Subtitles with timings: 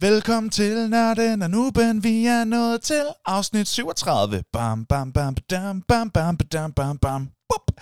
[0.00, 4.42] Velkommen til Nørden og Nuben, vi er nået til afsnit 37.
[4.52, 7.80] Bam, bam, bam, bam, bam, bam, bam, bam, bam, bup.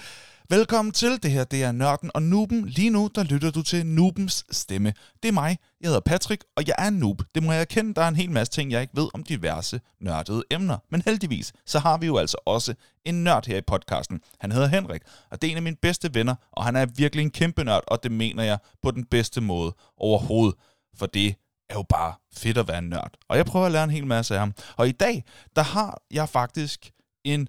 [0.51, 2.69] Velkommen til, det her det er Nørden og Nuben.
[2.69, 4.93] Lige nu, der lytter du til Nubens stemme.
[5.23, 7.23] Det er mig, jeg hedder Patrick, og jeg er en noob.
[7.35, 9.81] Det må jeg erkende, der er en hel masse ting, jeg ikke ved om diverse
[10.01, 10.79] nørdede emner.
[10.91, 12.75] Men heldigvis, så har vi jo altså også
[13.05, 14.21] en nørd her i podcasten.
[14.41, 17.23] Han hedder Henrik, og det er en af mine bedste venner, og han er virkelig
[17.23, 20.55] en kæmpe nørd, og det mener jeg på den bedste måde overhovedet.
[20.99, 21.35] For det
[21.69, 23.13] er jo bare fedt at være en nørd.
[23.29, 24.55] Og jeg prøver at lære en hel masse af ham.
[24.77, 25.25] Og i dag,
[25.57, 26.91] der har jeg faktisk
[27.25, 27.49] en,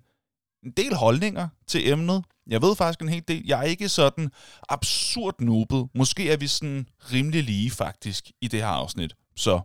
[0.63, 2.25] en del holdninger til emnet.
[2.47, 3.43] Jeg ved faktisk en hel del.
[3.47, 4.31] Jeg er ikke sådan
[4.69, 5.89] absurd nubet.
[5.95, 9.15] Måske er vi sådan rimelig lige faktisk i det her afsnit.
[9.35, 9.61] Så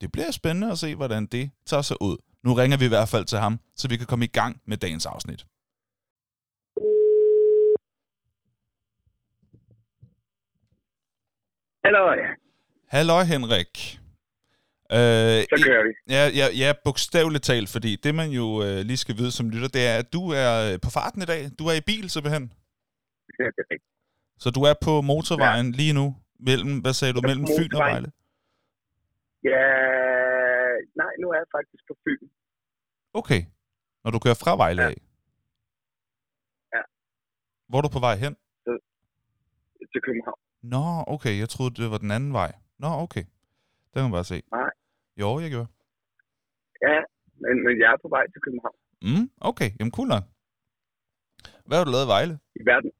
[0.00, 2.16] det bliver spændende at se, hvordan det tager sig ud.
[2.44, 4.76] Nu ringer vi i hvert fald til ham, så vi kan komme i gang med
[4.76, 5.46] dagens afsnit.
[11.84, 12.02] Hallo,
[12.94, 13.74] Halløj Henrik.
[14.92, 15.92] Øh, så kører vi.
[16.16, 19.68] Ja, ja, ja, bogstaveligt talt, fordi det man jo øh, lige skal vide som lytter,
[19.68, 21.40] det er, at du er øh, på farten i dag.
[21.58, 22.44] Du er i bil simpelthen.
[23.38, 23.92] Ja, det er rigtigt.
[24.38, 25.76] Så du er på motorvejen ja.
[25.80, 26.06] lige nu,
[26.48, 27.78] mellem, hvad sagde du, mellem Fyn og.
[27.78, 28.08] Vejle?
[29.52, 29.66] Ja,
[31.02, 32.26] nej, nu er jeg faktisk på Fyn.
[33.14, 33.40] Okay,
[34.04, 34.88] når du kører fra Vejle Ja.
[34.88, 34.96] af.
[36.74, 36.82] Ja.
[37.68, 38.36] Hvor er du på vej hen?
[39.92, 40.38] til København.
[40.62, 42.52] Nå, okay, jeg troede, det var den anden vej.
[42.82, 43.24] Nå, okay.
[43.88, 44.38] Det kan man bare se.
[44.56, 44.70] Nej.
[45.20, 45.70] Jo, jeg gjorde.
[46.86, 46.96] Ja,
[47.42, 48.78] men, men jeg er på vej til København.
[49.08, 50.24] Mm, okay, jamen cool nok.
[51.66, 52.34] Hvad har du lavet i Vejle?
[52.60, 52.90] I verden.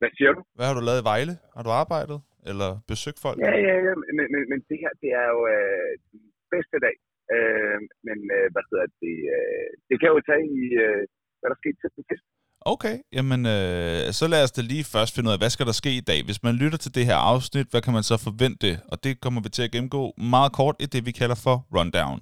[0.00, 0.40] Hvad siger du?
[0.56, 1.34] Hvad har du lavet i Vejle?
[1.54, 2.18] Har du arbejdet?
[2.50, 3.36] Eller besøgt folk?
[3.46, 6.20] Ja, ja, ja, men, men, men det her, det er jo øh, den
[6.54, 6.96] bedste dag.
[7.34, 9.16] Øh, men øh, hvad hedder det?
[9.36, 11.02] Øh, det kan jo tage i, øh,
[11.38, 12.26] hvad der skete til den sidst.
[12.66, 15.72] Okay, jamen øh, så lad os da lige først finde ud af, hvad skal der
[15.72, 16.24] ske i dag?
[16.24, 18.80] Hvis man lytter til det her afsnit, hvad kan man så forvente?
[18.88, 22.20] Og det kommer vi til at gennemgå meget kort i det, vi kalder for rundown.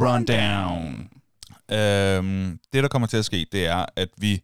[0.00, 1.08] Rundown.
[1.70, 4.40] Øhm, det, der kommer til at ske, det er, at vi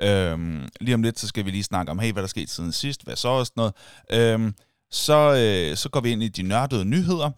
[0.00, 2.50] øhm, lige om lidt, så skal vi lige snakke om, hey, hvad der er sket
[2.50, 3.72] siden sidst, hvad så og sådan
[4.10, 4.32] noget.
[4.32, 4.54] Øhm,
[4.90, 7.30] så, øh, så går vi ind i de nørdede nyheder,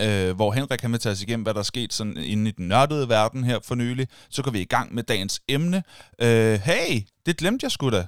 [0.00, 2.52] øh, hvor Henrik han vil tage os igennem, hvad der er sket sådan inde i
[2.52, 4.08] den nørdede verden her for nylig.
[4.30, 5.82] Så går vi i gang med dagens emne.
[6.22, 8.06] Øh, hey, det glemte jeg sgu da.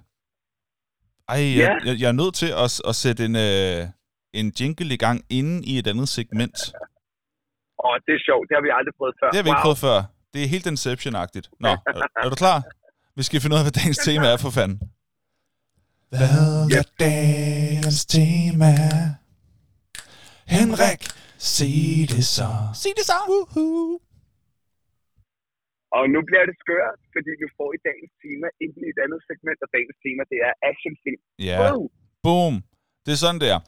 [1.29, 1.91] Ej, jeg, Ja.
[1.91, 3.87] jeg, jeg er nødt til at, at sætte en, øh,
[4.35, 6.59] en jingle i gang inden i et andet segment.
[7.79, 9.29] Og det er sjovt, det har vi aldrig prøvet før.
[9.31, 9.99] Det har vi ikke prøvet før.
[10.35, 11.47] Det er helt Inception-agtigt.
[11.61, 12.63] Nå, er, er du klar?
[13.17, 14.81] Vi skal finde ud af, hvad dagens tema er for fanden.
[16.09, 16.21] Hvad
[16.79, 18.73] er dagens tema?
[20.47, 21.03] Henrik,
[21.39, 21.77] sig
[22.13, 22.51] det så.
[22.83, 23.17] Sig det så.
[23.31, 24.01] Woohoo.
[25.99, 29.21] Og nu bliver det skørt, fordi vi får i dagens tema ind i et andet
[29.29, 31.23] segment, og dagens tema, det er actionfilm.
[31.49, 31.81] Ja, Wow.
[32.27, 32.55] boom.
[33.05, 33.61] Det er sådan, det er.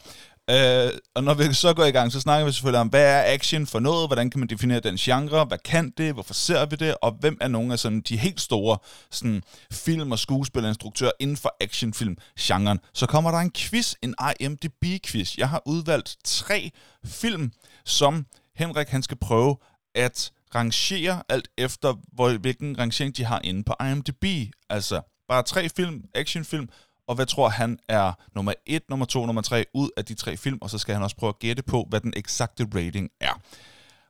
[0.51, 3.35] Øh, og når vi så går i gang, så snakker vi selvfølgelig om, hvad er
[3.35, 4.09] action for noget?
[4.09, 5.45] Hvordan kan man definere den genre?
[5.45, 6.15] Hvad kan det?
[6.15, 6.95] Hvorfor ser vi det?
[7.03, 8.79] Og hvem er nogle af sådan, de helt store
[9.11, 9.43] sådan,
[9.73, 12.79] film- og skuespillerinstruktører inden for actionfilm-genren?
[12.95, 15.35] Så kommer der en quiz, en IMDb-quiz.
[15.39, 16.71] Jeg har udvalgt tre
[17.05, 17.53] film,
[17.85, 18.27] som
[18.57, 19.57] Henrik han skal prøve
[19.95, 24.53] at rangere alt efter, hvor, hvilken rangering de har inde på IMDb.
[24.71, 26.69] Altså, bare tre film, actionfilm,
[27.09, 30.37] og hvad tror han er nummer 1, nummer 2, nummer 3 ud af de tre
[30.37, 33.41] film, og så skal han også prøve at gætte på, hvad den eksakte rating er.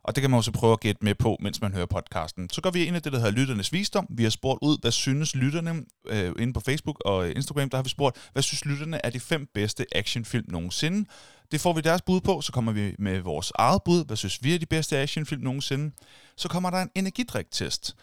[0.03, 2.49] Og det kan man også prøve at gætte med på, mens man hører podcasten.
[2.49, 4.07] Så går vi ind i det, der hedder Lytternes Visdom.
[4.09, 7.83] Vi har spurgt ud, hvad synes lytterne øh, inde på Facebook og Instagram, der har
[7.83, 11.09] vi spurgt, hvad synes lytterne er de fem bedste actionfilm nogensinde.
[11.51, 14.05] Det får vi deres bud på, så kommer vi med vores eget bud.
[14.05, 15.91] Hvad synes vi er de bedste actionfilm nogensinde?
[16.37, 17.95] Så kommer der en energidrik-test.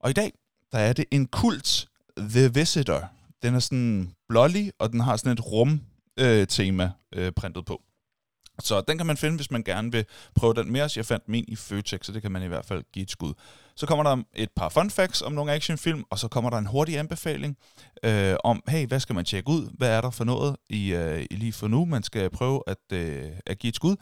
[0.00, 0.32] Og i dag,
[0.72, 1.88] der er det en kult
[2.18, 3.10] The Visitor.
[3.42, 7.82] Den er sådan blålig, og den har sådan et rum-tema øh, øh, printet på.
[8.60, 10.04] Så den kan man finde, hvis man gerne vil
[10.34, 10.82] prøve den mere.
[10.82, 13.10] Altså, jeg fandt min i Føtex, så det kan man i hvert fald give et
[13.10, 13.34] skud.
[13.76, 16.66] Så kommer der et par fun facts om nogle actionfilm, og så kommer der en
[16.66, 17.56] hurtig anbefaling
[18.02, 19.70] øh, om, hey, hvad skal man tjekke ud?
[19.78, 22.92] Hvad er der for noget i, øh, i lige for nu, man skal prøve at,
[22.92, 23.96] øh, at give et skud?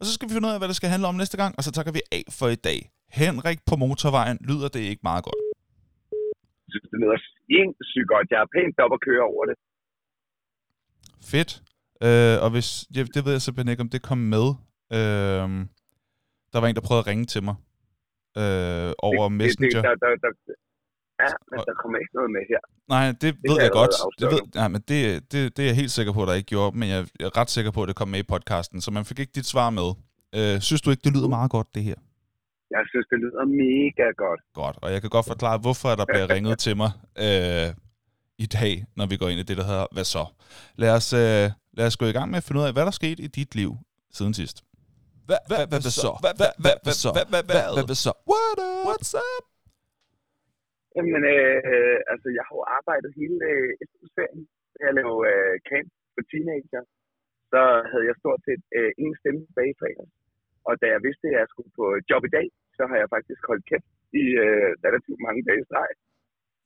[0.00, 1.64] Og så skal vi finde ud af, hvad det skal handle om næste gang, og
[1.64, 2.90] så takker vi af for i dag.
[3.10, 5.45] Henrik på motorvejen, lyder det ikke meget godt?
[6.66, 7.18] Jeg synes, det lyder
[7.48, 8.26] sindssygt godt.
[8.32, 9.56] Jeg er pænt op at køre over det.
[11.32, 11.50] Fedt.
[12.06, 14.46] Øh, og hvis, jeg, det ved jeg simpelthen ikke, om det kom med.
[14.96, 15.46] Øh,
[16.52, 17.56] der var en, der prøvede at ringe til mig
[18.40, 19.80] øh, over det, Messenger.
[19.82, 20.54] Det, det, der, der, der,
[21.22, 22.60] ja, men der kommer ikke noget med her.
[22.94, 23.94] Nej, det, det ved jeg jeg godt.
[24.20, 25.00] Det, ved, nej, men det,
[25.32, 27.50] det, det er jeg helt sikker på, at der ikke gjorde, men jeg er ret
[27.56, 29.88] sikker på, at det kom med i podcasten, så man fik ikke dit svar med.
[30.38, 31.98] Øh, synes du ikke, det lyder meget godt, det her?
[32.74, 34.40] Jeg synes, det lyder mega godt.
[34.62, 36.90] Godt, og jeg kan godt forklare, hvorfor der bliver ringet til mig
[37.26, 37.68] øh,
[38.44, 40.24] i dag, når vi går ind i det, der hedder Hvad så?
[40.82, 41.44] Lad os, øh,
[41.78, 43.50] lad os gå i gang med at finde ud af, hvad der skete i dit
[43.60, 43.70] liv
[44.18, 44.56] siden sidst.
[45.28, 46.12] Hvad, hvad, så?
[46.24, 46.34] Hvad,
[46.84, 47.10] hvad, så?
[47.16, 48.12] Hvad, hvad, Hvad, hvad, hvad så?
[48.30, 48.84] What up?
[48.88, 49.44] What's up?
[50.96, 54.42] Jamen, øh, altså, jeg har jo arbejdet hele øh, efterferien.
[54.84, 56.82] Jeg lavede øh, camp for teenager.
[57.52, 57.60] Så
[57.90, 60.14] havde jeg stort set øh, ingen stemme tilbage i fredags.
[60.68, 62.46] Og da jeg vidste, at jeg skulle på job i dag,
[62.76, 63.90] så har jeg faktisk holdt kæft
[64.22, 65.90] i øh, relativt mange dage i streg.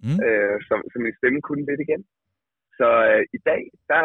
[0.05, 0.19] Mm.
[0.27, 2.03] Øh, så, så min stemme kunne lidt igen.
[2.79, 4.05] Så øh, i dag, der,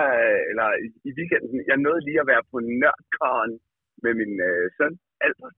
[0.51, 3.51] eller i, i weekenden, jeg nåede lige at være på Nerdcon
[4.03, 4.94] med min øh, søn,
[5.25, 5.57] Albert.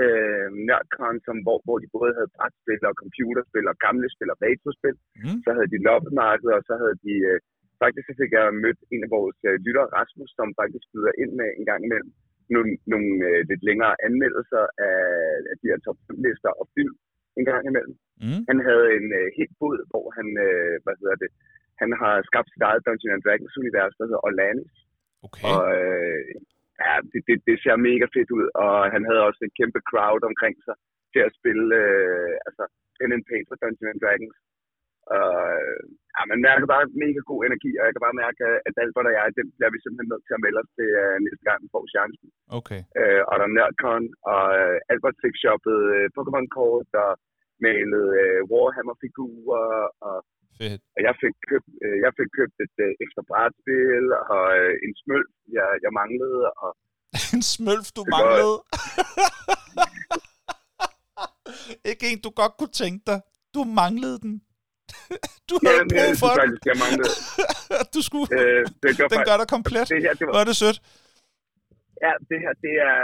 [0.00, 4.38] Øh, Nerdcon, som, hvor, hvor de både havde brætspil og computerspil og gamle spil og
[4.46, 4.96] retrospil.
[5.22, 5.38] Mm.
[5.44, 7.14] Så havde de loppemarked, og så havde de...
[7.30, 7.38] Øh,
[7.82, 11.32] faktisk så fik jeg mødt en af vores øh, lyttere, Rasmus, som faktisk byder ind
[11.40, 12.12] med en gang imellem
[12.54, 15.00] nogle, nogle øh, lidt længere anmeldelser af,
[15.50, 16.94] af de her top 5 lister og film
[17.38, 17.94] en gang imellem.
[18.24, 18.42] Mm.
[18.50, 21.30] Han havde en øh, helt bod, hvor han, øh, hvad hedder det,
[21.82, 24.74] han har skabt sit eget Dungeons and Dragons univers, der hedder Orlanis.
[25.26, 25.44] Okay.
[25.52, 26.30] Og øh,
[26.82, 30.22] ja, det, det, det ser mega fedt ud, og han havde også en kæmpe crowd
[30.30, 30.76] omkring sig
[31.12, 32.64] til at spille øh, altså
[32.96, 34.36] pen and paper Dungeons and Dragons.
[35.14, 35.78] Og øh,
[36.14, 39.14] ja, man mærker bare mega god energi, og jeg kan bare mærke, at Albert og
[39.18, 41.68] jeg, den bliver vi simpelthen nødt til at melde os til øh, næste gang, vi
[41.74, 42.28] får chancen.
[42.58, 42.80] Okay.
[43.00, 47.10] Øh, og der er Nerdcon, og øh, Albert fik shoppet øh, Pokémon-kort, og
[47.64, 49.70] malet øh, Warhammer-figurer,
[50.08, 50.16] og
[50.58, 50.82] Fedt.
[50.96, 54.92] og jeg fik købt, øh, jeg fik købt et øh, ekstra brætspil og øh, en
[55.00, 55.26] smøl,
[55.58, 56.40] jeg, jeg manglede.
[56.62, 56.70] Og,
[57.36, 58.56] en smølf, du Det manglede.
[61.90, 63.18] Ikke en, du godt kunne tænke dig.
[63.54, 64.34] Du manglede den.
[65.50, 66.38] du ja, havde men, brug jeg for den.
[66.40, 67.12] faktisk, jeg manglede.
[67.94, 68.28] du skulle...
[68.40, 69.84] Øh, det gør, Den gør dig komplet.
[69.94, 70.78] det her, det var, Hvor er det sødt.
[72.04, 72.96] ja, det her, det er,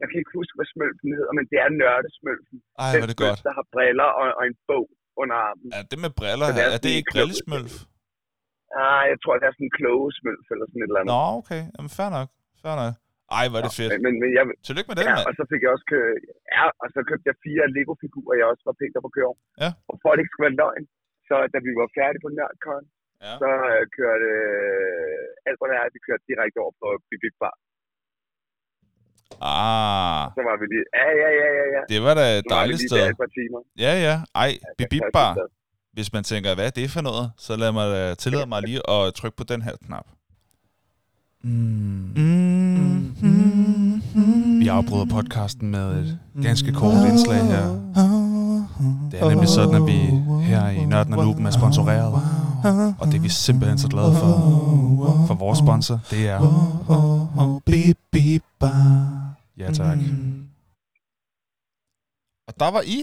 [0.00, 2.56] jeg kan ikke huske, hvad smølfen hedder, men det er nørdesmølfen.
[2.62, 3.40] Ej, hvor er det smølf, godt.
[3.48, 4.86] der har briller og, og en bog
[5.22, 5.68] under armen.
[5.74, 7.74] Ja, det med briller her, er er det ikke brillesmølf?
[8.84, 11.12] Ah, jeg tror, det er sådan en klogesmølf eller sådan et eller andet.
[11.14, 11.62] Nå, okay.
[11.74, 12.28] Jamen, fair nok.
[12.62, 12.94] Fair nok.
[13.38, 13.90] Ej, hvor er det fedt.
[13.92, 15.26] Men, men, men jeg, Tillykke med den, ja, mand.
[15.28, 16.00] og så fik jeg også kø,
[16.56, 19.32] ja, og så købte jeg fire Lego-figurer, jeg også var pænt op at køre.
[19.62, 19.70] Ja.
[19.90, 20.84] Og for at det ikke skulle være løgn,
[21.28, 22.84] så da vi var færdige på Nerdcon,
[23.26, 23.34] Ja.
[23.42, 27.56] så øh, kørte øh, alt, hvad der er, vi kørte direkte over på Bip Bar.
[29.52, 31.82] Ah, Så var vi lige, ja, ja, ja, ja, ja.
[31.92, 32.98] det var da et Så var vi dejligt lige sted.
[33.02, 33.60] der et par timer.
[33.84, 34.14] Ja, ja.
[34.42, 35.32] Ej, Ja, det bar.
[35.96, 38.80] Hvis man tænker, hvad er det for noget, så lad mig da tillade mig lige
[38.94, 40.06] at trykke på den her knap.
[44.62, 46.08] Vi afbryder podcasten med et
[46.46, 47.66] ganske kort indslag her.
[49.10, 49.98] Det er nemlig sådan, at vi
[50.50, 52.12] her i Nørden og Nuben er sponsoreret.
[53.00, 54.32] Og det er vi simpelthen så glade for.
[55.28, 56.38] For vores sponsor, det er...
[59.60, 59.98] Ja, tak.
[62.48, 62.98] Og der var I.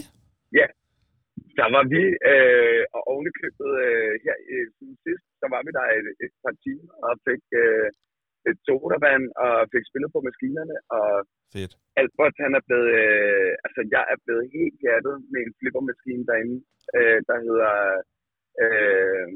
[1.60, 2.02] Der var vi,
[2.32, 6.54] øh, og ovenikøbet øh, her i siden sidst, så var vi der et, et par
[6.64, 7.86] timer og fik øh,
[8.50, 10.76] et sodavand og fik spillet på maskinerne.
[10.98, 11.08] Og
[11.54, 11.72] Fedt.
[12.00, 16.56] Albert, han er blevet, øh, altså jeg er blevet helt hjertet med en flippermaskine derinde,
[16.98, 17.74] øh, der hedder,
[18.64, 19.26] øh,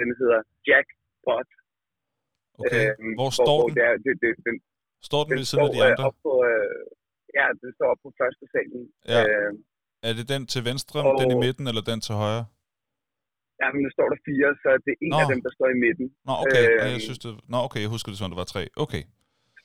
[0.00, 1.50] den hedder Jackpot.
[2.62, 2.84] Okay.
[2.90, 3.74] Øh, Hvor står hvor den?
[3.76, 4.56] Det er, det, det, den,
[5.08, 6.02] Står den den ved siden af de øh, andre?
[6.08, 6.80] op på, øh,
[7.38, 8.82] ja, den står op på første salen.
[9.14, 9.20] Ja.
[9.30, 9.52] Øh,
[10.08, 12.44] Er det den til venstre, Og- den i midten, eller den til højre?
[13.60, 15.20] Ja, men der står der fire, så det er en Nå.
[15.22, 16.06] af dem, der står i midten.
[16.28, 16.64] Nå, okay.
[16.70, 17.30] Øh, jeg synes, det...
[17.52, 18.62] Nå, okay, jeg husker det som, om der var tre.
[18.84, 19.02] Okay.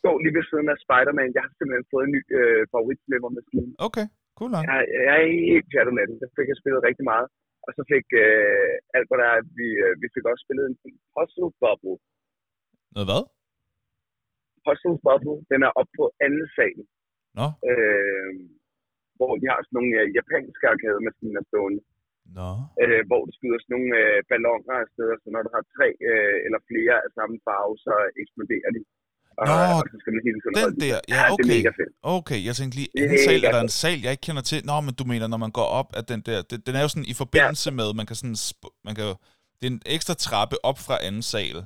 [0.02, 1.30] står lige ved siden af Spider-Man.
[1.36, 3.70] Jeg har simpelthen fået en ny øh, favoritflippermaskine.
[3.88, 4.06] Okay,
[4.38, 4.64] cool nok.
[4.70, 6.16] Jeg, jeg er helt pjattet med den.
[6.24, 7.28] Den fik jeg spillet rigtig meget.
[7.66, 8.72] Og så fik øh,
[9.22, 10.76] der er, vi, øh, vi fik også spillet en
[11.14, 11.98] Puzzle Bubble.
[12.96, 13.24] Noget hvad?
[14.64, 16.80] Puzzle Bubble, den er oppe på anden sal.
[17.40, 17.48] Nå.
[17.70, 18.34] Øh,
[19.18, 21.82] hvor de har sådan nogle øh, japanske arkademaskiner stående.
[22.38, 22.50] Nå.
[22.82, 26.36] Øh, hvor du skyder sådan nogle øh, ballonger afsted, så når du har tre øh,
[26.46, 28.82] eller flere af samme farve, så eksploderer de.
[29.40, 31.56] Og, Nå, og så skal man hele tiden Den holde der, ja, det er okay.
[31.56, 31.94] mega fedt.
[32.18, 34.60] Okay, jeg tænkte lige, anden sal, er der en sal, jeg ikke kender til?
[34.70, 36.90] Nå, men du mener, når man går op, at den der, det, den er jo
[36.94, 38.38] sådan i forbindelse med, man kan sådan,
[38.88, 39.06] man kan,
[39.58, 41.58] det er en ekstra trappe op fra anden sal,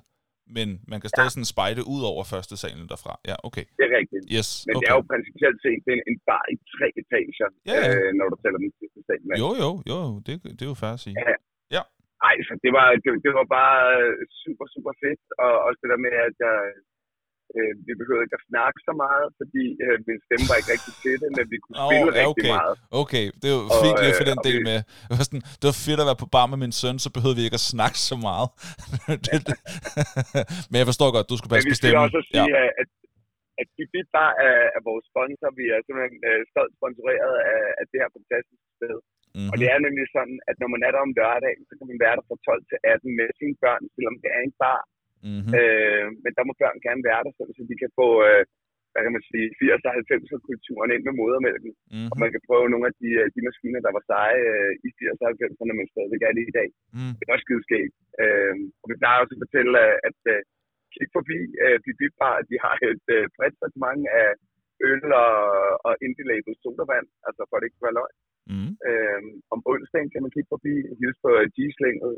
[0.58, 3.13] men man kan stadig sådan spejde ud over første salen derfra.
[3.29, 3.65] Ja, okay.
[3.77, 4.24] Det er rigtigt.
[4.36, 4.89] Yes, Men det okay.
[4.89, 7.89] er jo principielt set det en, en bar i tre etager, Ja, ja.
[7.89, 9.36] Øh, når du tæller den sidste sal med.
[9.44, 11.15] Jo, jo, jo, det, det er jo fair at sige.
[11.27, 11.36] Ja.
[12.27, 15.24] Ej, så det var, det, det var bare øh, super, super fedt.
[15.44, 16.58] Og også det der med, at jeg,
[17.58, 20.94] øh, vi behøvede ikke at snakke så meget, fordi øh, min stemme var ikke rigtig
[21.03, 22.51] til det, men vi kunne Åh, spille ja, rigtig okay.
[22.58, 22.75] meget.
[23.03, 24.79] Okay, det er Og, fint lige for øh, den del vi- med.
[25.10, 27.38] Det var, sådan, det var fedt at være på bar med min søn, så behøvede
[27.39, 28.48] vi ikke at snakke så meget.
[29.25, 29.60] Det- det-
[30.72, 32.06] Men jeg forstår godt, du skulle Men passe vi på skal stemmen.
[32.08, 32.63] også sige, ja.
[32.82, 32.89] at,
[33.62, 35.50] at Bibit Bar er, er vores sponsor.
[35.60, 38.96] Vi er simpelthen øh, stolt sponsoreret af, af det her fantastiske sted.
[39.36, 39.50] Mm-hmm.
[39.51, 42.00] Og det er nemlig sådan, at når man er der om lørdagen, så kan man
[42.06, 44.82] være der fra 12 til 18 med sine børn, selvom det er en bar.
[45.27, 45.51] Mm-hmm.
[45.59, 48.43] Øh, men der må børn gerne være der, så de kan få, øh,
[48.91, 51.71] hvad kan man sige, 80 og 90 kulturen ind med modermælken.
[51.75, 52.09] Mm-hmm.
[52.11, 54.89] Og man kan prøve nogle af de, øh, de maskiner, der var seje øh, i
[54.99, 56.69] 80 og 90'erne, men stadigvæk er det i dag.
[56.97, 57.13] Mm.
[57.17, 57.95] Det er også skideskægt.
[58.23, 60.39] Øh, og vi plejer også at fortælle, øh, at øh,
[60.93, 64.29] kig forbi øh, Bibi Bar, de har et øh, bredt sortiment af
[64.89, 65.35] øl og,
[65.88, 68.17] og indie-label sodavand, altså for at det ikke skal være løgn.
[68.51, 68.71] Mm.
[68.89, 69.21] Øh,
[69.53, 72.13] om onsdagen kan man kigge forbi, hilse på G-slænget,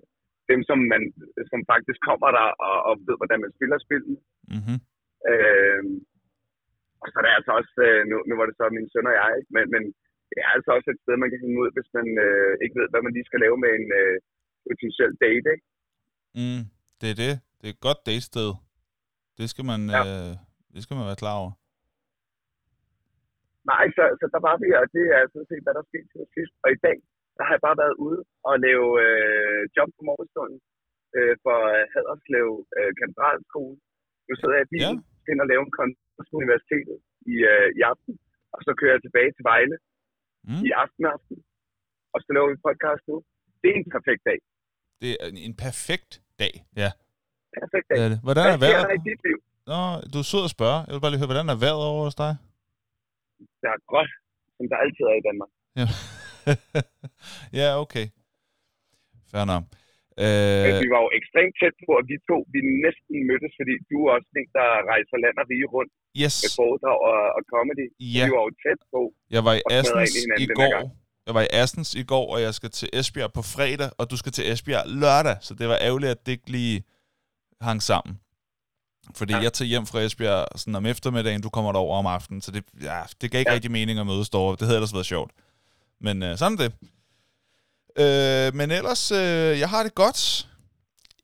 [0.52, 1.04] dem som, man,
[1.52, 4.18] som faktisk kommer der og, og ved, hvordan man spiller spillet.
[4.56, 4.78] Mm-hmm.
[5.32, 5.84] Øh,
[7.02, 9.16] og så er der altså også, øh, nu, nu var det så min søn og
[9.22, 9.52] jeg, ikke?
[9.56, 9.84] men, men
[10.30, 12.88] det er altså også et sted, man kan hænge ud, hvis man øh, ikke ved,
[12.92, 14.16] hvad man lige skal lave med en øh,
[14.68, 15.48] potentiel date.
[15.56, 15.66] Ikke?
[16.40, 16.64] Mm.
[17.02, 17.34] Det er det.
[17.60, 18.50] Det er et godt datested.
[19.40, 20.02] Det skal man, Ja.
[20.08, 20.34] øh,
[20.74, 21.52] det skal man være klar over.
[23.72, 26.26] Nej, så, så der var vi, og det er sådan set, hvad der skete til
[26.36, 26.54] sidst.
[26.64, 26.98] Og i dag,
[27.42, 30.60] der har jeg bare været ude og lave øh, job på morgenstunden
[31.18, 33.76] øh, for øh, Haderslev øh, Katedralskole.
[34.28, 35.06] Nu sidder jeg i bilen, ja.
[35.22, 36.98] skal ind og lave en kontakt på universitetet
[37.34, 38.14] i, øh, i aften,
[38.54, 39.78] og så kører jeg tilbage til Vejle
[40.50, 40.64] Mm.
[40.68, 41.38] i aften aften,
[42.14, 43.16] og så laver vi podcast nu.
[43.62, 44.40] Det er en perfekt dag.
[45.02, 46.54] Det er en- perfekt dag.
[46.82, 46.90] Ja.
[47.60, 47.98] Perfekt dag.
[48.04, 48.20] Er det.
[48.28, 48.98] Hvordan Hvad er vejret?
[48.98, 49.38] i dit liv?
[49.72, 49.80] Nå,
[50.14, 50.80] du er sød at spørge.
[50.86, 52.32] Jeg vil bare lige høre, hvordan er vejret over hos dig?
[53.62, 54.12] Det er godt,
[54.56, 55.52] som der altid er i Danmark.
[55.80, 55.86] Ja,
[57.60, 58.06] ja okay.
[59.32, 59.64] Fair nok.
[59.66, 59.78] Men
[60.26, 63.98] Øh, vi var jo ekstremt tæt på, at vi to vi næsten mødtes, fordi du
[64.06, 67.86] er også en, der rejser land og rige rundt yes, med foredrag og, og comedy.
[68.16, 68.24] ja.
[68.26, 69.02] Vi var jo tæt på.
[69.36, 70.14] Jeg var i Assens
[70.46, 70.74] i går.
[71.28, 74.16] Jeg var i Assens i går, og jeg skal til Esbjerg på fredag, og du
[74.22, 76.78] skal til Esbjerg lørdag, så det var ærgerligt, at det ikke lige
[77.68, 78.14] hang sammen.
[79.20, 79.40] Fordi ja.
[79.46, 82.64] Jeg tager hjem fra Esbjerg sådan om eftermiddagen, du kommer derover om aftenen, så det,
[82.90, 83.52] ja, det gav ikke.
[83.52, 83.56] Ja.
[83.56, 84.56] rigtig mening at mødes derovre.
[84.60, 85.32] Det havde ellers været sjovt.
[86.06, 86.72] Men øh, sådan det.
[88.04, 90.48] Øh, men ellers, øh, jeg har det godt.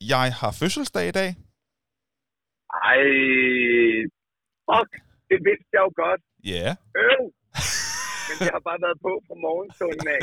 [0.02, 1.30] Jeg har fødselsdag i dag.
[2.92, 3.02] Ej,
[4.68, 4.90] fuck,
[5.30, 6.22] det vidste jeg jo godt.
[6.54, 6.68] Ja.
[7.08, 7.22] Øv!
[8.28, 10.20] Men det har bare været på fra morgenstunden af.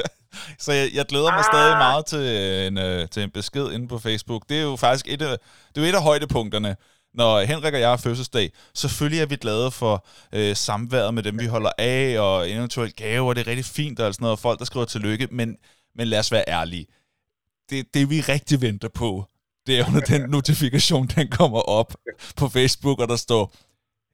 [0.64, 1.52] Så jeg, jeg glæder mig Ah.
[1.54, 2.24] stadig meget til
[2.66, 4.42] en, øh, til en besked inde på Facebook.
[4.48, 5.34] Det er jo faktisk et af,
[5.72, 6.76] det er et af højdepunkterne.
[7.14, 11.38] Når Henrik og jeg har fødselsdag, selvfølgelig er vi glade for øh, samværet med dem,
[11.38, 13.34] vi holder af, og eventuelt gaver.
[13.34, 15.28] Det er rigtig fint og sådan noget, og folk, der skriver tillykke.
[15.30, 15.56] Men,
[15.94, 16.86] men lad os være ærlige.
[17.70, 19.24] Det, det vi rigtig venter på,
[19.66, 21.94] det er når den notifikation, den kommer op
[22.36, 23.54] på Facebook, og der står,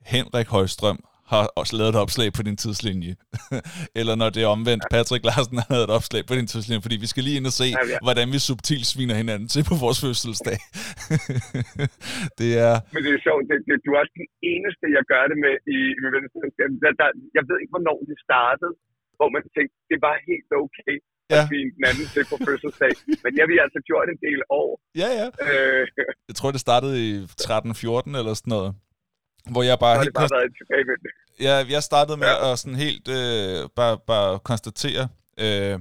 [0.06, 3.12] Henrik Højstrøm har også lavet et opslag på din tidslinje.
[4.00, 6.96] Eller når det er omvendt, Patrick Larsen har lavet et opslag på din tidslinje, fordi
[7.04, 7.98] vi skal lige ind og se, Ja, ja.
[8.06, 10.58] hvordan vi subtilt sviner hinanden til på vores fødselsdag.
[12.40, 12.72] det er...
[12.94, 15.54] Men det er sjovt, det, det, du er også den eneste, jeg gør det med
[15.76, 16.68] i, i venskab.
[16.82, 18.72] Der, der, jeg ved ikke, hvornår det startede,
[19.18, 20.96] hvor man tænkte, det var helt okay
[21.32, 21.42] at Ja.
[21.48, 22.92] svine den anden til på fødselsdag.
[23.22, 24.70] Men det har vi altså gjort en del år.
[25.02, 25.26] Ja, ja.
[25.50, 25.82] Øh,
[26.30, 27.10] Jeg tror, det startede i
[27.42, 28.70] 13-14 eller sådan noget.
[29.50, 31.10] Hvor jeg så bare har helt det bare tilbagevendende.
[31.40, 32.52] Ja, jeg startede med Ja.
[32.52, 35.08] at sådan helt øh, bare, bare konstatere.
[35.40, 35.78] Øh,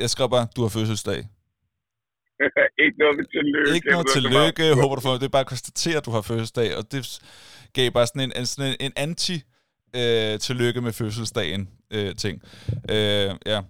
[0.00, 1.16] jeg skrev bare, du har fødselsdag.
[2.84, 3.74] ikke noget med tillykke.
[3.74, 5.12] Ikke noget tillykke, jeg håber du får.
[5.12, 6.76] Det er bare at konstatere, at du har fødselsdag.
[6.76, 7.20] Og det
[7.72, 9.42] gav bare sådan en, en, sådan en, en anti
[9.96, 12.42] øh, tillykke med fødselsdagen øh, ting.
[12.90, 13.60] Øh, ja.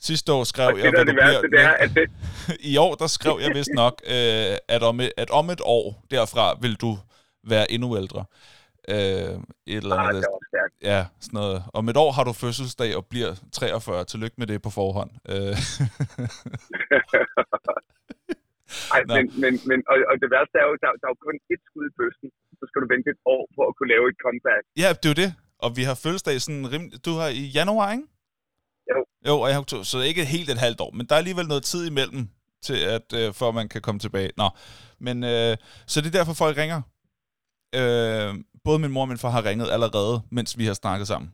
[0.00, 2.10] Sidste år skrev Og jeg, det, der er det værste, det bliver, er, at det,
[2.72, 6.04] i år, der skrev jeg vist nok, øh, at, om et, at om et år
[6.10, 6.98] derfra vil du
[7.44, 8.24] være endnu ældre.
[8.88, 10.22] Øh, et eller ah, andet.
[10.22, 10.74] det var stærkt.
[10.92, 11.58] Ja, sådan noget.
[11.78, 14.04] Om et år har du fødselsdag og bliver 43.
[14.04, 15.10] Tillykke med det på forhånd.
[15.32, 15.34] Øh,
[18.94, 19.14] Ej, Nå.
[19.16, 21.60] men, men, men og, og, det værste er jo, der, der er jo kun et
[21.68, 22.28] skud i bøssen.
[22.58, 24.62] Så skal du vente et år på at kunne lave et comeback.
[24.82, 25.30] ja, det er jo det.
[25.64, 27.04] Og vi har fødselsdag sådan rimelig...
[27.06, 28.06] Du har i januar, ikke?
[28.92, 28.98] Jo.
[29.28, 30.90] Jo, og jeg har oktober, så ikke helt et halvt år.
[30.96, 32.22] Men der er alligevel noget tid imellem,
[32.66, 34.30] til at, øh, for at man kan komme tilbage.
[34.36, 34.48] Nå,
[35.06, 35.52] men øh,
[35.90, 36.80] så det er derfor, folk ringer.
[37.78, 38.30] Øh,
[38.66, 41.28] både min mor og min far har ringet allerede, mens vi har snakket sammen.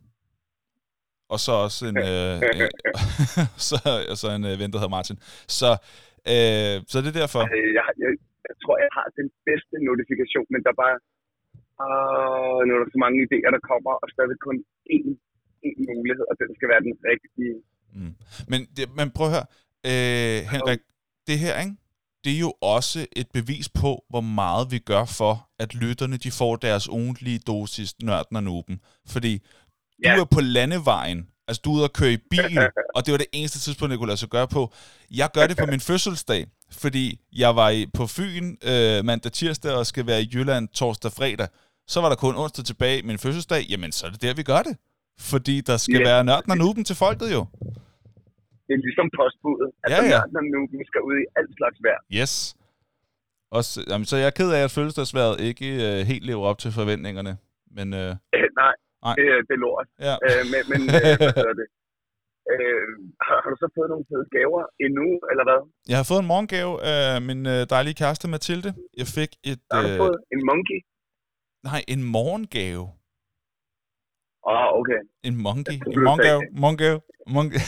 [1.33, 2.67] Og så også en, øh, øh,
[3.69, 3.77] så,
[4.11, 5.17] og så en øh, ven, der hedder Martin.
[5.59, 5.69] Så,
[6.31, 7.41] øh, så det er derfor.
[7.55, 8.11] Øh, Jeg, jeg,
[8.49, 10.97] jeg tror, jeg har den bedste notifikation, men der er bare...
[11.85, 14.57] Uh, nu er der så mange idéer, der kommer, og stadig kun
[14.95, 15.07] én,
[15.67, 17.53] én mulighed, og den skal være den rigtige.
[17.97, 18.13] Mm.
[18.51, 19.47] Men, det, men prøv at høre,
[19.89, 20.81] øh, Henrik,
[21.27, 21.75] det her, ikke?
[22.23, 26.31] Det er jo også et bevis på, hvor meget vi gør for, at lytterne de
[26.31, 28.79] får deres ugentlige dosis nørden og nuben.
[29.07, 29.43] Fordi du
[30.03, 30.19] Ja.
[30.19, 32.59] er på landevejen, altså du er ude at køre i bil,
[32.95, 34.73] og det var det eneste tidspunkt, jeg kunne lade sig gøre på.
[35.11, 39.71] Jeg gør det på min fødselsdag, fordi jeg var i, på Fyn øh, mandag tirsdag
[39.73, 41.47] og skal være i Jylland torsdag fredag.
[41.87, 43.65] Så var der kun onsdag tilbage min fødselsdag.
[43.69, 44.77] Jamen, så er det der, vi gør det.
[45.19, 46.03] Fordi der skal Ja.
[46.03, 47.45] være nørden og nuben til folket jo.
[48.69, 49.69] Det er ligesom postbuddet.
[49.83, 50.21] Altså, Ja, ja.
[50.33, 51.99] Når nu vi skal ud i alt slags vejr.
[52.19, 52.33] Yes.
[53.57, 56.71] Også, jamen, så jeg er ked af, at fødselsdagsværet ikke øh, helt lever op til
[56.79, 57.33] forventningerne.
[57.77, 58.73] Men øh, Øh, nej,
[59.05, 59.15] Nej.
[59.19, 59.87] Det, det er lort.
[60.07, 60.15] ja.
[60.27, 61.13] Øh, men men øh,
[61.45, 61.67] hvad det?
[62.53, 62.87] Øh,
[63.27, 65.59] har, har du så fået nogle fede gaver endnu, eller hvad?
[65.91, 68.69] Jeg har fået en morgengave af min øh, dejlige kæreste Mathilde.
[69.01, 69.59] Jeg fik et...
[69.73, 70.79] Har du Øh, fået en monkey?
[71.69, 72.85] nej, en morgengave.
[74.43, 74.99] Oh, okay.
[75.23, 75.73] En monkey.
[75.73, 75.81] En
[76.23, 77.01] sagde Morgengave.
[77.27, 77.59] Monkey.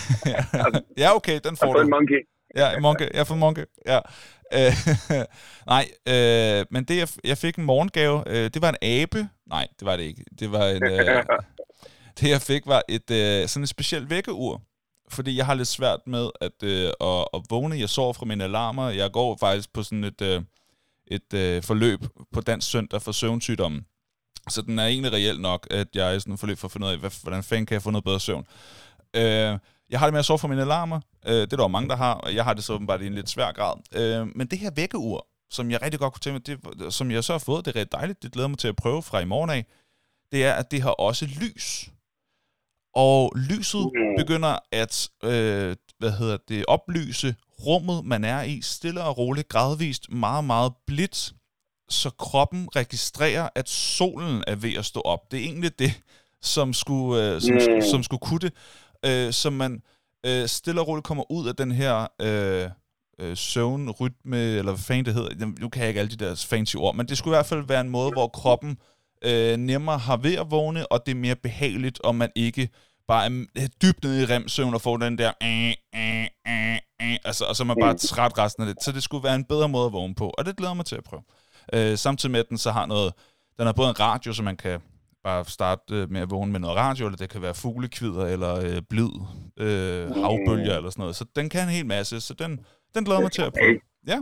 [0.97, 2.27] ja, okay, den får du en monkey?
[2.55, 3.09] Ja, en monkey.
[3.13, 3.65] Jeg får monkey.
[3.85, 3.99] Ja.
[4.53, 4.73] Øh,
[5.73, 9.29] nej, øh, men det, jeg, jeg fik en morgengave, øh, det var en abe.
[9.47, 10.23] Nej, det var det ikke.
[10.39, 10.83] Det var en...
[10.83, 11.23] Øh,
[12.19, 14.61] det, jeg fik, var et øh, sådan et specielt vækkeur.
[15.09, 17.79] Fordi jeg har lidt svært med at, øh, at, at vågne.
[17.79, 18.89] Jeg sover fra mine alarmer.
[18.89, 20.41] Jeg går faktisk på sådan et, øh,
[21.07, 21.99] et øh, forløb
[22.33, 23.85] på Dansk Center for søvnsygdommen.
[24.49, 26.91] Så den er egentlig reelt nok, at jeg er sådan forløb for at finde ud
[26.91, 28.45] af, hvad, hvordan fanden kan jeg få noget bedre søvn.
[29.15, 29.57] Øh,
[29.89, 30.99] jeg har det med at sove fra mine alarmer.
[31.25, 33.07] Øh, det er der jo mange, der har, og jeg har det så åbenbart i
[33.07, 33.75] en lidt svær grad.
[33.95, 37.23] Øh, men det her vækkeur, som jeg rigtig godt kunne tænke mig, det, som jeg
[37.23, 39.25] så har fået, det er rigtig dejligt, det glæder mig til at prøve fra i
[39.25, 39.65] morgen af,
[40.31, 41.89] det er, at det har også lys.
[42.95, 44.17] Og lyset Mm.
[44.17, 50.11] begynder at, øh, hvad hedder det, oplyse rummet, man er i, stille og roligt, gradvist,
[50.11, 51.33] meget, meget blidt,
[51.91, 55.31] så kroppen registrerer, at solen er ved at stå op.
[55.31, 55.93] Det er egentlig det,
[56.41, 57.81] som skulle, øh, som, Mm.
[57.91, 58.53] som skulle kunne det,
[59.05, 59.81] øh, så man
[60.25, 62.69] øh, stille og roligt kommer ud af den her øh,
[63.19, 65.45] øh, søvnrytme, eller hvad fanden det hedder.
[65.59, 67.67] Nu kan jeg ikke alle de der fancy ord, men det skulle i hvert fald
[67.67, 68.77] være en måde, hvor kroppen
[69.25, 72.69] øh, nemmere har ved at vågne, og det er mere behageligt, og man ikke
[73.07, 75.31] bare er øh, dybt nede i remsøvn og får den der...
[75.43, 78.83] Øh, øh, øh, øh, altså, og så er man bare træt resten af det.
[78.83, 80.95] Så det skulle være en bedre måde at vågne på, og det glæder mig til
[80.95, 81.21] at prøve.
[81.75, 83.13] Øh, samtidig med, at den så har noget...
[83.57, 84.81] Den har både en radio, så man kan
[85.27, 88.53] bare starte øh, med at vågne med noget radio, eller det kan være fuglekvider, eller
[88.67, 89.13] øh, blid,
[89.65, 91.15] øh, havbølger, eller sådan noget.
[91.21, 92.51] Så den kan en hel masse, så den,
[92.95, 93.79] den glæder mig til at prøve.
[94.11, 94.19] Ja.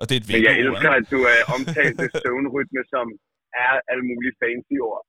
[0.00, 3.06] Og det er et Men jeg elsker, at du er omtalt det søvnrytme, som
[3.64, 5.02] er alle mulige fancy ord.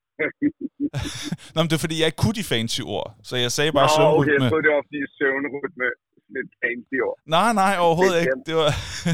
[1.53, 3.75] Nå, men det er fordi, jeg ikke kunne de fancy ord, så jeg sagde Nå,
[3.79, 4.33] bare okay, søvnrytme.
[4.33, 5.87] jeg troede, det var fordi søvnrytme
[6.29, 7.19] lidt fancy ord.
[7.25, 8.43] Nej, nej, overhovedet Det er ikke.
[8.45, 8.71] Det var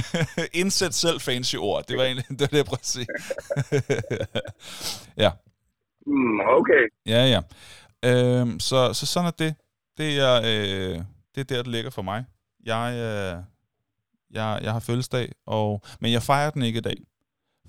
[0.61, 1.83] indsæt selv fancy ord.
[1.87, 3.07] Det var egentlig det, var det jeg prøvede at sige.
[5.23, 5.31] ja,
[6.05, 6.83] Mm, okay.
[7.05, 7.41] ja, ja.
[8.05, 9.55] Øhm, så, så sådan er det.
[9.97, 11.03] Det er, øh,
[11.35, 12.25] det er der, det ligger for mig.
[12.65, 13.43] Jeg, øh,
[14.31, 16.97] jeg, jeg har fødselsdag, og, men jeg fejrer den ikke i dag.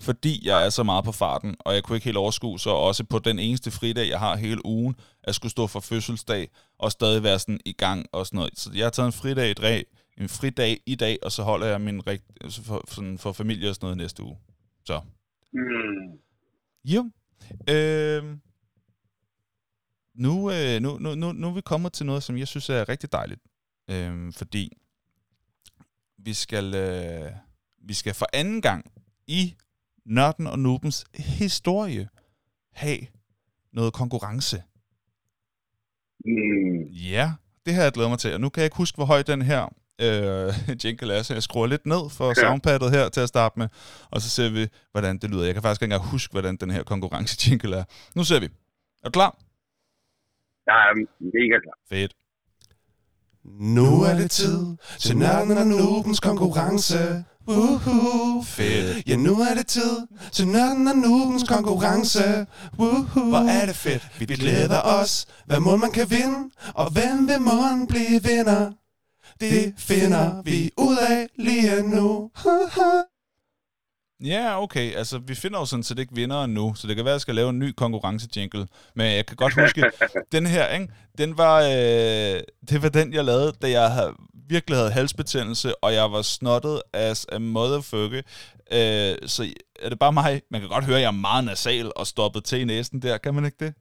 [0.00, 3.04] Fordi jeg er så meget på farten, og jeg kunne ikke helt overskue, så også
[3.04, 7.22] på den eneste fridag, jeg har hele ugen, at skulle stå for fødselsdag, og stadig
[7.22, 8.59] være sådan i gang og sådan noget.
[8.59, 9.85] Så jeg har taget en fridag i dag,
[10.18, 13.74] en fridag i dag, og så holder jeg min rigt, for, sådan for familie og
[13.74, 14.38] sådan noget næste uge.
[14.85, 15.00] Så,
[15.52, 16.18] Mm.
[16.85, 17.11] jo.
[17.70, 18.37] Øh,
[20.14, 22.88] nu, øh, nu, nu, nu, nu er vi kommet til noget, som jeg synes er
[22.88, 23.40] rigtig dejligt.
[23.90, 24.72] Øh, fordi
[26.18, 27.30] vi skal, øh,
[27.78, 28.92] vi skal for anden gang
[29.26, 29.54] i
[30.07, 32.09] Nørden og Nubens historie
[32.73, 32.99] have
[33.73, 34.62] noget konkurrence.
[36.25, 36.83] Mm.
[36.93, 37.33] Ja,
[37.67, 38.35] det har jeg glædet mig til.
[38.35, 39.62] Og nu kan jeg ikke huske, hvor høj den her
[40.01, 42.35] øh, jingle er, så jeg skruer lidt ned for Ja.
[42.35, 43.69] soundpadet her til at starte med.
[44.11, 45.45] Og så ser vi, hvordan det lyder.
[45.45, 47.85] Jeg kan faktisk ikke engang huske, hvordan den her konkurrence jingle er.
[48.14, 48.47] Nu ser vi.
[49.03, 49.38] Er du klar?
[50.67, 51.79] Jeg er mega klar.
[51.88, 52.14] Fedt.
[53.45, 57.25] Nu er det tid til Nørden og Nubens konkurrence.
[57.48, 58.42] Woohoo.
[58.42, 59.09] Fedt.
[59.09, 62.46] Ja, nu er det tid til Nørden og Nubens konkurrence.
[62.78, 63.28] Woohoo.
[63.28, 64.09] Hvor er det fedt.
[64.18, 68.72] Vi glæder os, hvad må man kan vinde, og hvem vil måden blive vinder?
[69.40, 72.30] Det finder vi ud af lige nu.
[74.24, 74.94] Ja, okay.
[74.96, 77.20] Altså, vi finder jo sådan set ikke vinderen nu, så det kan være, at jeg
[77.20, 78.66] skal lave en ny konkurrence-jingle.
[78.96, 79.85] Men jeg kan godt huske,
[80.33, 80.88] den her, ikke?
[81.18, 84.12] Den var, øh, det var den, jeg lavede, da jeg havde,
[84.48, 88.22] virkelig havde halsbetændelse, og jeg var snottet as a motherfucker.
[88.72, 89.52] Øh, så
[89.83, 90.42] er det bare mig?
[90.50, 93.18] Man kan godt høre, at jeg er meget nasal og stoppet til i næsen der.
[93.18, 93.74] Kan man ikke det?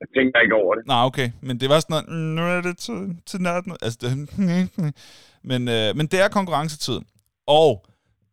[0.00, 0.86] Jeg tænker ikke over det.
[0.86, 1.30] Nej, okay.
[1.40, 3.76] Men det var sådan noget, "Mm, nu er det til, til natten.
[3.82, 4.10] Altså, det,
[5.50, 7.00] men, øh, men det er konkurrencetid.
[7.46, 7.86] Og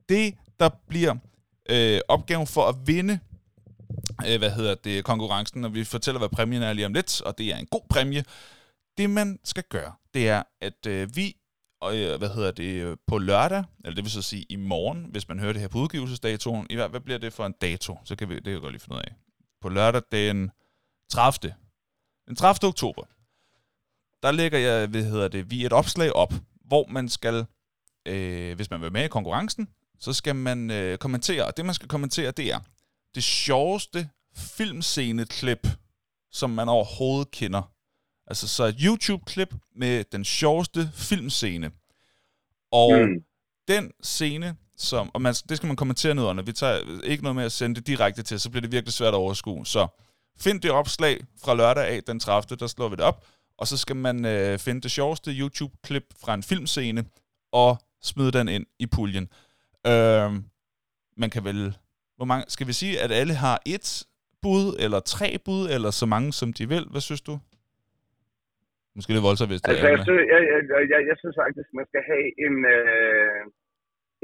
[0.09, 1.15] det, der bliver
[1.69, 3.19] øh, opgaven for at vinde,
[4.29, 7.37] øh, hvad hedder det, konkurrencen, og vi fortæller, hvad præmien er lige om lidt, og
[7.37, 8.23] det er en god præmie.
[8.97, 11.37] Det, man skal gøre, det er, at øh, vi,
[11.83, 15.27] øh, hvad hedder det, øh, på lørdag, eller det vil så sige i morgen, hvis
[15.27, 17.99] man hører det her på udgivelsesdatoen, i hvert hvad bliver det for en dato?
[18.05, 19.15] Så kan vi, det kan vi godt lige finde ud af.
[19.61, 20.51] På lørdag den
[21.11, 21.53] 30.
[22.27, 22.67] Den 30.
[22.67, 23.03] oktober,
[24.23, 26.33] der lægger jeg, hvad hedder det, vi et opslag op,
[26.65, 27.45] hvor man skal,
[28.05, 29.67] øh, hvis man vil med i konkurrencen,
[29.99, 32.59] så skal man øh, kommentere, og det man skal kommentere, det er
[33.15, 35.67] det sjoveste filmsceneklip,
[36.31, 37.76] som man overhovedet kender.
[38.27, 41.71] Altså så et YouTube-klip med den sjoveste filmscene.
[42.71, 43.23] Og mm.
[43.67, 46.43] Den scene, som, og man, det skal man kommentere ned under.
[46.43, 49.13] Vi tager ikke noget med at sende det direkte til, så bliver det virkelig svært
[49.13, 49.65] at overskue.
[49.65, 49.87] Så
[50.39, 52.55] find det opslag fra lørdag af den 30.
[52.55, 53.25] Der slår vi det op.
[53.57, 57.05] Og så skal man øh, finde det sjoveste YouTube-klip fra en filmscene
[57.51, 59.29] og smide den ind i puljen.
[59.87, 60.31] Øh,
[61.17, 61.77] man kan vel...
[62.15, 64.03] Hvor mange, skal vi sige, at alle har et
[64.41, 66.85] bud, eller tre bud, eller så mange, som de vil?
[66.85, 67.39] Hvad synes du?
[68.97, 70.61] Måske lidt voldsomt, hvis det Altså, er jeg, synes, jeg, jeg,
[70.93, 73.41] jeg, jeg, synes faktisk, man skal have en, øh,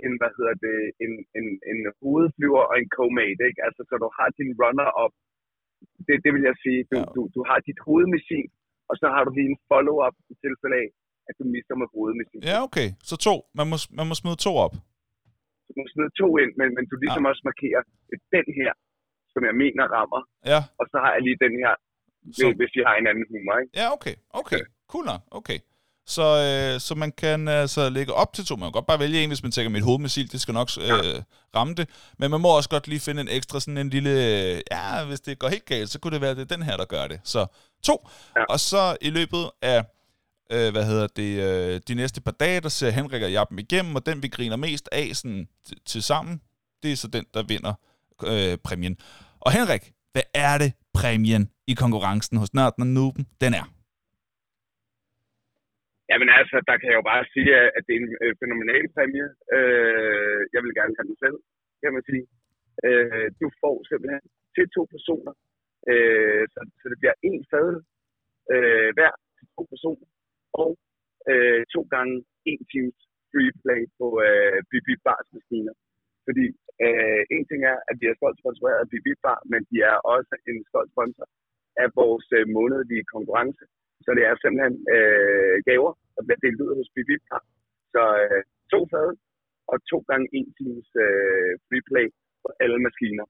[0.06, 3.62] en hvad hedder det, en, en, en hovedflyver og en co-mate, ikke?
[3.68, 5.14] Altså, så du har din runner-up.
[6.08, 6.80] Det, det vil jeg sige.
[6.92, 7.06] Du, Ja.
[7.16, 8.48] du, du har dit hovedmissil,
[8.90, 10.88] og så har du lige en follow-up i tilfælde af,
[11.30, 12.42] at du mister med hovedmissil.
[12.52, 12.88] Ja, okay.
[13.10, 13.36] Så to.
[13.60, 14.74] Man må, man må smide to op.
[15.68, 17.30] Du må smide to ind, men, men du ligesom ja.
[17.32, 17.82] også markerer,
[18.36, 18.72] den her,
[19.34, 21.74] som jeg mener rammer, Ja, og så har jeg lige den her,
[22.32, 23.80] så, hvis jeg har en anden humor, ikke?
[23.80, 24.16] ja okay.
[24.30, 24.60] Okay.
[24.92, 25.22] Cool nok.
[25.32, 25.60] Okay.
[26.06, 28.56] Så, øh, så man kan altså lægge op til to.
[28.56, 31.22] Man kan godt bare vælge en, hvis man tænker, mit hovedmissil, det skal nok øh,
[31.56, 31.90] ramme det.
[32.20, 35.20] Men man må også godt lige finde en ekstra, sådan en lille, øh, ja, hvis
[35.20, 37.20] det går helt galt, så kunne det være, det er den her, der gør det.
[37.24, 37.46] Så
[37.84, 38.08] to.
[38.36, 38.44] Ja.
[38.44, 39.84] Og så i løbet af,
[40.52, 43.60] øh, hvad hedder det, øh, de næste par dage, der ser Henrik og jeg dem
[43.60, 45.48] igennem, og den vi griner mest af sådan,
[45.86, 46.42] til sammen,
[46.84, 47.74] det er så den, der vinder
[48.24, 48.98] øh, præmien.
[49.40, 53.66] Og Henrik, hvad er det præmien i konkurrencen hos Nørden og Nuben, den er?
[56.10, 59.28] Jamen altså, der kan jeg jo bare sige, at det er en øh, fænomenal præmie.
[59.56, 61.38] Øh, jeg vil gerne have den selv,
[61.82, 62.26] kan man sige.
[62.88, 64.24] Øh, du får simpelthen
[64.56, 65.34] til to personer,
[65.92, 67.78] øh, så, så det bliver en fadel
[68.54, 70.08] øh, hver til to personer,
[70.64, 70.70] og
[71.32, 72.16] øh, to gange
[72.52, 72.98] en times
[73.30, 75.76] free play på øh, BB Bars maskiner.
[76.28, 76.46] Fordi
[76.86, 79.98] øh, en ting er, at de er stolt sponsoreret af BB Bar, men de er
[80.16, 81.28] også en stolt sponsor
[81.84, 83.64] af vores øh, månedlige konkurrence.
[84.06, 87.42] Så det er simpelthen øh, gaver, der bliver delt ud hos Bar.
[87.94, 88.42] Så øh,
[88.74, 89.10] to fad
[89.72, 92.08] og to gange en times øh, free play
[92.44, 93.26] på alle maskiner.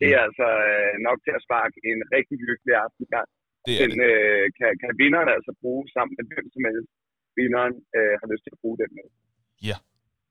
[0.00, 3.28] Det er altså øh, nok til at sparke en rigtig hyggelig aften i gang.
[3.66, 4.08] Det er Den det.
[4.10, 6.90] øh, kan, kan vinderen altså bruge sammen med hvem som helst.
[7.38, 9.06] Vinderen øh, har lyst til at bruge den med.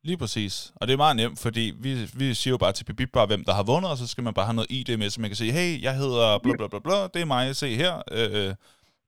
[0.06, 0.74] Lige præcis.
[0.76, 3.44] Og det er meget nemt, fordi vi, vi siger jo bare til Bibib bare, hvem
[3.44, 5.38] der har vundet, og så skal man bare have noget ID med, så man kan
[5.38, 8.56] sige, hey, jeg hedder bla bla bla bla, det er mig, se her, øh,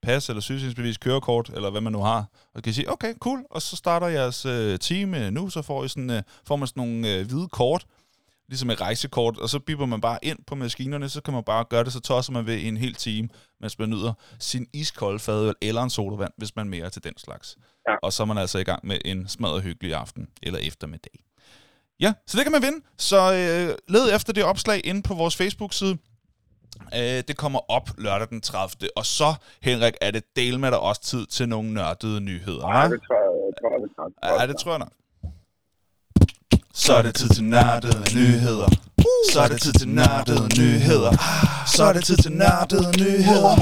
[0.02, 2.26] pas eller sygesikringsbevis, kørekort, eller hvad man nu har.
[2.56, 5.62] Og kan I sige, okay, cool, og så starter jeres øh, team øh, nu, så
[5.62, 7.86] får, I sådan, øh, får man sådan nogle øh, hvide kort,
[8.50, 11.64] ligesom et rejsekort, og så bipper man bare ind på maskinerne, så kan man bare
[11.70, 13.30] gøre det, så tosser man ved i en hel time,
[13.62, 17.18] mens man nyder sin iskolde fadøl eller en sodavand, hvis man er mere til den
[17.18, 17.58] slags.
[17.90, 17.96] Ja.
[18.04, 21.24] Og så er man altså i gang med en smadret hyggelig aften, eller eftermiddag.
[22.00, 22.86] Ja, så det kan man vinde.
[22.98, 25.98] Så øh, led efter det opslag inde på vores Facebook-side.
[26.96, 28.90] Øh, det kommer op lørdag den 30.
[28.96, 32.90] Og så, Henrik, er det del med dig også tid til nogle nørdede nyheder, Ja,
[32.90, 34.42] det tror jeg, jeg tror, jeg, det tror jeg.
[34.42, 34.92] Ja, det tror jeg nok.
[36.88, 38.70] Så er det tid til nørdede nyheder.
[39.32, 41.14] Så er det tid til nørdede nyheder.
[41.74, 43.54] Så er det tid til nørdede nyheder.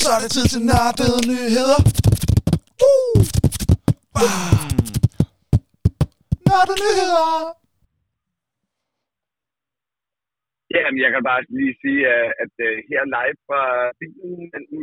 [0.00, 1.78] Så er det tid til nørdede nyheder.
[4.18, 4.80] Hmm.
[6.48, 7.28] Nørdede nyheder.
[10.74, 13.62] Jamen, jeg kan bare lige sige, øh, at, øh, her live fra
[14.00, 14.80] bilen mellem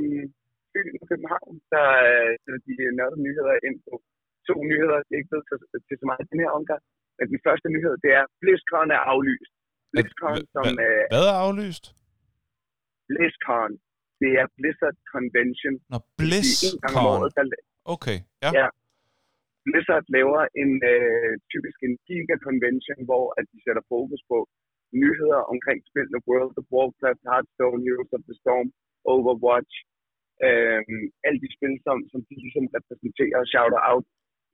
[0.72, 3.94] Fyn og København, der øh, uh, sætter de nørdede nyheder ind på
[4.48, 4.98] to nyheder.
[5.06, 6.84] Det er ikke blevet til, til så meget den her omgang.
[7.18, 9.52] Men den første nyhed, det er, BlizzCon er aflyst.
[9.94, 11.86] BlizzCon, som uh, Hvad er aflyst?
[13.10, 13.72] BlizzCon,
[14.22, 15.74] det er Blizzard Convention.
[15.92, 17.06] Nå, Det er BlizzCon.
[17.12, 17.44] året, der
[17.96, 18.50] Okay, ja.
[18.60, 18.68] Ja.
[19.68, 24.38] Blizzard laver en øh, typisk en giga convention, hvor at de sætter fokus på
[25.04, 28.68] nyheder omkring spillene World of Warcraft, Hearthstone, Heroes of the Storm,
[29.14, 29.76] Overwatch,
[30.48, 30.82] øh,
[31.26, 34.06] alle de spil, som, som de ligesom repræsenterer og shouter out.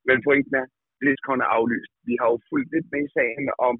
[0.08, 0.66] Men pointen er,
[1.00, 1.92] BlizzCon er aflyst.
[2.08, 3.74] Vi har jo fulgt lidt med i sagen om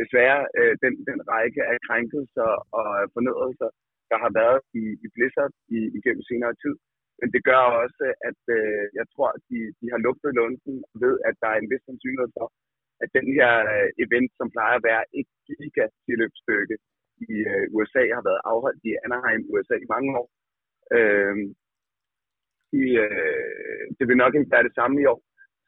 [0.00, 3.70] desværre øh, den, den række af krænkelser og øh, fornødelser,
[4.10, 6.74] der har været i, i Blizzard i, igennem senere tid.
[7.20, 10.96] Men det gør også, at øh, jeg tror, at de, de har lugtet lunden og
[11.04, 12.46] ved, at der er en vis sandsynlighed for,
[13.02, 16.76] at den her øh, event, som plejer at være et gigatilløbsstykke
[17.28, 20.28] i øh, USA, har været afholdt i Anaheim, USA i mange år.
[20.96, 21.36] Øh,
[22.82, 25.20] i, øh, det vil nok ikke være det samme i år,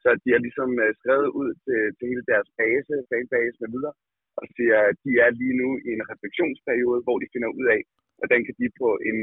[0.03, 3.95] så de har ligesom øh, skrevet ud til, til hele deres base, fanbase med videre,
[4.39, 7.81] og siger, at de er lige nu i en refleksionsperiode, hvor de finder ud af,
[8.19, 9.19] hvordan kan de på en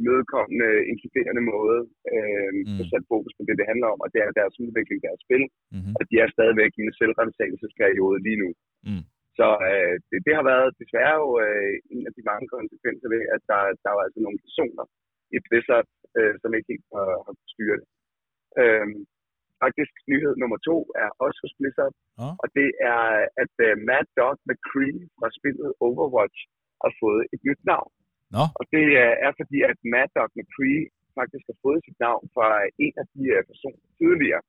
[0.00, 1.78] imødekommende, inkluderende måde
[2.14, 2.76] øh, Mm.
[2.78, 2.88] mm.
[2.92, 5.44] sat fokus på det, det handler om, og det er deres udvikling, deres spil,
[5.74, 5.94] Mm-hmm.
[5.98, 8.50] og de er stadigvæk i en selvrensagelsesperiode lige nu.
[8.88, 9.04] Mm.
[9.38, 13.22] Så øh, det, det har været desværre jo øh, en af de mange konsekvenser ved,
[13.34, 14.84] at der, der var altså nogle personer,
[15.36, 17.88] i Blizzard, øh, som ikke helt har, har styret det.
[18.62, 18.98] Øhm,
[19.64, 22.28] faktisk nyhed nummer to er også hos Blizzard, Nå.
[22.42, 23.04] og det er,
[23.42, 26.40] at uh, Mad Dog McCree fra spillet Overwatch
[26.82, 27.92] har fået et nyt navn.
[28.34, 28.44] Nå.
[28.58, 30.82] Og det uh, er fordi, at Mad Dog McCree
[31.18, 32.48] faktisk har fået sit navn fra
[32.84, 34.42] en af de uh, personer tidligere,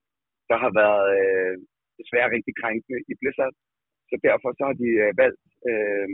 [0.50, 1.56] der har været uh,
[2.00, 3.56] desværre rigtig krænkende i Blizzard.
[4.10, 6.08] Så derfor så har de uh, valgt, uh,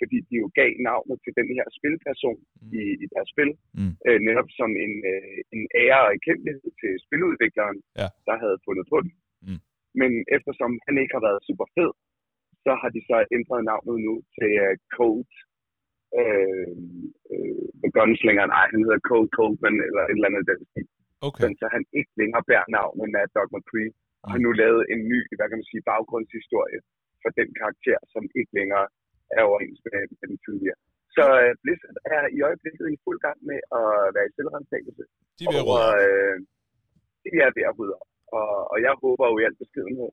[0.00, 2.70] fordi de jo gav navnet til den her spilperson Mm.
[2.80, 3.92] i, i deres spil, Mm.
[4.06, 8.08] øh, netop som en, øh, en ære og erkendelighed til spiludvikleren, Ja.
[8.28, 9.12] der havde fundet på den.
[9.46, 9.60] Mm.
[10.00, 11.92] Men eftersom han ikke har været super fed,
[12.64, 15.28] så har de så ændret navnet nu til uh, Code.
[16.20, 16.76] Øh,
[17.32, 20.86] øh, Gunslinger, nej, han hedder Code Coleman, eller et eller andet den stil.
[21.28, 21.40] Okay.
[21.42, 23.90] Sådan, så han ikke længere bærer navnet Mad Dog McCree,
[24.22, 26.80] og har nu lavet en ny, hvad kan man sige, baggrundshistorie
[27.22, 28.86] for den karakter, som ikke længere
[29.36, 30.78] er overens med, med den tidligere.
[31.16, 35.04] Så uh, Blizzard er i øjeblikket i fuld gang med at være i selvrensagelse.
[35.38, 35.92] De vil Og, råde.
[36.04, 36.36] øh,
[37.24, 38.10] de er ved at rydde op.
[38.38, 40.10] Og, og jeg håber jo i al beskedenhed,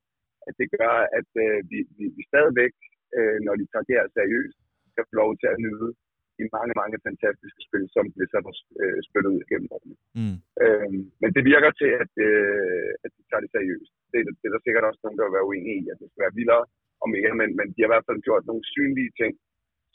[0.47, 2.73] at det gør, at øh, vi, vi, vi stadigvæk,
[3.17, 4.59] øh, når de tager det her seriøst,
[4.93, 5.89] skal få lov til at nyde
[6.37, 9.95] de mange, mange fantastiske spil, som Blizzard har øh, spillet ud igennem årene.
[10.19, 10.37] Mm.
[10.63, 10.89] Øh,
[11.21, 13.91] men det virker til, at, øh, at de tager det seriøst.
[14.11, 16.07] Det, er- det er der sikkert også nogen, der vil være uenige i, at det
[16.09, 16.65] skal være vildere
[17.01, 19.33] og mere, men, men de har i hvert fald gjort nogle synlige ting,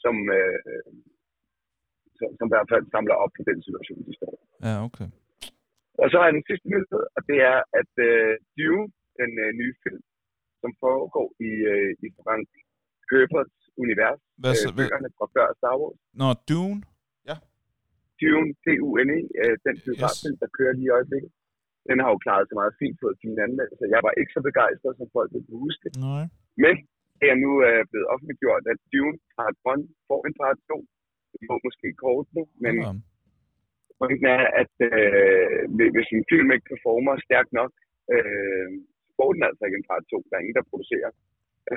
[0.03, 0.59] som, øh,
[2.17, 4.43] som, som i hvert fald samler op på den situation, de står i.
[4.67, 5.09] Ja, okay.
[6.01, 8.87] Og så er den sidste nyhed, og det er, at øh, Dune,
[9.19, 10.03] den øh, nye film,
[10.61, 12.47] som foregår i, øh, i Frank
[13.09, 16.81] Herberts univers, Hvad, øh, så, hvad, bøgerne fra før Star Wars, Nå, Dune?
[18.21, 21.31] Dune, D-U-N-E, øh, den biograffilm, der kører lige i øjeblikket,
[21.89, 23.93] den har jo klaret sig meget fint på sin anmeldelse.
[23.95, 25.87] Jeg var ikke så begejstret, som folk vil huske.
[26.09, 26.23] Nej.
[26.63, 26.75] Men
[27.19, 30.77] det er nu øh, blevet offentliggjort, at Dune part 1 får en part 2.
[31.33, 32.91] Det må måske kort nu, men Ja.
[33.99, 35.57] pointen er, at øh,
[35.95, 37.71] hvis- en film ikke performer stærkt nok,
[38.13, 38.67] øh,
[39.05, 40.17] så får den altså ikke en part 2.
[40.27, 41.11] Der er ingen, der producerer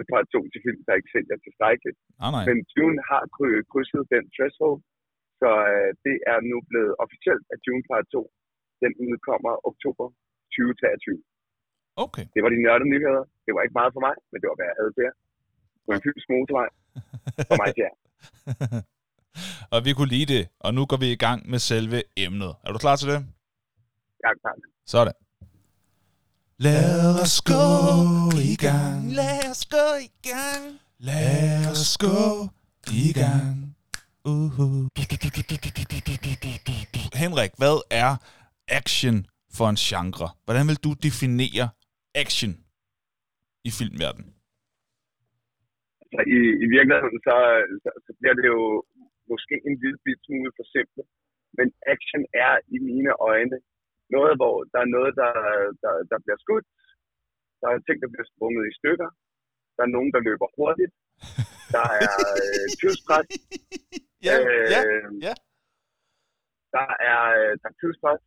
[0.03, 1.99] en part 2 til film, der ikke sælger tilstrækkeligt.
[2.21, 2.45] Nej, nej.
[2.49, 4.79] Men Dune har kry- krydset den threshold,
[5.41, 8.23] så øh, det er nu blevet officielt, at Dune part 2,
[8.83, 10.07] den udkommer oktober
[10.55, 11.23] 2023.
[12.05, 12.25] Okay.
[12.35, 13.25] Det var de nørdede nyheder.
[13.45, 15.05] Det var ikke meget for mig, men det var, hvad jeg havde til
[15.89, 16.69] var en fysisk motorvej
[17.49, 17.93] for mig jer.
[19.75, 22.55] og vi kunne lide det, og nu går vi i gang med selve emnet.
[22.65, 23.27] Er du klar til det?
[24.23, 24.55] Jeg er klar.
[24.87, 25.13] Sådan.
[26.59, 27.63] Lad os gå
[28.53, 29.13] i gang.
[29.13, 30.79] Lad os gå i gang.
[30.99, 32.49] Lad os gå
[32.93, 33.77] i gang.
[34.29, 34.89] Uh-huh.
[37.15, 38.17] Henrik, hvad er
[38.69, 40.31] action for en genre?
[40.45, 41.69] Hvordan vil du definere
[42.15, 42.57] action
[43.65, 44.38] i filmverdenen?
[46.13, 47.37] Så i, i virkeligheden, så,
[47.83, 48.63] så, så bliver det jo
[49.31, 51.09] måske en lille bit smule for simpelt.
[51.59, 53.57] Men action er i mine øjne
[54.17, 55.33] noget, hvor der er noget, der,
[55.83, 56.67] der, der bliver skudt.
[57.61, 59.09] Der er ting, der bliver sprunget i stykker.
[59.77, 60.93] Der er nogen, der løber hurtigt.
[61.75, 63.27] Der er øh, tidspres.
[64.27, 64.35] Ja,
[64.75, 65.35] ja, Øh, ja.
[66.77, 68.23] Der er, øh, der er tidspres.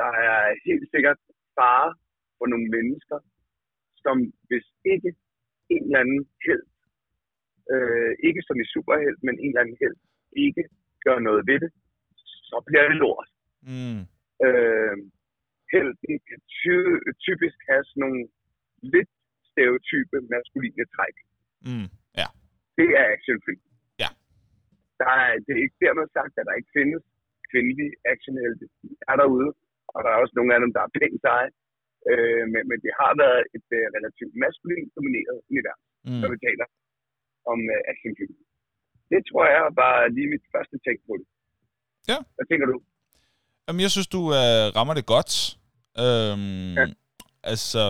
[0.00, 1.20] Der er helt sikkert
[1.58, 1.90] fare
[2.38, 3.18] for nogle mennesker,
[4.04, 4.16] som
[4.48, 5.10] hvis ikke
[5.74, 6.64] en eller anden held,
[7.74, 9.96] øh, ikke som i superheld, men en eller anden held,
[10.46, 10.62] ikke
[11.06, 11.70] gør noget ved det,
[12.50, 13.28] så bliver det lort.
[13.70, 14.00] Mm.
[14.46, 14.96] Øh,
[15.72, 18.20] helden kan ty- typisk have sådan nogle
[18.94, 19.10] lidt
[19.50, 21.16] stereotype maskuline træk.
[21.68, 21.88] Mm.
[22.20, 22.28] Ja.
[22.78, 23.62] Det er actionfilm.
[24.02, 24.10] Ja.
[25.00, 27.02] Der er, det er ikke dermed sagt, at der ikke findes
[27.50, 28.64] kvindelige actionhelte.
[28.82, 29.50] De er derude,
[29.94, 31.50] og der er også nogle af dem, der er pænt seje.
[32.10, 36.20] Øh, men, men det har været et øh, relativt maskulint domineret univers, Mm.
[36.22, 36.66] når vi taler
[37.52, 38.34] om øh, actionfilm.
[39.12, 41.26] Det tror jeg var lige mit første take på det.
[42.10, 42.18] Ja.
[42.36, 42.76] Hvad tænker du?
[43.66, 45.32] Jamen, jeg synes, du øh, rammer det godt.
[46.04, 46.86] Øhm, Ja.
[47.52, 47.82] altså,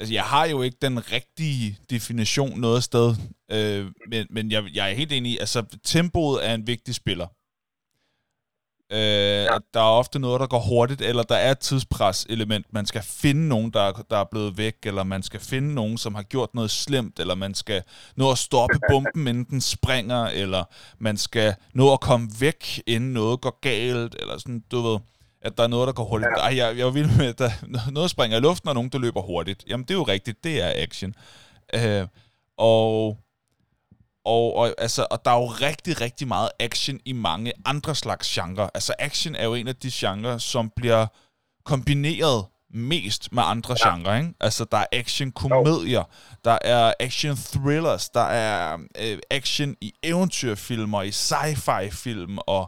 [0.00, 3.08] altså, jeg har jo ikke den rigtige definition noget sted,
[3.54, 7.26] øh, men, men jeg, jeg er helt enig i, altså, tempoet er en vigtig spiller.
[8.92, 9.56] Øh, ja.
[9.74, 12.66] Der er ofte noget, der går hurtigt, eller der er et tidspres-element.
[12.72, 15.98] Man skal finde nogen, der, er- der er blevet væk, eller man skal finde nogen,
[15.98, 17.82] som har gjort noget slemt, eller man skal
[18.16, 20.64] nå at stoppe bomben, inden den springer, eller
[20.98, 24.98] man skal nå at komme væk, inden noget går galt, eller sådan, du ved,
[25.42, 26.30] at der er noget, der går hurtigt.
[26.36, 26.42] Ja.
[26.42, 27.50] Ej, jeg, jeg vild med, at der,
[27.90, 29.64] noget springer i luften, og nogen, der løber hurtigt.
[29.68, 31.14] Jamen, det er jo rigtigt, det er action.
[31.74, 32.06] Øh,
[32.58, 33.18] og
[34.24, 38.26] og, og, altså, og der er jo rigtig, rigtig meget action i mange andre slags
[38.34, 38.70] genre.
[38.74, 41.06] Altså action er jo en af de genrer, som bliver
[41.64, 42.40] kombineret
[42.92, 43.80] mest med andre ja.
[43.86, 44.14] genrer.
[44.20, 44.32] Ikke?
[44.46, 46.04] Altså der er action-komedier,
[46.48, 48.56] der er action-thrillers, der er
[49.02, 52.62] øh, action i eventyrfilm og i sci-fi-film og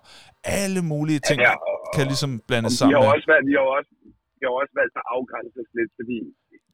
[0.44, 2.94] alle mulige ting Ja, og- kan ligesom blandes De sammen.
[2.94, 3.14] har, jo med.
[3.16, 3.92] også valgt, de, har også,
[4.36, 6.18] de har også valgt at afgrænse lidt, fordi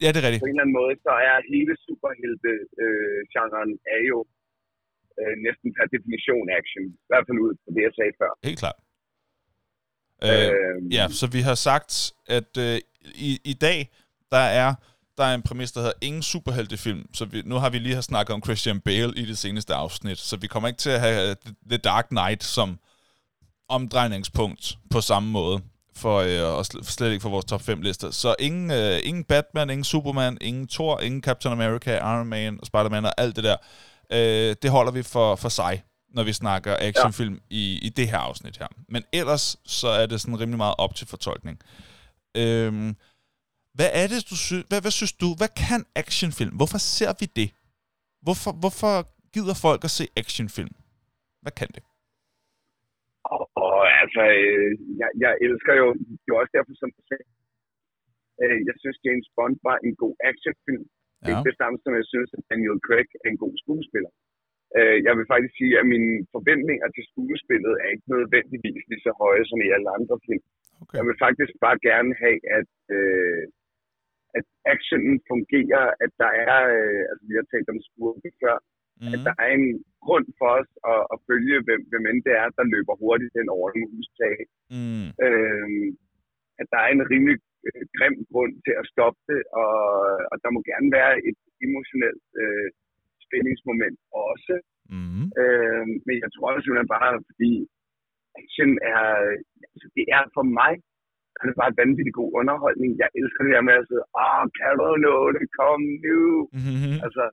[0.03, 0.43] Ja, det er rigtigt.
[0.45, 4.19] på en eller anden måde, så er hele superhelte-genren er jo
[5.21, 6.83] øh, næsten per definition action.
[7.05, 8.31] I hvert fald ud fra det, jeg sagde før.
[8.49, 8.79] Helt klart.
[10.27, 11.93] Øh, Øh, ja, så vi har sagt,
[12.39, 12.77] at øh,
[13.29, 13.79] i, i dag,
[14.35, 14.71] der er
[15.19, 17.15] der er en præmis, der hedder ingen superheltefilm.
[17.15, 20.19] Så vi, nu har vi lige har snakket om Christian Bale i det seneste afsnit,
[20.19, 21.37] så vi kommer ikke til at have øh,
[21.71, 22.79] The Dark Knight som
[23.69, 25.61] omdrejningspunkt på samme måde,
[25.97, 28.11] for, øh, og sl- slet ikke for vores top 5 lister.
[28.11, 33.05] Så ingen, øh, ingen Batman, ingen Superman, ingen Thor, ingen Captain America, Iron Man, Spider-Man
[33.05, 33.57] og alt det der.
[34.13, 35.75] Øh, det holder vi for, for sig,
[36.17, 37.57] når vi snakker actionfilm ja.
[37.61, 38.69] i, i det her afsnit her.
[38.89, 41.57] Men ellers, så er det sådan rimelig meget op til fortolkning.
[42.43, 42.91] Øhm,
[43.77, 46.55] hvad er det, du synes, hvad, hvad synes du, hvad kan actionfilm?
[46.61, 47.49] Hvorfor ser vi det?
[48.25, 48.95] Hvorfor, hvorfor
[49.35, 50.75] gider folk at se actionfilm?
[51.43, 51.83] Hvad kan det?
[53.33, 55.87] Og, og altså, øh, jeg, jeg elsker jo,
[56.29, 57.27] er også derfor, som du sagde,
[58.43, 60.85] øh, jeg synes, James Bond var en god actionfilm.
[61.25, 61.33] Ja.
[61.33, 64.13] Er det samme, som jeg synes, at Daniel Craig er en god skuespiller.
[64.79, 69.13] Øh, jeg vil faktisk sige, at mine forventninger til skuespillet er ikke nødvendigvis lige så
[69.23, 70.45] høje som i alle andre film.
[70.83, 70.97] Okay.
[70.99, 73.43] Jeg vil faktisk bare gerne have, at, øh,
[74.39, 78.57] at actionen fungerer, at der er, øh, altså vi har talt om skurke før,
[79.01, 79.13] mm.
[79.15, 79.25] at Mm.
[79.27, 79.69] der er en
[80.07, 83.49] grund for os at, at følge, hvem, hvem end det er, der løber hurtigt hen
[83.57, 84.37] over en hustag.
[84.77, 85.07] Mm.
[85.27, 85.69] Øh,
[86.61, 89.75] at der er en rimelig øh, grim grund til at stoppe det, og,
[90.31, 92.69] og der må gerne være et emotionelt øh,
[93.25, 93.99] spændingsmoment
[94.29, 94.55] også.
[94.95, 95.25] Mm.
[95.43, 97.53] Øh, men jeg tror også simpelthen bare, fordi
[98.41, 99.05] action er,
[99.73, 100.73] altså det er for mig,
[101.39, 102.91] er det bare vanvittig god underholdning.
[103.03, 106.21] Jeg elsker det der med at sige, åh, kan du nå det, kom nu.
[106.59, 106.97] Mm-hmm.
[107.07, 107.25] Altså,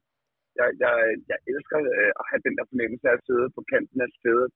[0.60, 0.96] jeg, jeg,
[1.32, 4.50] jeg elsker øh, at have den der fornemmelse af at sidde på kanten af stedet,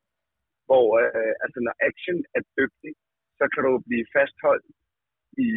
[0.67, 2.91] hvor øh, altså, når action er dygtig,
[3.39, 4.67] så kan du blive fastholdt
[5.47, 5.49] i,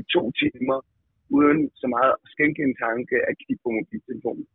[0.00, 0.78] i to timer,
[1.36, 4.46] uden så meget at skænke en tanke at kigge på mobiltelefonen.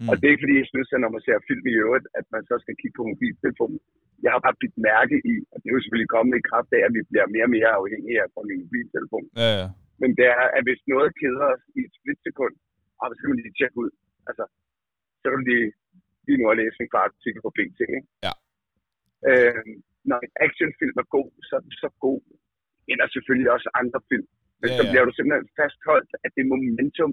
[0.00, 0.08] Mm.
[0.08, 2.26] Og det er ikke fordi, jeg synes, at når man ser film i øvrigt, at
[2.34, 3.78] man så skal kigge på mobiltelefonen.
[4.24, 6.82] Jeg har bare blivet mærke i, og det er jo selvfølgelig kommet i kraft af,
[6.86, 9.26] at vi bliver mere og mere afhængige af en mobiltelefon.
[9.42, 9.68] Ja, ja.
[10.00, 12.54] Men det er, at hvis noget keder os i et splitsekund,
[13.00, 13.90] og så skal man lige tjekke ud.
[14.28, 14.44] Altså,
[15.20, 15.68] så kan du lige,
[16.26, 18.08] lige nu at læse en kvart artikel på BT, ikke?
[18.26, 18.32] Ja.
[19.28, 19.64] Øh,
[20.10, 22.22] når en actionfilm er god, så er den så god.
[22.92, 24.26] Eller selvfølgelig også andre film.
[24.60, 24.90] Men Ja, så ja.
[24.90, 27.12] bliver du simpelthen fastholdt af det momentum,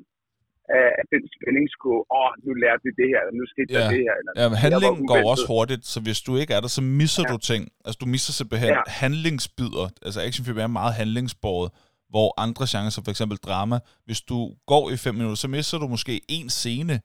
[0.80, 2.02] af, den spændingskurve.
[2.18, 3.80] Åh, oh, nu lærte vi det her, eller nu skete Ja.
[3.80, 4.14] der det her.
[4.20, 7.24] Eller, Ja, men handlingen går også hurtigt, så hvis du ikke er der, så misser
[7.28, 7.30] ja.
[7.34, 7.62] Du ting.
[7.86, 8.82] Altså, du misser simpelthen ja.
[8.88, 8.92] Ja.
[9.04, 9.86] handlingsbider.
[10.06, 11.70] Altså, actionfilm er meget handlingsbåret,
[12.14, 14.38] hvor andre genrer, som for eksempel drama, hvis du
[14.72, 16.96] går i fem minutter, så misser du måske en scene.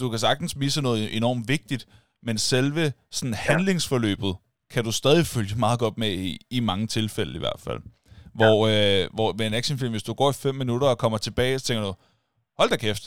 [0.00, 1.82] Du kan sagtens misse noget enormt vigtigt,
[2.26, 4.32] men selve sådan handlingsforløbet
[4.74, 7.80] kan du stadig følge meget godt med i, i mange tilfælde i hvert fald.
[8.38, 11.54] Hvor, øh, hvor med en actionfilm, hvis du går i fem minutter og kommer tilbage,
[11.58, 11.94] så tænker du,
[12.58, 13.04] hold da kæft,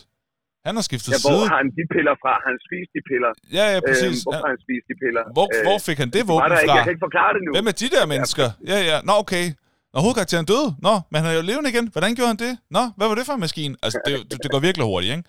[0.65, 1.47] han har skiftet Ja, hvor side.
[1.51, 2.31] har han de piller fra?
[2.43, 3.31] Har han spist de piller?
[3.57, 4.03] Ja, ja, præcis.
[4.05, 4.41] Øhm, hvorfor Ja.
[4.45, 5.23] har han spist de piller?
[5.37, 6.75] Hvor, Øh, hvor fik han det våben der ikke, fra?
[6.77, 7.49] jeg kan ikke forklare det nu.
[7.57, 8.47] Hvem er de der mennesker?
[8.71, 8.97] Ja, ja.
[9.09, 9.45] Nå, okay.
[9.93, 10.69] Nå, hovedkarakteren døde.
[10.87, 11.85] Nå, men han er jo levende igen.
[11.95, 12.53] Hvordan gjorde han det?
[12.75, 13.73] Nå, hvad var det for en maskine?
[13.85, 15.25] Altså, det, det, det går virkelig hurtigt, ikke?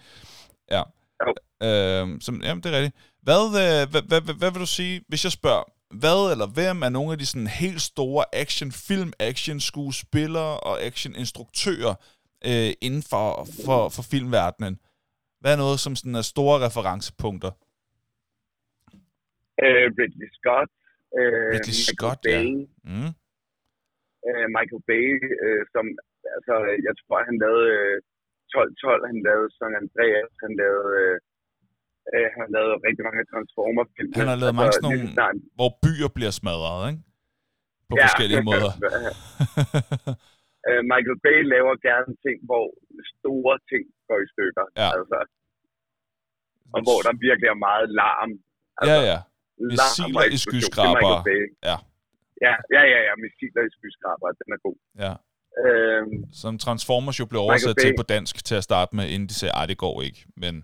[0.74, 0.82] Ja.
[1.24, 1.30] Jo.
[1.68, 2.96] Øhm, som, jamen, det er rigtigt.
[3.26, 5.64] Hvad, øh, hvad, hvad, hvad, hvad vil du sige, hvis jeg spørger,
[6.02, 11.94] hvad eller hvem er nogle af de sådan helt store actionfilm, action-skuespillere og action-instruktører
[12.48, 13.26] øh, inden for,
[13.66, 14.74] for, for filmverdenen?
[15.40, 17.52] Hvad er noget, som sådan er store referencepunkter?
[19.64, 20.70] Øh, Ridley Scott.
[21.18, 22.38] Øh, Ridley Michael Scott, ja.
[22.38, 22.50] Bay,
[22.90, 23.10] Mm.
[24.28, 25.08] øh, Michael Bay,
[25.44, 25.84] øh, som,
[26.36, 26.54] altså,
[26.86, 27.96] jeg tror, han lavede øh,
[28.54, 31.16] 12-12, han lavede San Andreas, han lavede, øh,
[32.14, 34.10] øh, han lavede rigtig mange Transformer-film.
[34.20, 37.02] Han har lavet mange sådan nogle- Snart, Hvor byer bliver smadret, ikke?
[37.90, 38.04] På Ja.
[38.06, 38.72] forskellige måder.
[40.68, 42.64] øh, Michael Bay laver gerne ting, hvor
[43.18, 44.64] store ting går i stykker.
[44.82, 44.88] Ja.
[44.98, 45.18] Altså,
[46.74, 48.30] og hvor der virkelig er meget larm.
[48.90, 49.18] Ja, ja.
[49.80, 51.42] larm Missiler i er Bay.
[51.68, 51.76] Ja.
[52.46, 53.12] Ja, ja, ja, ja.
[53.24, 54.78] Missiler i skyskraber, den er god.
[55.06, 55.14] ja.
[55.66, 59.34] Øhm, Som Transformers jo blev oversat til på dansk til at starte med, inden de
[59.34, 60.20] sagde, at det går ikke.
[60.36, 60.54] Men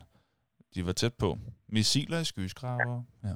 [0.75, 1.29] de var tæt på.
[1.77, 2.97] Missiler i skyskraber.
[3.27, 3.35] Ja.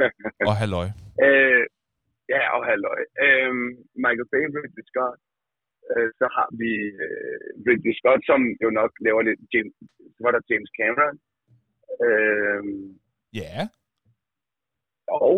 [0.48, 0.86] Og halløj.
[1.26, 1.64] øh,
[2.34, 3.00] ja, og halløj.
[3.26, 3.68] Øhm,
[4.04, 5.18] Michael Bay, Ridley Scott.
[5.92, 6.72] Øh, så har vi
[7.06, 9.40] øh, Ridley Scott, som jo nok laver lidt...
[9.52, 9.74] James,
[10.14, 11.14] så var der James Cameron.
[12.06, 12.82] Øhm,
[13.42, 13.58] Ja.
[15.22, 15.34] og...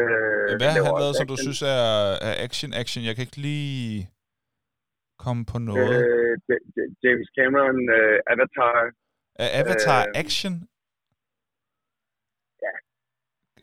[0.00, 1.84] Øh, Hvad har han lavet, som du synes er,
[2.28, 3.00] er action, action?
[3.08, 4.08] Jeg kan ikke lige
[5.24, 5.94] komme på noget.
[5.98, 6.34] Øh,
[7.04, 8.76] James Cameron, øh, Avatar.
[9.44, 10.52] Er Avatar øh, action?
[12.64, 12.72] ja.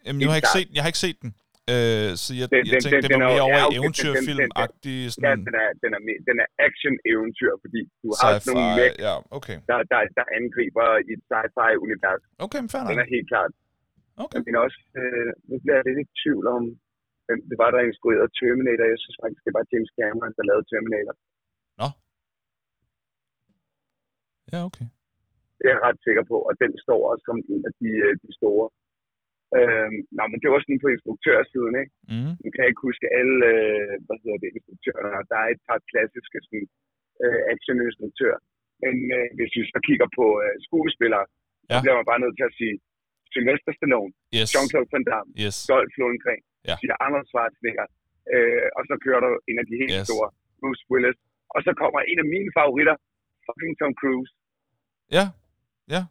[0.05, 1.31] Jamen, jeg har, ikke set, jeg har ikke set den.
[1.73, 3.77] Øh, så jeg, Den- jeg den- tænkte, den- det var er mere over ja, okay,
[3.79, 8.71] eventyrfilm-agtig Ja, sådan den er, den er, den er action-eventyr, fordi du har sådan nogle
[8.79, 9.57] mech, Ja, okay.
[9.69, 12.23] der, der, der angriber i et sci-fi-univers.
[12.45, 13.51] Okay, men fair Den er helt klart.
[14.25, 14.39] Okay.
[14.47, 16.63] Men også, øh, nu bliver jeg lidt i tvivl om,
[17.27, 18.85] hvem det var, der instruerede Terminator.
[18.93, 21.15] Jeg synes faktisk, det var James Cameron, der lavede Terminator.
[24.53, 24.85] Ja, okay.
[25.59, 28.13] Det er jeg ret sikker på, og den står også som en af de, øh,
[28.23, 28.65] de store.
[29.57, 31.93] Øhm, nå, men det var sådan på instruktørsiden, ikke?
[32.11, 32.31] Mm.
[32.41, 35.29] Nu kan jeg ikke huske alle, øh, hvad hedder det, instruktørerne.
[35.31, 36.67] Der er et par klassiske sådan,
[37.23, 38.39] øh, action-instruktører.
[38.83, 41.25] Men øh, hvis vi så kigger på øh, skuespillere,
[41.67, 41.81] så Ja.
[41.83, 42.75] bliver man bare nødt til at sige
[43.33, 44.47] Sylvester Stallone, Yes.
[44.53, 45.55] Jean-Claude Van Damme, Yes.
[45.71, 46.75] Dolph Lundgren, Ja.
[46.81, 47.87] siger Arnold Schwarzenegger,
[48.33, 50.05] øh, og så kører der en af de helt Yes.
[50.07, 50.27] store,
[50.59, 51.17] Bruce Willis.
[51.55, 52.95] Og så kommer en af mine favoritter,
[53.45, 54.31] fucking Tom Cruise.
[55.17, 55.25] Ja,
[55.95, 56.01] ja.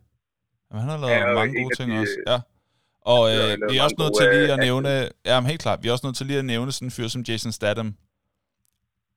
[0.70, 2.16] Jamen, han har lavet Ja, mange en gode ting de- også.
[2.26, 2.38] Ja.
[3.14, 4.90] Og øh, vi er også nødt til lige at nævne...
[5.30, 5.78] Ja, men helt klart.
[5.82, 7.88] Vi er også nødt til lige at nævne sådan en fyr som Jason Statham.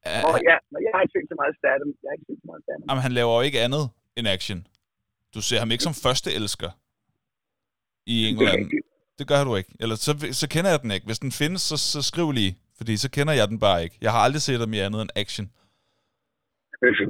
[0.05, 1.89] Ja, Åh han- ja, men jeg har ikke set så meget Statham.
[2.03, 2.85] Jeg har ikke set så meget Statham.
[2.89, 3.83] Jamen, han laver jo ikke andet
[4.17, 4.59] end action.
[5.35, 6.69] Du ser ham ikke som første elsker
[8.05, 8.57] i Det er England.
[8.59, 8.85] rigtigt.
[9.19, 9.71] Det gør du ikke.
[9.79, 11.05] Eller så, så kender jeg den ikke.
[11.05, 12.53] Hvis den findes, så, så skriv lige.
[12.77, 13.95] Fordi så kender jeg den bare ikke.
[14.01, 15.45] Jeg har aldrig set ham i andet end action.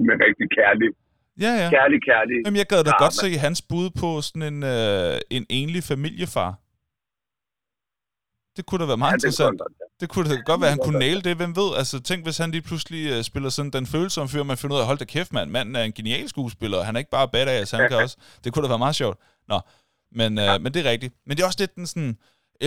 [0.10, 0.90] Men rigtig kærlig.
[1.42, 1.70] Ja, ja.
[1.70, 2.36] Kærlig, kærlig.
[2.46, 6.52] Jamen, jeg gad da godt se hans bud på sådan en, øh, en enlig familiefar.
[8.58, 9.60] Det kunne da være meget Ja, ja, det kunne interessant.
[9.60, 9.86] godt, ja.
[10.02, 11.36] Det kunne da godt være, at han kunne næle det.
[11.38, 11.70] Hvem ved?
[11.78, 14.82] Altså, tænk, hvis han lige pludselig øh, spiller sådan den følsomme fyr, man finder ud
[14.82, 15.50] af, hold da kæft, mand.
[15.50, 16.84] Manden er en genial skuespiller.
[16.84, 18.18] Han er ikke bare badass, han kan også.
[18.44, 19.18] Det kunne da være meget sjovt.
[19.48, 19.60] Nå,
[20.12, 21.14] men, øh, men det er rigtigt.
[21.26, 22.18] Men det er også lidt den sådan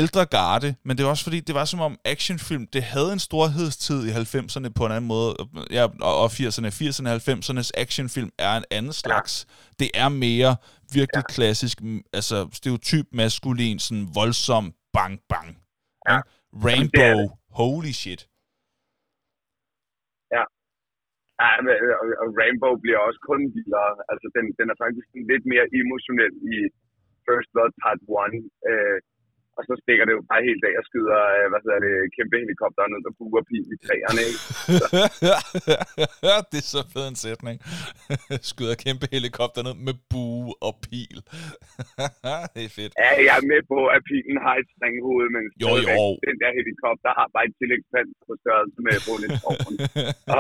[0.03, 3.23] ældre garde, men det er også fordi, det var som om actionfilm, det havde en
[3.29, 5.31] storhedstid i 90'erne på en anden måde,
[5.77, 9.33] ja, og og 80'erne, 80'erne og 90'ernes actionfilm er en anden slags.
[9.81, 10.53] Det er mere
[10.99, 11.77] virkelig klassisk,
[12.19, 14.65] altså stereotyp maskulin, sådan voldsom
[14.97, 15.49] bang bang.
[16.09, 16.19] Ja.
[16.67, 17.19] Rainbow,
[17.61, 18.23] holy shit.
[21.43, 23.91] Ja, men, øh, og, Rainbow bliver også kun vildere.
[24.13, 26.57] Altså, den, den er faktisk lidt mere emotionel i
[27.27, 28.71] First Blood Part 1.
[28.71, 28.99] Øh,
[29.59, 32.37] og så stikker det jo bare helt af og skyder, øh, hvad hedder det, kæmpe
[32.45, 34.41] helikopter ned og buer pil i træerne, ikke?
[36.53, 37.57] det er så fed en sætning.
[38.51, 41.19] Skyder kæmpe helikopter ned med bue og pil.
[42.55, 42.93] det er fedt.
[43.03, 46.03] Ja, jeg er med på, at pilen har et springhoved, men Jo, jo.
[46.29, 49.33] den der helikopter har bare et tillægspand på størrelse med Bonnet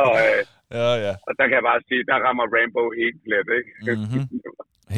[0.00, 0.40] og, øh,
[0.78, 1.12] ja, ja.
[1.26, 3.70] og der kan jeg bare sige, der rammer Rainbow helt glat, ikke?
[4.04, 4.22] Mhm.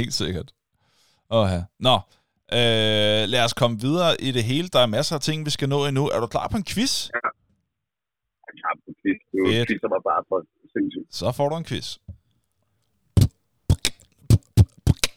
[0.00, 0.48] Helt sikkert.
[1.36, 1.62] Åh, ja.
[1.86, 1.96] Nå,
[2.52, 4.68] øh, lad os komme videre i det hele.
[4.68, 6.08] Der er masser af ting, vi skal nå endnu.
[6.08, 7.08] Er du klar på en quiz?
[8.62, 9.18] Ja, præcis.
[9.32, 9.68] Du Fedt.
[9.68, 10.38] quizzer mig bare for
[10.72, 11.14] sindssygt.
[11.14, 11.88] Så får du en quiz.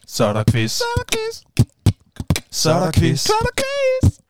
[0.06, 0.70] Så er der quiz.
[0.70, 1.34] Så er der quiz.
[2.50, 3.20] Så er der quiz.
[3.20, 4.20] Så er der quiz.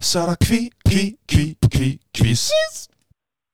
[0.00, 2.50] Så er der kvi, kvi, kvi, kvi, quiz.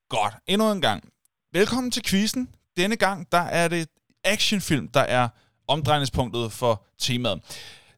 [0.09, 1.13] Godt, endnu en gang.
[1.53, 2.49] Velkommen til quizzen.
[2.77, 3.89] Denne gang, der er det
[4.25, 5.29] actionfilm, der er
[5.69, 7.41] omdrejningspunktet for temaet.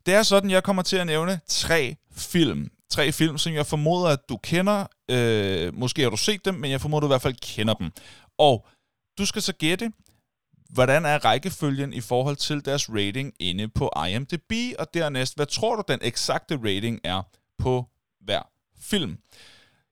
[0.06, 2.70] Det er sådan, jeg kommer til at nævne tre film.
[2.90, 4.86] Tre film, som jeg formoder, at du kender.
[5.10, 7.74] Øh, måske har du set dem, men jeg formoder, at du i hvert fald kender
[7.74, 7.90] dem.
[8.38, 8.66] Og
[9.18, 9.92] du skal så gætte,
[10.70, 15.76] hvordan er rækkefølgen i forhold til deres rating inde på IMDb, og dernæst, hvad tror
[15.76, 17.22] du, den eksakte rating er
[17.58, 17.86] på
[18.20, 18.42] hver
[18.80, 19.18] film?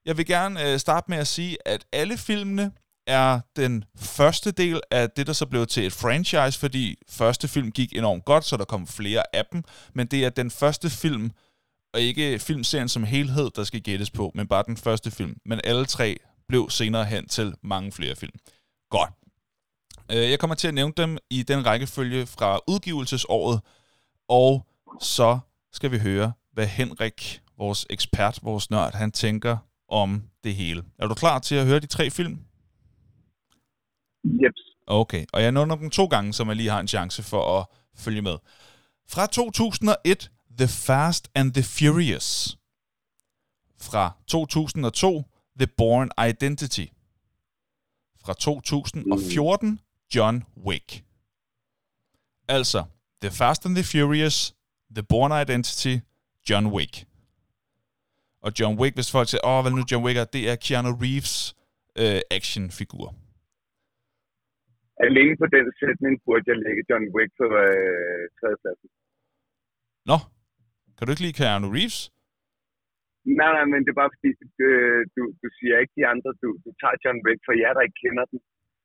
[0.05, 2.73] Jeg vil gerne øh, starte med at sige, at alle filmene
[3.11, 7.73] er den første del af det, der så blev til et franchise, fordi første film
[7.73, 9.63] gik enormt godt, så der kom flere af dem,
[9.95, 11.31] men det er den første film,
[11.95, 15.37] og ikke filmserien som helhed, der skal gættes på, men bare den første film.
[15.47, 16.17] Men alle tre
[16.49, 18.33] blev senere hen til mange flere film.
[18.91, 19.11] Godt.
[20.11, 23.61] Øh, jeg kommer til at nævne dem i den rækkefølge fra udgivelsesåret,
[24.29, 24.67] og
[25.01, 25.39] så
[25.73, 29.57] skal vi høre, hvad Henrik, vores ekspert, vores nørd, han tænker
[29.89, 30.83] om det hele.
[30.99, 32.39] Er du klar til at høre de tre film?
[34.25, 34.53] Yep.
[34.87, 37.67] Okay, og jeg nævner dem to gange, så man lige har en chance for at
[37.95, 38.37] følge med.
[39.09, 42.59] Fra 2001, The Fast and the Furious.
[43.81, 45.25] Fra 2002,
[45.59, 46.87] The Bourne Identity.
[48.25, 49.81] Fra 2014,
[50.15, 51.05] John Wick.
[52.49, 52.85] Altså,
[53.23, 54.55] The Fast and the Furious,
[54.95, 55.97] The Bourne Identity,
[56.51, 57.07] John Wick.
[58.43, 60.99] Og John Wick, hvis folk siger, åh, hvad nu John Wick er, det er Keanu
[61.03, 61.55] Reeves
[61.97, 63.15] øh, actionfigur.
[65.07, 68.89] Alene på den sætning burde jeg lægge John Wick på øh, tredjepladsen.
[70.11, 70.19] Nå,
[70.95, 71.99] kan du ikke lide Keanu Reeves?
[73.39, 74.31] Nej, nej, men det er bare fordi,
[74.69, 77.83] øh, du, du siger ikke de andre, du, du tager John Wick, for jer, der
[77.87, 78.39] ikke kender den.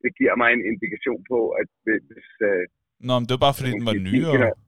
[0.03, 2.29] Det giver mig en indikation på, at hvis...
[2.49, 2.63] Øh,
[3.07, 4.33] Nå, men det var bare fordi, den var nyere.
[4.35, 4.59] kender-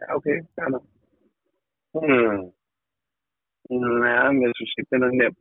[0.00, 0.84] ja, okay, fair nok.
[1.96, 2.40] Hmm.
[4.14, 5.34] Ja, men jeg synes ikke, den er nem.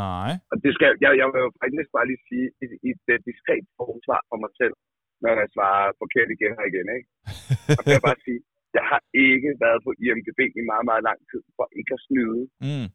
[0.00, 0.30] Nej.
[0.52, 3.64] Og det skal, jeg, jeg vil jo faktisk bare lige sige i, i et diskret
[3.78, 4.74] forsvar for mig selv,
[5.22, 7.08] når jeg svarer forkert igen og igen, ikke?
[7.78, 8.40] Og vil jeg bare sige,
[8.78, 12.42] jeg har ikke været på IMDb i meget, meget lang tid, for ikke at snyde.
[12.66, 12.88] Mm.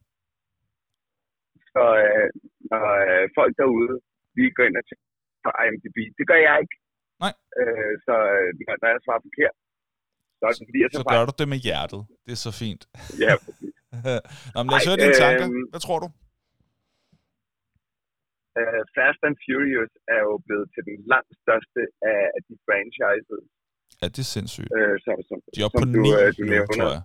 [1.72, 2.28] Så øh,
[2.70, 3.94] når øh, folk derude
[4.36, 5.08] lige går ind og tjekker
[5.44, 6.76] på IMDb, det gør jeg ikke.
[7.24, 7.32] Nej.
[7.60, 9.56] Øh, så øh, når- jeg svarer forkert,
[10.38, 12.00] så er det fordi, jeg Så tager gør du det med hjertet.
[12.24, 12.82] Det er så fint.
[13.24, 13.32] Ja,
[14.54, 15.46] Nå, men lad os Ej, høre dine tanker.
[15.48, 16.08] øhm, Hvad tror du?
[18.58, 21.80] Øh, Fast and Furious er jo blevet til den langt største
[22.12, 23.44] af, af de franchises,
[24.00, 24.70] Ja, det er sindssygt.
[24.78, 27.02] øh, som, som, De er oppe på du, 9 øh, du nu, tror jeg.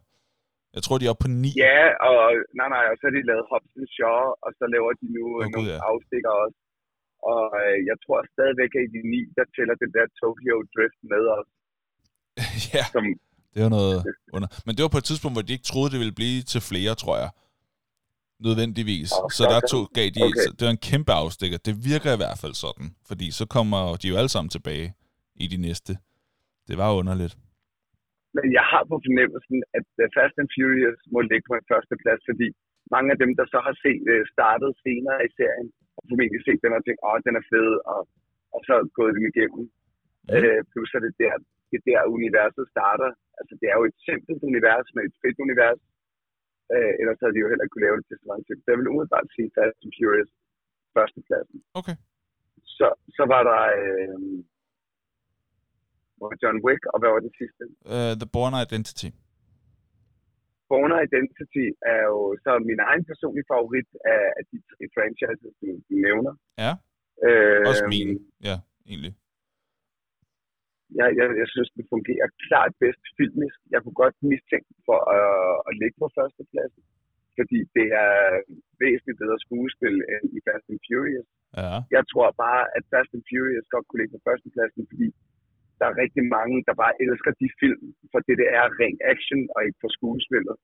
[0.75, 1.49] Jeg tror, de er oppe på 9.
[1.65, 2.19] Ja, og
[2.59, 5.45] nej, nej, og så har de lavet Hobson Shaw, og så laver de nu oh,
[5.55, 5.77] nogle ja.
[5.91, 6.59] afstikker også.
[7.33, 11.01] Og øh, jeg tror stadigvæk, at i de ni, der tæller det der Tokyo Drift
[11.13, 11.49] med os.
[12.73, 13.05] ja, Som,
[13.53, 13.97] det var noget
[14.35, 14.49] under.
[14.65, 16.93] Men det var på et tidspunkt, hvor de ikke troede, det ville blive til flere,
[17.03, 17.29] tror jeg.
[18.47, 19.09] Nødvendigvis.
[19.37, 20.47] Så der tog, gav de, Okay.
[20.57, 21.57] det var en kæmpe afstikker.
[21.67, 22.87] Det virker i hvert fald sådan.
[23.09, 24.87] Fordi så kommer de jo alle sammen tilbage
[25.43, 25.91] i de næste.
[26.69, 27.35] Det var underligt.
[28.37, 31.93] men jeg har på fornemmelsen, at øh, Fast and Furious må ligge på en første
[32.03, 32.47] plads, fordi
[32.95, 36.59] mange af dem, der så har set øh, startet senere i serien, har formentlig set
[36.63, 38.01] den og tænkt, åh, den er fed, og,
[38.55, 39.63] og så gået dem igennem.
[40.27, 40.31] Mm.
[40.35, 41.35] Øh, plus er det der,
[41.71, 43.09] det der universet starter.
[43.39, 45.79] Altså, det er jo et simpelt univers med et fedt univers.
[46.75, 48.55] Øh, ellers havde de jo heller ikke kunne lave det til så lang tid.
[48.59, 50.31] Så jeg vil umiddelbart sige Fast and Furious
[50.95, 51.57] førstepladsen.
[51.79, 51.95] Okay.
[52.77, 54.19] Så, så var der øh,
[56.21, 57.63] var John Wick, og hvad var det sidste?
[57.93, 59.09] Uh, The Born Identity.
[60.69, 65.67] Born Identity er jo så min egen personlige favorit af, af de tre franchises, du,
[65.89, 66.33] du nævner.
[66.65, 66.71] Ja,
[67.27, 68.09] Øh, også min.
[68.49, 68.55] Ja,
[68.91, 69.13] egentlig.
[70.97, 73.57] Jeg, jeg, jeg synes, den fungerer klart bedst filmisk.
[73.73, 75.29] Jeg kunne godt mistænke for at,
[75.67, 76.83] at ligge på førstepladsen,
[77.37, 78.17] fordi det er
[78.83, 81.29] væsentligt bedre skuespil end i Fast and Furious.
[81.59, 81.77] Ja.
[81.95, 85.07] Jeg tror bare, at Fast and Furious godt kunne ligge på førstepladsen, fordi
[85.79, 89.41] der er rigtig mange, der bare elsker de film, for det, det er ren action
[89.53, 90.55] og ikke for skuespillet.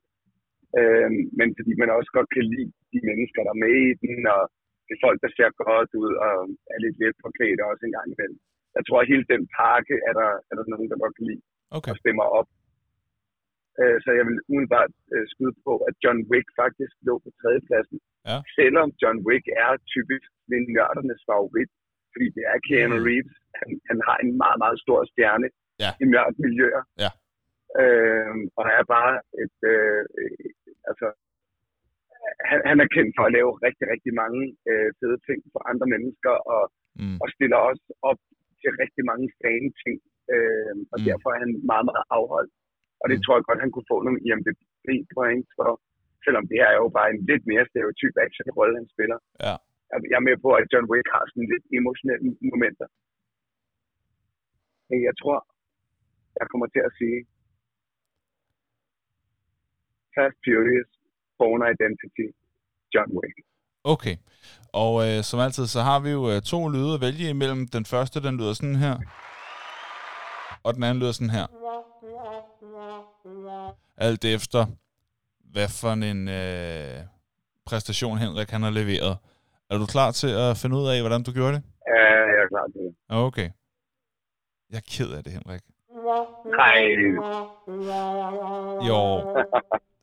[0.79, 4.17] Øhm, men fordi man også godt kan lide de mennesker, der er med i den,
[4.35, 4.41] og
[4.85, 6.35] det er folk, der ser godt ud og
[6.73, 8.39] er lidt let forklædt også en gang imellem.
[8.77, 11.43] Jeg tror, at hele den pakke er der, er der nogen, der godt kan lide
[11.77, 11.91] Okay.
[11.93, 12.49] og stemmer op.
[13.81, 17.97] Øh, så jeg vil umiddelbart øh, skyde på, at John Wick faktisk lå på tredjepladsen.
[18.29, 18.37] Ja.
[18.59, 21.71] Selvom John Wick er typisk min nørdernes favorit,
[22.13, 23.05] fordi det er Keanu Mm.
[23.09, 23.37] Reeves.
[23.59, 25.47] Han, han har en meget, meget stor stjerne
[25.83, 25.91] Ja.
[26.03, 26.83] i mørke miljøer.
[27.03, 27.11] Ja.
[27.81, 29.13] Øh, og er bare
[29.43, 30.49] et, øh, øh,
[30.89, 31.07] altså,
[32.49, 35.87] han, han er kendt for at lave rigtig, rigtig mange øh, fede ting for andre
[35.93, 36.63] mennesker, og
[37.01, 37.17] Mm.
[37.23, 38.19] og stiller også op
[38.65, 39.97] til rigtig mange fane ting.
[40.33, 41.05] Øh, og Mm.
[41.09, 42.53] derfor er han meget, meget afholdt.
[43.01, 43.23] Og det Mm.
[43.23, 45.71] tror jeg godt, han kunne få nogle IMDb-point for.
[46.25, 49.17] Selvom det her er jo bare en lidt mere stereotyp action-rolle, han spiller.
[49.45, 49.55] Ja.
[49.91, 52.87] Jeg jeg er med på, at John Wick har sådan lidt emotionelle momenter.
[54.89, 55.37] Men jeg tror,
[56.39, 57.17] jeg kommer til at sige
[60.15, 60.91] Fast Furious,
[61.39, 62.27] Born Identity,
[62.93, 63.35] John Wick.
[63.93, 64.15] Okay.
[64.73, 67.67] Og øh, som altid, så har vi jo øh, to lyde at vælge imellem.
[67.67, 68.95] Den første, den lyder sådan her.
[70.63, 71.47] Og den anden lyder sådan her.
[73.97, 74.65] Alt efter,
[75.51, 76.99] hvad for en øh,
[77.65, 79.17] præstation Henrik han har leveret.
[79.69, 81.63] Er du klar til at finde ud af, hvordan du gjorde det?
[81.87, 82.03] Ja,
[82.35, 82.95] jeg er klar til det.
[83.09, 83.49] Okay.
[84.69, 85.61] Jeg er ked af det, Henrik.
[86.61, 86.77] Nej,
[88.87, 89.01] Jo.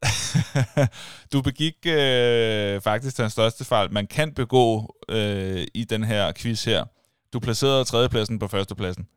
[1.32, 6.64] du begik øh, faktisk den største fejl, man kan begå øh, i den her quiz
[6.64, 6.84] her.
[7.32, 9.08] Du placerede tredjepladsen på førstepladsen.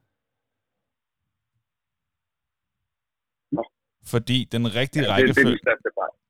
[3.52, 3.64] Nå.
[4.06, 5.50] Fordi den rigtige ja, ja, det, det er rækkefølge...
[5.50, 6.25] den største fejl.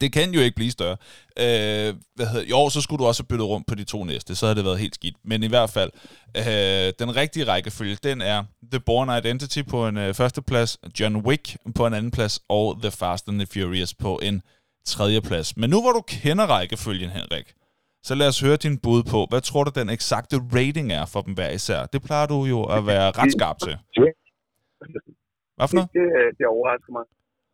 [0.00, 0.96] Det kan jo ikke blive større.
[1.38, 4.34] Øh, hvad hedder, jo, så skulle du også have byttet rundt på de to næste,
[4.34, 5.16] så havde det været helt skidt.
[5.24, 5.90] Men i hvert fald,
[6.36, 11.16] øh, den rigtige rækkefølge, den er The Born Identity på en øh, første plads, John
[11.16, 14.42] Wick på en anden plads, og The Fast and the Furious på en
[14.84, 15.56] tredje plads.
[15.56, 17.54] Men nu hvor du kender rækkefølgen, Henrik,
[18.02, 21.20] så lad os høre din bud på, hvad tror du den eksakte rating er for
[21.20, 21.86] dem hver især?
[21.86, 23.74] Det plejer du jo at være ret skarp til.
[25.56, 25.90] Hvad for noget?
[25.92, 27.04] Det, det, det overrasker mig.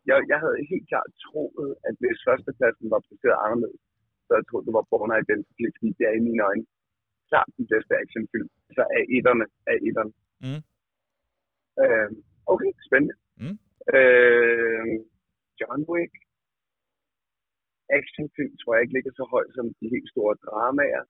[0.09, 3.81] Jeg, jeg havde helt klart troet, at hvis førstepladsen var placeret anderledes,
[4.25, 6.65] så jeg troede, det var Born Identity, fordi det er i mine øjne
[7.29, 8.49] klart den bedste actionfilm.
[8.75, 10.13] Så af etterne, af etterne.
[10.45, 10.61] Mm.
[11.83, 12.09] Øh,
[12.53, 13.15] okay, spændende.
[13.41, 13.57] Mm.
[13.95, 14.85] Øh,
[15.59, 16.13] John Wick.
[17.99, 21.03] Actionfilm tror jeg ikke ligger så højt som de helt store dramaer.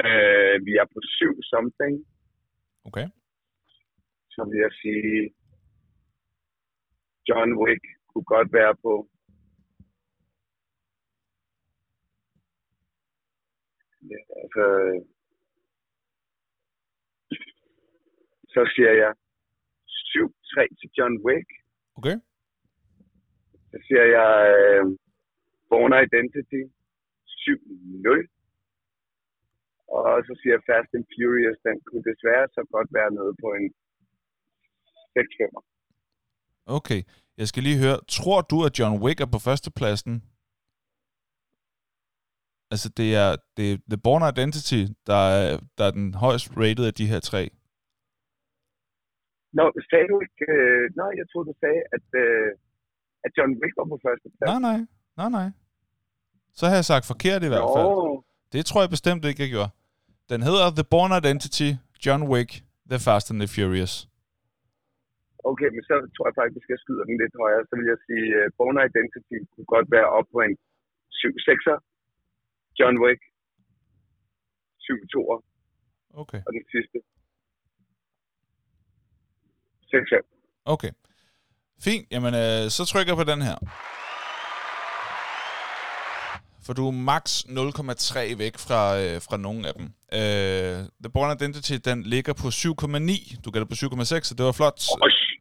[0.00, 1.94] Øh, vi er på syv something,
[2.88, 3.06] Okay.
[4.34, 5.34] så vil jeg sige,
[7.28, 8.94] John Wick kunne godt være på.
[14.10, 14.64] Ja, altså,
[18.54, 19.12] så siger jeg
[19.88, 21.48] 7-3 til John Wick.
[21.98, 22.16] Okay.
[23.70, 24.84] Så siger jeg øh,
[25.68, 26.62] Born Identity
[27.42, 28.32] 7-0.
[29.98, 33.66] Og så siger Fast and Furious, den kunne desværre så godt være noget på en
[35.14, 35.71] 6 5
[36.66, 37.02] Okay.
[37.38, 40.22] Jeg skal lige høre, tror du, at John Wick er på førstepladsen?
[42.70, 46.84] Altså, det er, det er The Born Identity, der er, der er den højst rated
[46.86, 47.42] af de her tre.
[49.52, 50.44] Nå, sagde du ikke...
[50.56, 52.48] Øh, nej, jeg troede, du sagde, at, øh,
[53.24, 54.48] at John Wick var på første plads.
[54.50, 54.78] Nej, nej.
[55.16, 55.48] Nej, nej.
[56.54, 57.86] Så har jeg sagt forkert i hvert fald.
[57.86, 59.70] Nå, Det tror jeg bestemt ikke, jeg gjorde.
[60.28, 61.70] Den hedder The Born Identity,
[62.06, 62.50] John Wick,
[62.90, 64.08] The Fast and the Furious.
[65.50, 67.62] Okay, men så tror jeg faktisk, at jeg skyder den lidt højere.
[67.68, 70.54] Så vil jeg sige, uh, Born Identity kunne godt være op på en
[71.20, 71.78] 7-6'er.
[72.78, 73.20] John Wick
[74.84, 75.38] 7-2'er.
[76.22, 76.40] Okay.
[76.46, 76.98] Og den sidste
[79.92, 80.64] 6-5.
[80.64, 80.92] Okay.
[81.84, 82.06] Fint.
[82.10, 83.56] Jamen, øh, så trykker jeg på den her.
[86.66, 89.84] For du er max 0,3 væk fra, øh, fra nogle af dem.
[90.18, 93.36] Øh, The Born Identity, den ligger på 7,9.
[93.44, 94.78] Du gælder på 7,6, så det var flot.
[95.06, 95.31] Osh.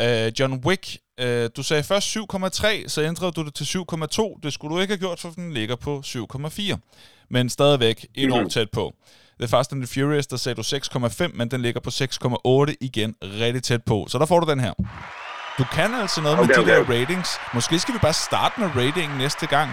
[0.00, 4.40] Øh, John Wick, øh, du sagde først 7,3, så ændrede du det til 7,2.
[4.42, 6.76] Det skulle du ikke have gjort, for den ligger på 7,4.
[7.30, 8.50] Men stadigvæk enormt Mhm.
[8.50, 8.92] tæt på.
[9.40, 13.14] The Fast and the Furious, der sagde du 6,5, men den ligger på 6,8 igen,
[13.22, 14.06] rigtig tæt på.
[14.08, 14.72] Så der får du den her.
[15.58, 17.28] Du kan altså noget med Okay, de okay, der ratings.
[17.54, 19.70] Måske skal vi bare starte med ratingen næste gang.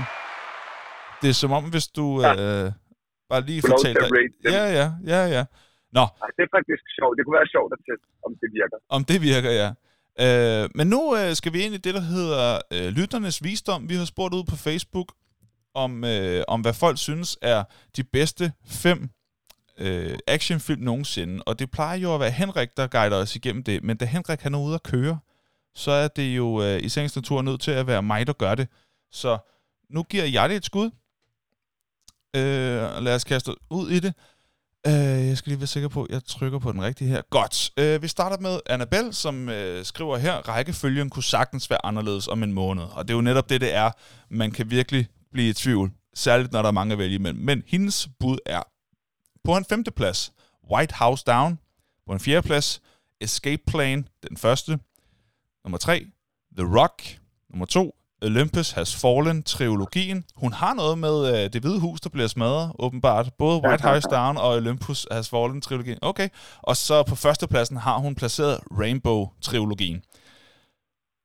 [1.22, 2.34] Det er som om, hvis du Ja.
[2.34, 2.72] øh,
[3.30, 3.72] bare lige dem.
[4.46, 5.44] Ja, ja, ja, ja.
[5.98, 7.14] Nå, Ej, det er faktisk sjovt.
[7.18, 8.78] Det kunne være sjovt at teste, om det virker.
[8.98, 9.70] om det virker, ja.
[10.24, 13.90] Øh, men nu øh, skal vi ind i det, der hedder øh, Lytternes Visdom.
[13.90, 15.10] Vi har spurgt ud på Facebook,
[15.84, 17.64] om, øh, om hvad folk synes er
[17.98, 18.52] de bedste
[18.84, 19.10] fem
[19.80, 21.44] øh, actionfilm nogensinde.
[21.48, 23.84] Og det plejer jo at være Henrik, der guider os igennem det.
[23.84, 25.20] Men da Henrik han er ude at køre,
[25.76, 28.56] så er det jo øh, i sagens natur nødt til at være mig, der gør
[28.56, 28.68] det.
[29.12, 29.38] Så
[29.90, 30.90] nu giver jeg det et skud.
[32.36, 34.14] Øh, lad os kaste ud i det.
[34.88, 37.22] Øh, jeg skal lige være sikker på, at jeg trykker på den rigtige her.
[37.30, 37.72] Godt.
[37.78, 42.44] Øh, vi starter med Annabelle, som øh, skriver her, rækkefølgen kunne sagtens være anderledes om
[42.44, 42.84] en måned.
[42.84, 43.92] Og det er jo netop det, det er.
[44.30, 45.92] Man kan virkelig blive i tvivl.
[46.14, 47.42] Særligt, når der er mange at vælge imellem.
[47.42, 48.64] Men hendes bud er
[49.44, 50.34] på en femte plads,
[50.72, 51.60] White House Down.
[52.08, 52.82] På en fjerde plads,
[53.22, 54.80] Escape Plane, den første.
[55.64, 56.06] Nummer tre,
[56.58, 57.20] The Rock.
[57.50, 60.26] Nummer to, Olympus Has Fallen, trilogien.
[60.36, 63.30] Hun har noget med øh, det hvide hus, der bliver smadret, åbenbart.
[63.38, 65.98] Både White House Down og Olympus Has Fallen, trilogien.
[66.02, 66.30] Okay.
[66.62, 70.02] Og så på førstepladsen har hun placeret Rainbow-trilogien.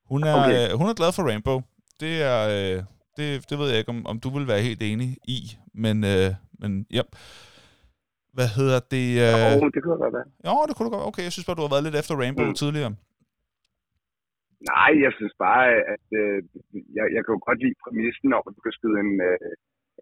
[0.09, 0.73] Hun er, Okay.
[0.73, 1.61] øh, hun er glad for Rainbow.
[2.01, 2.49] Det er...
[2.49, 2.83] Øh,
[3.17, 6.35] det, det ved jeg ikke, om, om du vil være helt enig i, men, øh,
[6.61, 7.03] men ja.
[8.35, 9.19] Hvad hedder det?
[9.21, 9.35] Øh.
[9.57, 10.53] Oh, det kunne godt være.
[10.53, 11.07] jo, det kunne du godt.
[11.07, 12.45] Okay, jeg synes bare, du har været lidt efter Rainbow.
[12.47, 12.55] Mm.
[12.55, 12.95] tidligere.
[14.71, 16.39] Nej, jeg synes bare, at øh,
[16.97, 19.53] jeg, jeg kan jo godt lide præmissen om, at du kan skyde en, øh,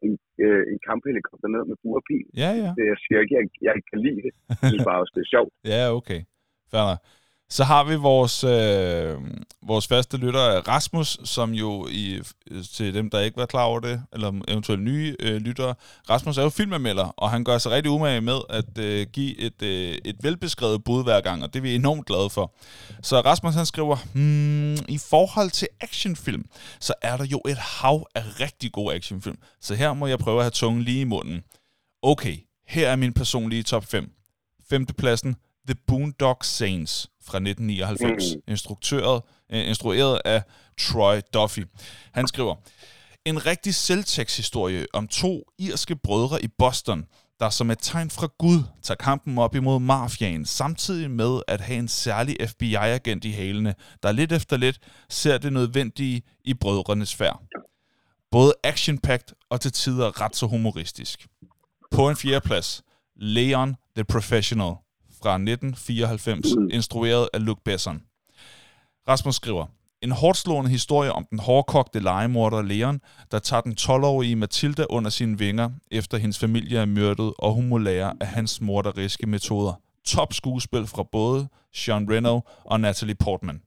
[0.04, 0.12] en,
[0.44, 2.26] øh, en kamphelikopter ned med burpil.
[2.42, 2.70] Ja, ja.
[2.76, 4.32] Det, jeg siger ikke, jeg, jeg ikke kan lide det.
[4.60, 5.52] Jeg synes bare også, det er sjovt.
[5.72, 6.20] Ja, okay.
[6.76, 6.98] Nok.
[7.52, 9.18] Så har vi vores, øh,
[9.62, 12.20] vores faste lytter, Rasmus, som jo, i,
[12.72, 15.74] til dem, der ikke var klar over det, eller eventuelt nye øh, lyttere,
[16.10, 19.62] Rasmus er jo filmanmelder, og han gør sig rigtig umage med at øh, give et,
[19.62, 22.54] øh, et velbeskrevet bud hver gang, og det er vi enormt glade for.
[23.02, 26.44] Så Rasmus han skriver, hmm, i forhold til actionfilm,
[26.80, 30.38] så er der jo et hav af rigtig gode actionfilm, så her må jeg prøve
[30.38, 31.42] at have tungen lige i munden.
[32.02, 32.36] Okay,
[32.68, 34.10] her er min personlige top 5.
[34.68, 35.36] Femtepladsen,
[35.68, 38.42] The Boondock Saints fra 1999, Mm.
[38.48, 39.22] instruktøret,
[39.52, 40.42] øh, instrueret af
[40.78, 41.60] Troy Duffy.
[42.12, 42.54] Han skriver,
[43.24, 47.04] en rigtig selvtægtshistorie om to irske brødre i Boston,
[47.40, 51.78] der som et tegn fra Gud tager kampen op imod mafiaen, samtidig med at have
[51.78, 54.78] en særlig FBI-agent i hælene, der lidt efter lidt
[55.08, 57.42] ser det nødvendige i brødrenes færd.
[58.30, 59.00] Både action
[59.50, 61.26] og til tider ret så humoristisk.
[61.90, 62.82] På en fjerdeplads,
[63.16, 64.74] Leon the Professional
[65.22, 68.02] fra 1994, instrueret af Luc Besson.
[69.08, 69.66] Rasmus skriver,
[70.02, 73.00] en hårdslående historie om den hårdkogte legemorder Leon,
[73.30, 77.68] der tager den 12-årige Matilda under sine vinger, efter hendes familie er myrdet, og hun
[77.68, 79.72] må lære af hans morderiske metoder.
[80.04, 83.62] Top skuespil fra både Sean Reno og Natalie Portman.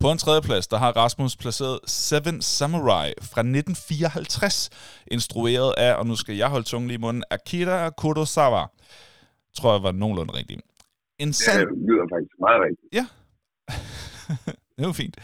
[0.00, 4.70] På en tredje plads, der har Rasmus placeret Seven Samurai fra 1954,
[5.06, 8.66] instrueret af, og nu skal jeg holde tungen lige i munden, Akira Kurosawa.
[9.56, 10.60] Tror jeg var nogenlunde rigtigt.
[11.18, 12.88] En Det sand lyder faktisk meget rigtigt.
[14.76, 15.16] Det er jo fint.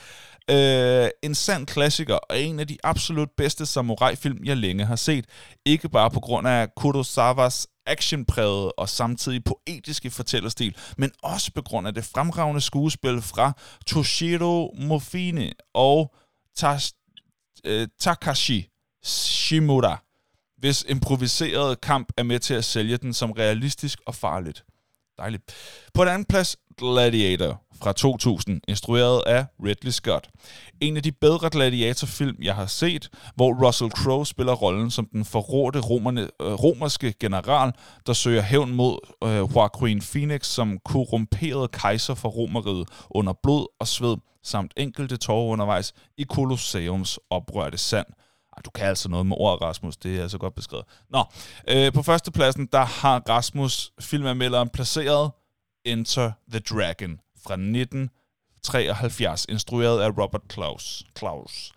[0.50, 5.26] Øh, en sand klassiker og en af de absolut bedste samurai-film, jeg længe har set.
[5.66, 11.86] Ikke bare på grund af Kurosawas actionpræget og samtidig poetiske fortællerstil, men også på grund
[11.86, 13.52] af det fremragende skuespil fra
[13.86, 16.14] Toshiro Mofine og
[16.58, 18.68] Tas- øh, Takashi
[19.04, 20.02] Shimura,
[20.62, 24.64] hvis improviserede kamp er med til at sælge den som realistisk og farligt.
[25.18, 25.42] Dejligt.
[25.94, 30.28] På den anden plads, Gladiator fra 2000, instrueret af Ridley Scott.
[30.80, 35.24] En af de bedre gladiatorfilm, jeg har set, hvor Russell Crowe spiller rollen som den
[35.24, 37.72] forrådte romerne, øh, romerske general,
[38.06, 43.88] der søger hævn mod øh, Joaquin Phoenix som korrumperet kejser for romeriet under blod og
[43.88, 48.06] sved, samt enkelte tårer undervejs i Colosseums oprørte sand.
[48.56, 49.96] Ah, du kan altså noget med ord, Rasmus.
[49.96, 50.84] Det er altså godt beskrevet.
[51.10, 51.24] Nå,
[51.68, 55.30] øh, på førstepladsen, der har Rasmus filmanmelderen placeret
[55.84, 61.04] Enter the Dragon fra 1973, instrueret af Robert Klaus.
[61.14, 61.72] Klaus.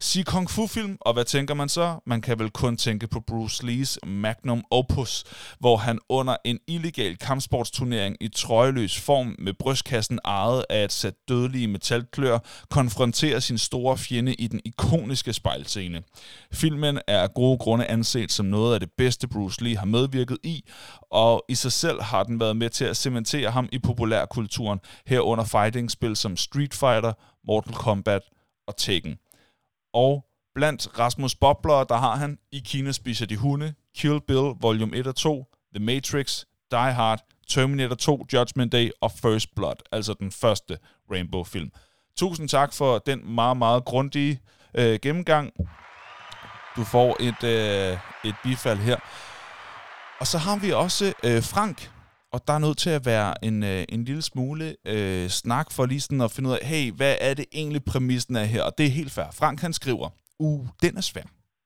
[0.00, 2.00] Sige kung fu film, og hvad tænker man så?
[2.06, 5.24] Man kan vel kun tænke på Bruce Lees magnum opus,
[5.60, 11.14] hvor han under en illegal kampsportsturnering i trøjeløs form med brystkassen ejet af et sæt
[11.28, 12.38] dødelige metalklør,
[12.70, 16.02] konfronterer sin store fjende i den ikoniske spejlscene.
[16.52, 20.38] Filmen er af gode grunde anset som noget af det bedste Bruce Lee har medvirket
[20.42, 20.64] i,
[21.10, 25.44] og i sig selv har den været med til at cementere ham i populærkulturen, herunder
[25.44, 27.12] fighting-spil som Street Fighter,
[27.46, 28.22] Mortal Kombat
[28.68, 29.18] og Tekken.
[29.94, 30.24] Og
[30.54, 35.06] blandt Rasmus Bobler, der har han I Kina spiser de hunde, Kill Bill Volume 1
[35.06, 40.32] og 2, The Matrix, Die Hard, Terminator 2, Judgment Day og First Blood, altså den
[40.32, 40.78] første
[41.12, 41.70] Rainbow-film.
[42.16, 44.40] Tusind tak for den meget, meget grundige
[44.74, 45.52] øh, gennemgang.
[46.76, 48.96] Du får et, øh, et bifald her.
[50.20, 51.90] Og så har vi også øh, Frank,
[52.38, 55.86] og der er nødt til at være en, øh, en lille smule øh, snak for
[55.86, 58.62] lige sådan at finde ud af, hey, hvad er det egentlig præmissen er her?
[58.62, 59.26] Og det er helt fair.
[59.32, 60.08] Frank han skriver,
[60.38, 61.22] uh, den er svær.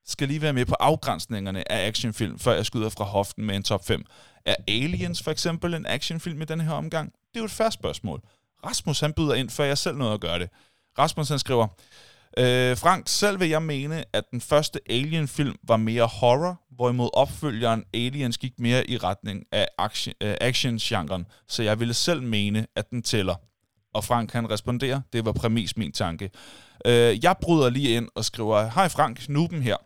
[0.07, 3.63] Skal lige være med på afgrænsningerne af actionfilm, før jeg skyder fra hoften med en
[3.63, 4.05] top 5.
[4.45, 7.13] Er Aliens for eksempel en actionfilm i denne her omgang?
[7.13, 8.21] Det er jo et færre spørgsmål.
[8.67, 10.49] Rasmus han byder ind, før jeg selv nåede at gøre det.
[10.99, 11.67] Rasmus han skriver,
[12.39, 17.85] Øh, Frank, selv vil jeg mene, at den første Alien-film var mere horror, hvorimod opfølgeren
[17.95, 22.91] Aliens gik mere i retning af action, øh, action-genren, så jeg ville selv mene, at
[22.91, 23.35] den tæller.
[23.95, 26.31] Og Frank kan respondere, det var præmis min tanke.
[26.87, 29.77] Øh, jeg bryder lige ind og skriver, hej Frank, Nuben her.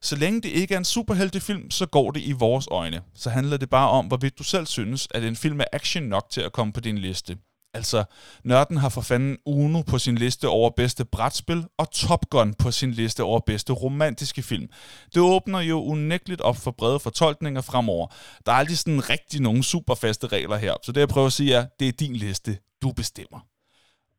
[0.00, 3.00] Så længe det ikke er en superheltefilm, så går det i vores øjne.
[3.14, 6.26] Så handler det bare om, hvorvidt du selv synes, at en film er action nok
[6.30, 7.36] til at komme på din liste.
[7.76, 8.04] Altså,
[8.44, 12.70] nørden har for fanden Uno på sin liste over bedste brætspil, og Top Gun på
[12.70, 14.68] sin liste over bedste romantiske film.
[15.14, 18.06] Det åbner jo unægteligt op for brede fortolkninger fremover.
[18.46, 21.32] Der er aldrig sådan rigtig nogen super faste regler her, så det jeg prøver at
[21.32, 23.46] sige er, det er din liste, du bestemmer.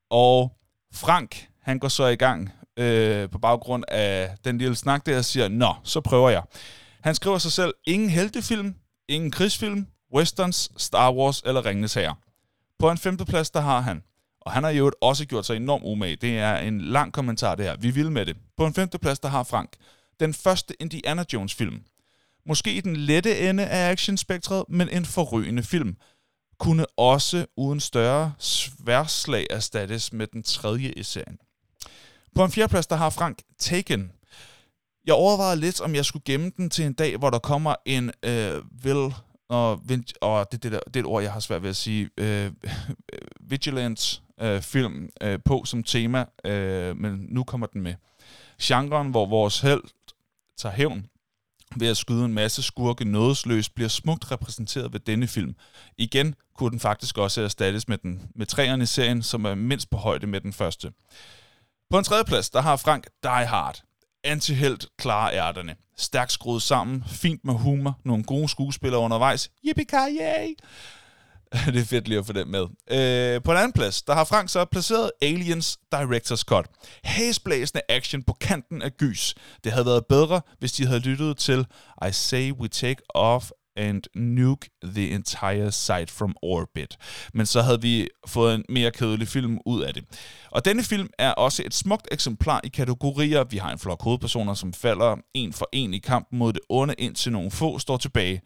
[0.10, 0.52] Og
[0.94, 5.26] Frank, han går så i gang øh, på baggrund af den lille snak der, og
[5.26, 6.44] siger, nå, så prøver jeg.
[7.02, 8.76] Han skriver sig selv, ingen heltefilm,
[9.10, 12.16] ingen krigsfilm, westerns, Star Wars eller Ringenes Herre.
[12.80, 14.04] På en femteplads, der har han,
[14.42, 17.66] og han har jo også gjort sig enormt umage, det er en lang kommentar det
[17.66, 18.38] her, vi vil med det.
[18.58, 19.76] På en femteplads, der har Frank
[20.20, 21.82] den første Indiana Jones film.
[22.46, 25.98] Måske i den lette ende af actionspektret, men en forrygende film.
[26.60, 31.38] Kunne også uden større sværslag erstattes med den tredje i serien.
[32.36, 34.12] På en fjerdeplads, der har Frank Taken.
[35.06, 38.12] Jeg overvejede lidt, om jeg skulle gemme den til en dag, hvor der kommer en
[38.24, 39.14] øh, Will
[39.50, 39.82] og,
[40.22, 42.52] og det, det, der, det er et ord, jeg har svært ved at sige, øh,
[43.52, 47.94] vigilance øh, film øh, på som tema, øh, men nu kommer den med.
[48.62, 49.84] Genren, hvor vores held
[50.58, 51.08] tager hævn
[51.76, 55.56] ved at skyde en masse skurke nådesløst, bliver smukt repræsenteret ved denne film.
[55.98, 59.90] Igen kunne den faktisk også erstattes med, den, med træerne i serien, som er mindst
[59.90, 60.92] på højde med den første.
[61.90, 63.82] På en tredje plads, der har Frank Die Hard
[64.24, 65.76] antihelt klarer ærterne.
[65.98, 69.50] Stærkt skruet sammen, fint med humor, nogle gode skuespillere undervejs.
[69.66, 69.86] Yippie
[71.74, 72.62] det er fedt lige at få den med.
[72.92, 76.66] Øh, på en anden plads, der har Frank så placeret Aliens Director's Cut.
[77.04, 79.36] Hæsblæsende action på kanten af gys.
[79.64, 81.66] Det havde været bedre, hvis de havde lyttet til
[82.08, 86.98] I Say We Take Off and nuke the entire site from orbit.
[87.34, 90.04] Men så havde vi fået en mere kedelig film ud af det.
[90.52, 93.44] Og denne film er også et smukt eksemplar i kategorier.
[93.44, 96.94] Vi har en flok hovedpersoner, som falder en for en i kampen mod det onde,
[96.98, 98.42] indtil nogle få står tilbage.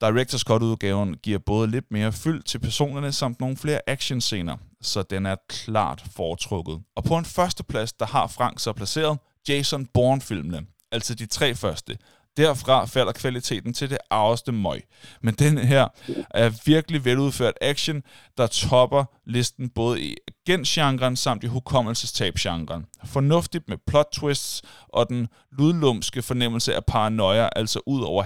[0.00, 5.26] Directors Cut-udgaven giver både lidt mere fyld til personerne, samt nogle flere actionscener, så den
[5.26, 6.80] er klart foretrukket.
[6.96, 9.18] Og på en førsteplads, der har Frank så placeret
[9.48, 11.98] Jason Bourne-filmene, altså de tre første.
[12.38, 14.84] Derfra falder kvaliteten til det arveste møg.
[15.22, 15.88] Men den her
[16.30, 18.02] er virkelig veludført action,
[18.36, 22.86] der topper listen både i agentgenren samt i hukommelsestabgenren.
[23.04, 25.28] Fornuftigt med plot twists og den
[25.58, 28.22] lydlumske fornemmelse af paranoia, altså ud over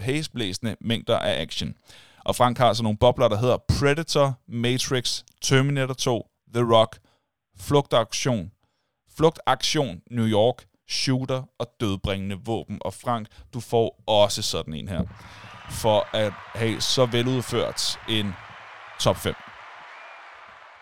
[0.00, 1.74] hæsblæsende mængder af action.
[2.24, 6.98] Og Frank har så nogle bobler, der hedder Predator, Matrix, Terminator 2, The Rock,
[7.60, 8.50] Flugtaktion,
[9.16, 12.78] Flugtaktion New York, shooter og dødbringende våben.
[12.80, 15.02] Og Frank, du får også sådan en her,
[15.82, 18.26] for at have så veludført en
[19.00, 19.34] top 5.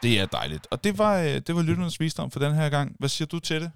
[0.02, 0.64] Det er dejligt.
[0.72, 2.96] Og det var, øh, det var lytternes visdom for den her gang.
[2.98, 3.70] Hvad siger du til det?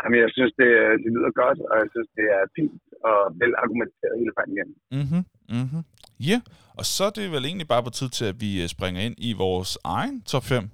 [0.00, 0.70] Jamen, jeg synes, det,
[1.02, 4.70] det lyder godt, og jeg synes, det er fint og vel argumenteret hele vejen igen.
[5.00, 5.22] Mhm,
[5.58, 5.82] mhm.
[6.30, 6.38] Ja,
[6.78, 9.16] og så er det vel egentlig bare på tid til, at vi øh, springer ind
[9.28, 10.70] i vores egen top 5.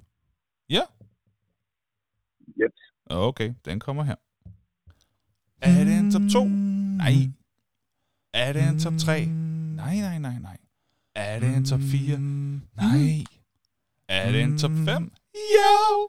[0.70, 0.84] Ja?
[3.10, 4.14] Okay, den kommer her.
[5.62, 6.44] Er det en top 2?
[6.44, 7.12] Nej.
[8.34, 9.24] Er det en top 3?
[9.76, 10.56] Nej, nej, nej, nej.
[11.14, 12.18] Er det en top 4?
[12.18, 13.24] Nej.
[14.08, 15.12] Er det en top 5?
[15.34, 16.08] Jo!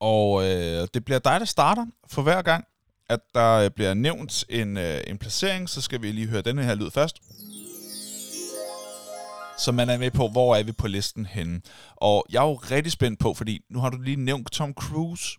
[0.00, 2.64] Og øh, det bliver dig, der starter for hver gang,
[3.08, 6.74] at der bliver nævnt en, øh, en placering, så skal vi lige høre denne her
[6.74, 7.20] lyd først.
[9.58, 11.62] Så man er med på, hvor er vi på listen henne.
[11.96, 15.38] Og jeg er jo rigtig spændt på, fordi nu har du lige nævnt Tom Cruise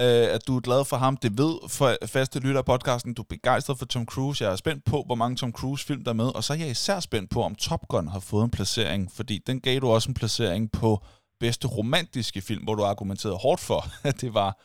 [0.00, 1.16] øh, at du er glad for ham.
[1.16, 3.14] Det ved for faste lytter af podcasten.
[3.14, 4.44] Du er begejstret for Tom Cruise.
[4.44, 6.34] Jeg er spændt på, hvor mange Tom Cruise-film der er med.
[6.34, 9.12] Og så er jeg især spændt på, om Top Gun har fået en placering.
[9.12, 11.04] Fordi den gav du også en placering på
[11.40, 14.60] bedste romantiske film, hvor du argumenterede hårdt for, at det var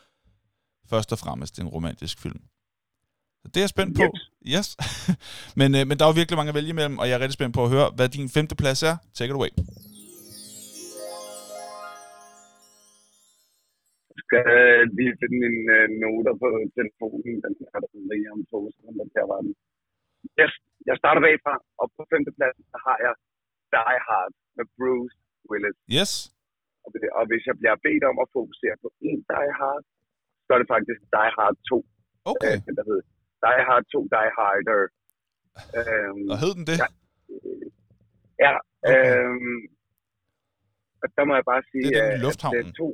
[0.89, 2.41] først og fremmest en romantisk film.
[3.41, 4.03] Så det er jeg spændt på.
[4.47, 4.77] Yes.
[5.59, 7.33] men, øh, men der er jo virkelig mange at vælge imellem, og jeg er rigtig
[7.33, 8.97] spændt på at høre, hvad din femte plads er.
[9.13, 9.49] Take it away.
[14.31, 14.45] Skal
[14.97, 17.33] lige finde en uh, noter på telefonen.
[17.43, 19.05] Den er der lige om to sekunder.
[19.17, 19.53] Der var den.
[20.41, 20.53] Yes,
[20.89, 23.13] jeg starter bagfra, og på femtepladsen så har jeg
[23.75, 25.15] Die Hard med Bruce
[25.49, 25.77] Willis.
[25.97, 26.11] Yes.
[26.85, 29.83] Og, og hvis jeg bliver bedt om at fokusere på en Die Hard,
[30.45, 31.85] så er det faktisk Die Hard 2.
[32.33, 32.55] Okay.
[32.67, 33.05] Øh, der hedder
[33.45, 34.83] Die Hard 2, Die Harder.
[35.79, 36.77] Øhm, og hed den det?
[36.83, 36.87] Ja,
[38.45, 38.91] ja okay.
[38.91, 39.59] øhm,
[41.01, 42.59] og der må jeg bare sige, det er den i lufthavnen.
[42.59, 42.89] at det er to,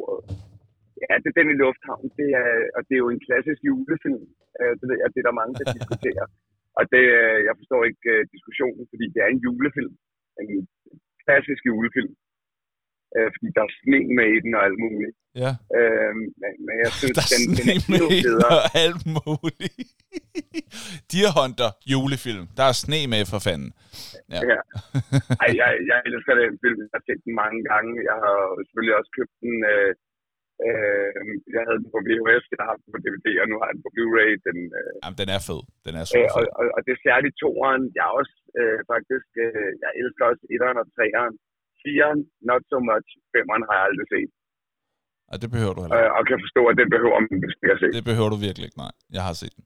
[1.04, 2.06] Ja, det er den i Lufthavn.
[2.20, 4.24] Det er, og det er jo en klassisk julefilm.
[4.60, 6.26] Øh, det ved jeg, det er der mange, der diskuterer.
[6.80, 9.94] Og det, øh, jeg forstår ikke uh, diskussionen, fordi det er en julefilm.
[10.42, 10.50] En
[11.24, 12.14] klassisk julefilm.
[13.16, 15.16] Uh, fordi der er sne med i den og alt muligt.
[15.44, 15.52] Ja.
[15.78, 18.62] Uh, men, men jeg synes, der er den, sne den er med i den og
[18.86, 19.90] alt muligt.
[21.12, 22.46] Deer Hunter julefilm.
[22.58, 23.72] Der er sne med for fanden.
[24.34, 24.42] Ja.
[24.52, 24.60] Ja.
[25.44, 26.80] Ej, jeg, jeg elsker den film.
[26.86, 27.92] Jeg har set den mange gange.
[28.10, 28.38] Jeg har
[28.68, 29.56] selvfølgelig også købt den...
[29.74, 29.92] Uh,
[30.68, 31.22] Øh,
[31.56, 33.84] jeg havde den på VHS, jeg har den på DVD, og nu har jeg den
[33.88, 34.32] på Blu-ray.
[34.48, 35.62] Den, øh, Jamen, den er fed.
[35.86, 37.84] Den er øh, super og, og, og det er særligt toeren.
[37.98, 41.34] Jeg er også øh, faktisk, øh, jeg elsker også etteren og treeren.
[41.82, 43.08] Firen, not so much.
[43.34, 44.32] Femeren har jeg aldrig set.
[45.32, 46.10] Og det behøver du heller ikke.
[46.14, 47.88] Øh, og kan forstå, at det behøver man måske at se.
[48.00, 48.94] Det behøver du virkelig ikke, nej.
[49.18, 49.64] Jeg har set den.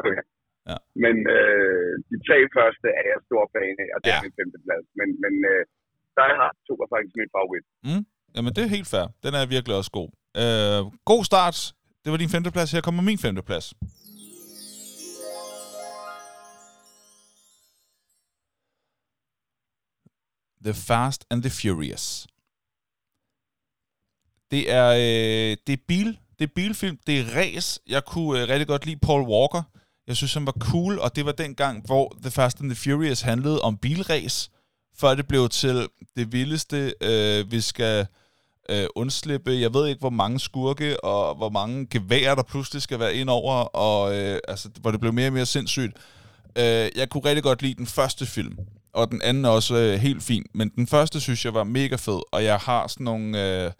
[0.00, 0.22] Okay.
[0.70, 0.78] Ja.
[1.04, 4.16] Men øh, de tre første er jeg stor fan af, og det Ja.
[4.18, 4.86] er min femte plads.
[4.98, 5.62] Men, men øh,
[6.18, 7.66] der har to er faktisk min favorit.
[7.88, 8.02] Mm?
[8.36, 9.06] Jamen, det er helt fair.
[9.22, 10.08] Den er virkelig også god.
[10.36, 11.74] Øh, god start.
[12.04, 12.72] Det var din femteplads.
[12.72, 13.74] Her kommer min femteplads.
[20.64, 22.26] The Fast and the Furious.
[24.50, 27.80] Det er, øh, det er bil, det er bilfilm, det er race.
[27.86, 29.62] Jeg kunne øh, rigtig godt lide Paul Walker.
[30.06, 32.76] Jeg synes, han var cool, og det var den gang, hvor The Fast and the
[32.76, 34.50] Furious handlede om bilrace,
[34.96, 38.06] før det blev til det vildeste, øh, vi skal
[38.68, 39.50] øh, undslippe.
[39.60, 43.30] Jeg ved ikke, hvor mange skurke og hvor mange geværer, der pludselig skal være ind
[43.30, 45.92] over, og øh, altså, hvor det blev mere og mere sindssygt.
[46.58, 48.58] Øh, jeg kunne rigtig godt lide den første film,
[48.92, 51.96] og den anden er også øh, helt fin, men den første synes jeg var mega
[51.96, 53.62] fed, og jeg har sådan nogle...
[53.64, 53.70] Øh,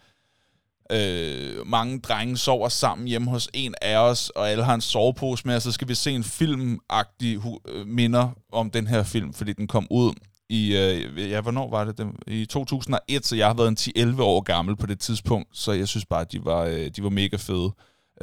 [0.92, 5.42] øh, mange drenge sover sammen hjemme hos en af os, og alle har en sovepose
[5.46, 9.52] med, og så skal vi se en filmagtig hu- minder om den her film, fordi
[9.52, 10.12] den kom ud
[10.48, 12.12] i, øh, ja, hvornår var det?
[12.26, 15.88] I 2001, så jeg har været en 10-11 år gammel på det tidspunkt, så jeg
[15.88, 17.72] synes bare, at de var, øh, de var mega fede,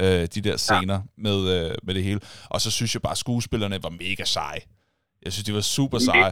[0.00, 1.00] øh, de der scener ja.
[1.18, 2.20] med, øh, med det hele.
[2.44, 4.60] Og så synes jeg bare, at skuespillerne var mega seje.
[5.24, 6.30] Jeg synes, de var super seje.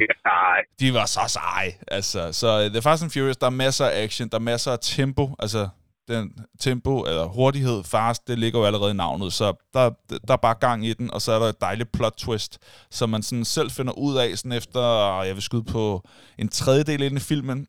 [0.81, 1.73] De var så seje.
[1.89, 4.73] Altså, så uh, The Fast and Furious, der er masser af action, der er masser
[4.73, 5.69] af tempo, altså
[6.09, 10.37] den tempo eller hurtighed, fast, det ligger jo allerede i navnet, så der, der er
[10.37, 12.59] bare gang i den, og så er der et dejligt plot twist,
[12.91, 16.49] som man sådan selv finder ud af, sådan efter, ah, jeg vil skyde på en
[16.49, 17.67] tredjedel inden i filmen,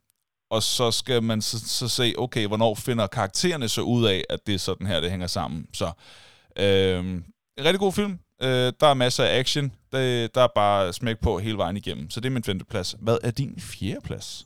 [0.51, 4.39] og så skal man så, så se, okay, hvornår finder karaktererne så ud af, at
[4.47, 5.65] det er sådan her, det hænger sammen.
[5.73, 5.91] Så
[6.59, 7.23] øhm,
[7.57, 8.19] en rigtig god film.
[8.41, 9.71] Øh, der er masser af action.
[9.91, 12.09] Det, der er bare smæk på hele vejen igennem.
[12.09, 12.95] Så det er min femte plads.
[12.99, 14.45] Hvad er din fjerde plads?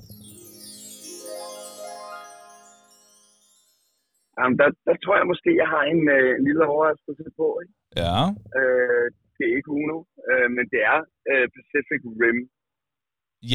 [4.38, 7.47] Jamen, der, der tror jeg måske, jeg har en, øh, en lille overraskelse på.
[7.61, 7.73] Ikke?
[8.03, 8.19] Ja.
[8.59, 9.97] Øh, det er ikke Uno,
[10.29, 10.99] øh, men det er
[11.31, 12.39] øh, Pacific Rim.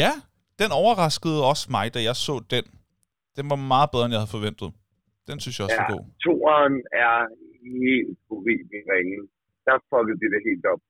[0.01, 0.13] Ja,
[0.61, 2.67] den overraskede også mig, da jeg så den.
[3.39, 4.69] Den var meget bedre, end jeg havde forventet.
[5.29, 6.05] Den synes jeg også Ja, var god.
[6.25, 6.77] toeren
[7.07, 7.17] er
[7.67, 9.19] helt horribel ringe.
[9.67, 10.83] Der fuckede de det helt op.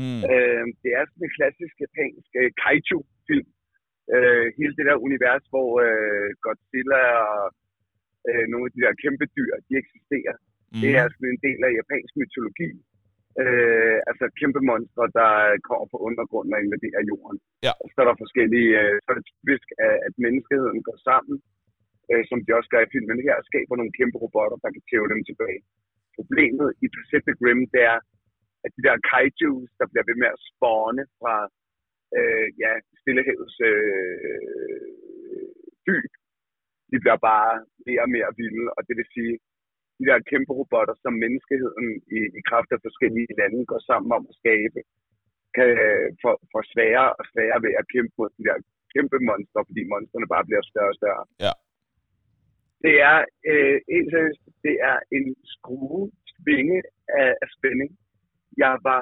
[0.00, 0.20] Mm.
[0.32, 3.48] Øh, det er sådan en klassisk japansk øh, kaiju-film.
[4.14, 7.42] Øh, hele det der univers, hvor øh, Godzilla og
[8.28, 10.36] øh, nogle af de der kæmpe dyr, de eksisterer.
[10.72, 10.80] Mm.
[10.82, 12.70] Det er sådan en del af japansk mytologi.
[13.42, 15.32] Øh, altså kæmpe monstre, der
[15.68, 17.38] kommer på undergrunden og invaderer jorden.
[17.66, 17.72] Ja.
[17.82, 21.36] Og så er der forskellige, øh, så er det typisk, at at menneskeheden går sammen,
[22.10, 24.84] øh, som de også gør i filmen her, og skaber nogle kæmpe robotter, der kan
[24.90, 25.60] tæve dem tilbage.
[26.18, 27.98] Problemet i Pacific Rim, det er,
[28.64, 31.36] at de der kaijus, der bliver ved med at spawne fra
[32.18, 34.90] øh, ja, Stillehavets øh,
[35.88, 36.12] dyb,
[36.90, 37.52] de bliver bare
[37.88, 39.34] mere og mere vilde, og det vil sige,
[39.98, 44.24] de der kæmpe robotter, som menneskeheden i, i kraft af forskellige lande går sammen om
[44.30, 44.80] at skabe,
[45.56, 48.56] kan øh, få, få sværere og sværere ved at kæmpe mod de der
[48.94, 51.24] kæmpe monstre, fordi monstrene bare bliver større og større.
[51.46, 51.54] Ja.
[52.84, 53.18] Det er,
[53.50, 56.78] øh, helt seriøst, det er en skrue, svinge
[57.22, 57.90] af, af spænding.
[58.64, 59.00] Jeg var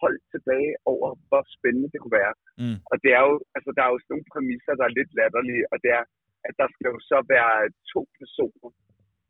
[0.00, 2.34] holdt tilbage over, hvor spændende det kunne være.
[2.62, 2.78] Mm.
[2.90, 5.64] Og det er jo, altså der er jo sådan nogle præmisser, der er lidt latterlige,
[5.72, 6.04] og det er,
[6.48, 7.54] at der skal jo så være
[7.92, 8.70] to personer,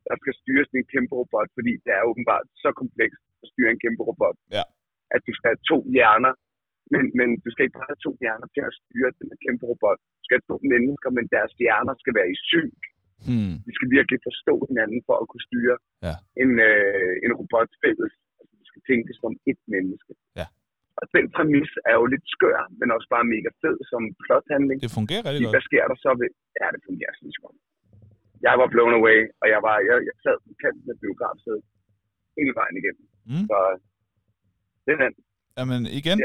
[0.09, 3.71] der skal styre sådan en kæmpe robot, fordi det er åbenbart så komplekst at styre
[3.75, 4.65] en kæmpe robot, Ja.
[5.15, 6.33] at du skal have to hjerner,
[6.95, 9.65] men, men du skal ikke bare have to hjerner til at styre den her kæmpe
[9.73, 9.99] robot.
[10.19, 12.81] Du skal have to mennesker, men deres hjerner skal være i synk.
[13.29, 13.55] Hmm.
[13.67, 15.77] De skal virkelig forstå hinanden for at kunne styre
[16.09, 16.15] Ja.
[16.43, 18.13] en, øh, en robot fælles.
[18.41, 20.13] Altså, du skal tænke som et menneske.
[20.41, 20.47] Ja.
[21.01, 24.79] Og den præmis er jo lidt skør, men også bare mega fed som plothandling.
[24.87, 25.55] Det fungerer rigtig godt.
[25.57, 26.31] hvad sker der så ved...
[26.61, 27.59] Ja, det fungerer sådan godt.
[28.47, 31.65] Jeg var blown away, og jeg, var, jeg, jeg sad på kanten af biografsædet
[32.39, 33.05] hele vejen igennem.
[33.31, 33.45] Mm.
[33.51, 33.59] Så
[34.85, 35.15] det er den.
[35.59, 36.17] Jamen igen,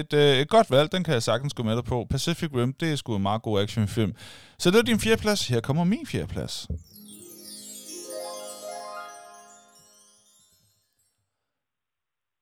[0.00, 1.98] et, øh, et godt valg, den kan jeg sagtens gå med dig på.
[2.14, 4.12] Pacific Rim, det er sgu en meget god actionfilm.
[4.62, 5.40] Så det er din fjerde plads.
[5.48, 6.54] Her kommer min fjerde plads.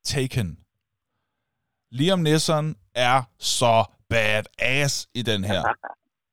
[0.05, 0.66] Taken.
[1.91, 5.63] Liam Neeson er så badass i den her.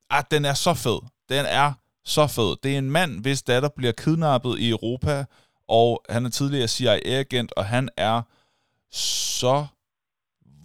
[0.09, 0.99] Ah, den er så fed.
[1.29, 1.73] Den er
[2.05, 2.55] så fed.
[2.63, 5.25] Det er en mand, hvis datter bliver kidnappet i Europa,
[5.67, 8.21] og han er tidligere CIA-agent, og han er
[8.91, 9.65] så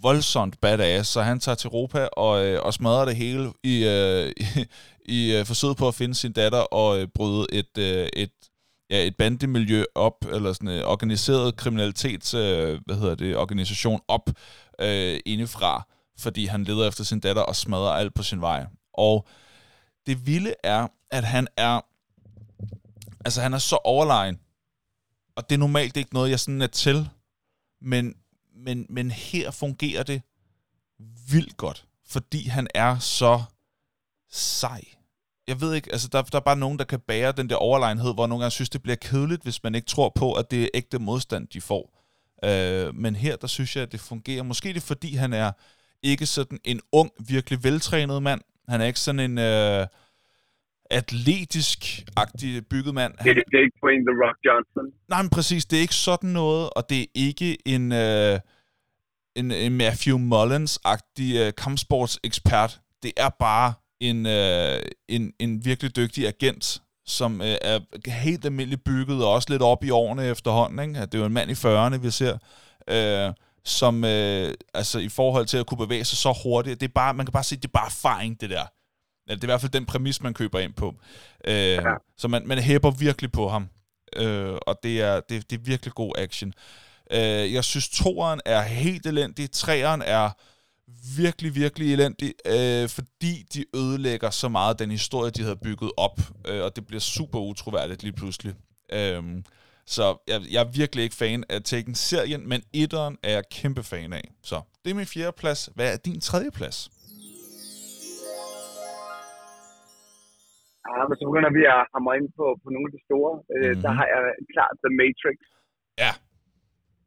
[0.02, 4.32] voldsomt badass, så han tager til Europa og, øh, og smadrer det hele i, øh,
[4.36, 4.66] i,
[5.18, 8.32] i øh, forsøget på at finde sin datter og øh, bryde et, øh, et,
[8.90, 14.30] ja, et bandemiljø op, eller sådan en organiseret kriminalitets, øh, hvad hedder det, organisation op
[14.80, 15.86] øh, indefra,
[16.18, 18.66] fordi han leder efter sin datter og smadrer alt på sin vej.
[18.94, 19.26] Og
[20.06, 21.80] det vilde er, at han er,
[23.24, 24.40] altså han er så overlegen,
[25.36, 27.08] og det er normalt ikke noget, jeg sådan er til,
[27.80, 28.14] men,
[28.56, 30.22] men, men her fungerer det
[31.30, 33.42] vildt godt, fordi han er så
[34.30, 34.82] sej.
[35.48, 38.14] Jeg ved ikke, altså der, der er bare nogen, der kan bære den der overlegenhed,
[38.14, 40.68] hvor nogle gange synes, det bliver kedeligt, hvis man ikke tror på, at det er
[40.74, 41.84] ægte modstand, de får.
[42.44, 44.42] Øh, men her, der synes jeg, at det fungerer.
[44.42, 45.52] Måske det er, fordi han er
[46.02, 48.40] ikke sådan en ung, virkelig veltrænet mand.
[48.68, 49.86] Han er ikke sådan en øh,
[50.90, 53.12] atletisk-agtig bygget mand.
[53.12, 54.84] Det, Han, det er ikke Dwayne The Rock Johnson.
[55.08, 58.38] Nej, men præcis, det er ikke sådan noget, og det er ikke en, øh,
[59.34, 62.80] en, en Matthew Mullins-agtig øh, kampsportsekspert.
[63.02, 68.84] Det er bare en, øh, en, en virkelig dygtig agent, som øh, er helt almindeligt
[68.84, 70.88] bygget, og også lidt op i årene efterhånden.
[70.88, 71.00] Ikke?
[71.00, 72.38] Det er jo en mand i 40'erne, vi ser,
[72.88, 73.34] øh,
[73.64, 77.14] som øh, altså i forhold til at kunne bevæge sig så hurtigt, det er bare,
[77.14, 78.64] man kan bare se, det er bare erfaring, det der.
[79.28, 80.94] Ja, Det er i hvert fald den præmis, man køber ind på.
[81.44, 81.82] Øh, ja.
[82.18, 83.68] Så man, man hæber virkelig på ham.
[84.16, 86.52] Øh, og det er, det, det er virkelig god action.
[87.10, 89.50] Øh, jeg synes, toeren er helt elendig.
[89.50, 90.30] Treeren er
[91.18, 95.90] virkelig, virkelig elendig, øh, fordi de ødelægger så meget af den historie, de havde bygget
[95.96, 96.18] op.
[96.48, 98.54] Øh, og det bliver super utroværdigt lige pludselig.
[98.92, 99.22] Øh,
[99.86, 104.12] så jeg, jeg er virkelig ikke fan af Taken-serien, men etteren er jeg kæmpe fan
[104.12, 104.24] af.
[104.42, 105.70] Så det er min fjerde plads.
[105.74, 106.90] Hvad er din tredje plads?
[110.90, 113.32] Ja, men så begynder vi at hamre ind på, på nogle af de store.
[113.56, 113.82] Øh, Mhm.
[113.84, 114.22] Der har jeg
[114.54, 115.38] klart The Matrix.
[116.04, 116.12] Ja.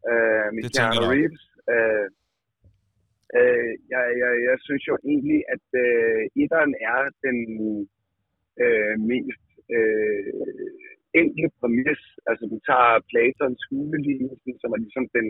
[0.10, 1.06] Øh, med Det Keanu.
[1.14, 1.44] Reeves.
[1.74, 2.06] Øh,
[3.40, 7.38] øh, jeg, jeg, jeg synes jo egentlig, at øh, etteren er den
[8.64, 10.34] øh, mest øh,
[11.22, 12.02] enkle præmis.
[12.30, 15.28] Altså, du tager Platons hulelignelse, som er ligesom den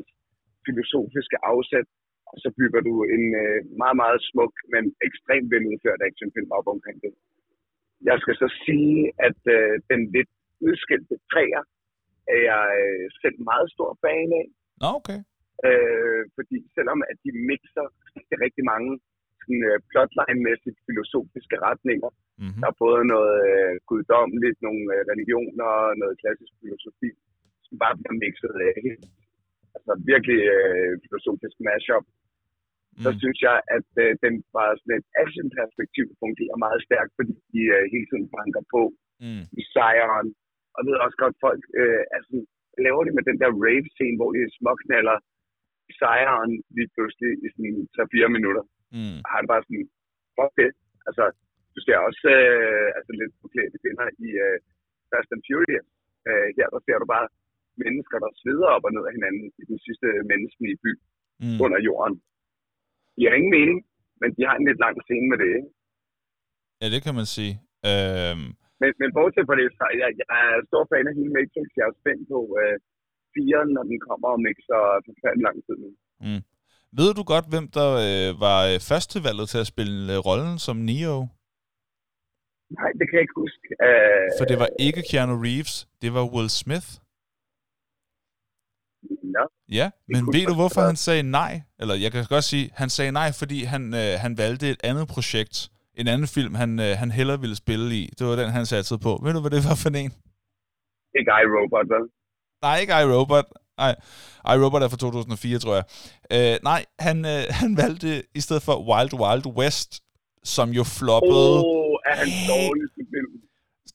[0.66, 1.88] filosofiske afsæt,
[2.32, 6.98] og så bygger du en øh, meget, meget smuk, men ekstremt veludført actionfilm op omkring
[7.06, 7.14] det.
[8.10, 8.98] Jeg skal så sige,
[9.28, 10.32] at øh, den lidt
[10.68, 11.64] udskilte træer
[12.34, 14.48] er jeg øh, selv meget stor fan af.
[14.82, 15.20] Nå, okay.
[15.68, 17.86] Øh, fordi selvom at de mixer
[18.16, 18.90] rigtig, rigtig mange
[19.42, 22.12] sådan, øh, plotline-mæssigt filosofiske retninger,
[22.44, 22.62] Mm-hmm.
[22.62, 27.10] der er både noget øh, guddommeligt, nogle øh, religioner og noget klassisk filosofi,
[27.66, 29.06] som bare bliver mixet af helt.
[29.76, 32.06] Altså virkelig øh, filosofisk mashup.
[33.04, 33.20] Så Mm.
[33.22, 37.84] synes jeg, at øh, den fra sådan et action-perspektiv fungerer meget stærkt, fordi de øh,
[37.94, 38.82] hele tiden banker på
[39.26, 39.44] Mm.
[39.62, 40.28] i sejren.
[40.76, 42.34] Og ved også godt, folk øh, altså,
[42.86, 45.18] laver det med den der rave-scene, hvor de småknaller
[46.02, 48.64] sejren lige pludselig i sådan 3-4 minutter.
[48.96, 49.18] Mm.
[49.26, 49.86] Og han bare sådan,
[50.38, 50.72] fuck det.
[51.08, 51.24] Altså,
[51.76, 54.58] du ser også øh, altså lidt forklædte kvinder i øh,
[55.10, 55.88] Fast and Furious.
[56.30, 57.28] Øh, her der ser du bare
[57.84, 60.94] mennesker, der sveder op og ned af hinanden i den sidste menneskelige by
[61.46, 61.60] Mm.
[61.66, 62.16] under jorden.
[63.16, 63.78] De har ingen mening,
[64.22, 65.52] men de har en lidt lang scene med det.
[65.60, 65.70] Ikke?
[66.82, 67.54] Ja, det kan man sige.
[67.90, 68.48] Øhm,
[68.82, 71.68] Men, men bortset fra det, så jeg, jeg er stor fan af hele Matrix.
[71.80, 72.76] Jeg er spændt på øh,
[73.34, 74.78] 4, når den kommer om ikke så
[75.08, 75.90] forfærdelig lang tid nu.
[77.00, 80.78] ved du godt, hvem der øh, var øh, førstevalget til at spille øh, rollen som
[80.90, 81.18] Neo?
[82.80, 83.66] Nej, det kan jeg ikke huske.
[83.88, 86.90] Øh, For det var ikke Keanu Reeves, det var Will Smith.
[89.36, 89.44] Nå,
[89.80, 91.54] Ja, men ved du, hvorfor han sagde nej?
[91.82, 95.06] Eller jeg kan godt sige, han sagde nej, fordi han, øh, han valgte et andet
[95.16, 95.56] projekt.
[96.02, 98.04] En anden film, han, øh, han hellere ville spille i.
[98.18, 99.12] Det var den, han satte på.
[99.24, 100.14] Ved du, hvad det var for en?
[101.20, 102.06] ikke iRobot, vel?
[102.62, 103.46] Nej, ikke iRobot.
[103.78, 103.96] Nej,
[104.56, 105.84] iRobot er fra 2004, tror jeg.
[106.32, 110.02] Øh, nej, han, øh, han valgte i stedet for Wild Wild West,
[110.44, 111.60] som jo floppede.
[111.60, 112.48] Åh, oh, er han Hey.
[112.50, 113.42] dårligste film?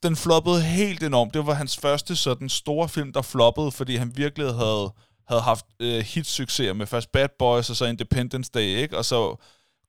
[0.02, 1.34] Den floppede helt enormt.
[1.34, 4.92] Det var hans første sådan store film, der floppede, fordi han virkelig havde,
[5.28, 8.98] havde haft øh, hitsucceser med først Bad Boys og så Independence Day, ikke?
[8.98, 9.36] Og så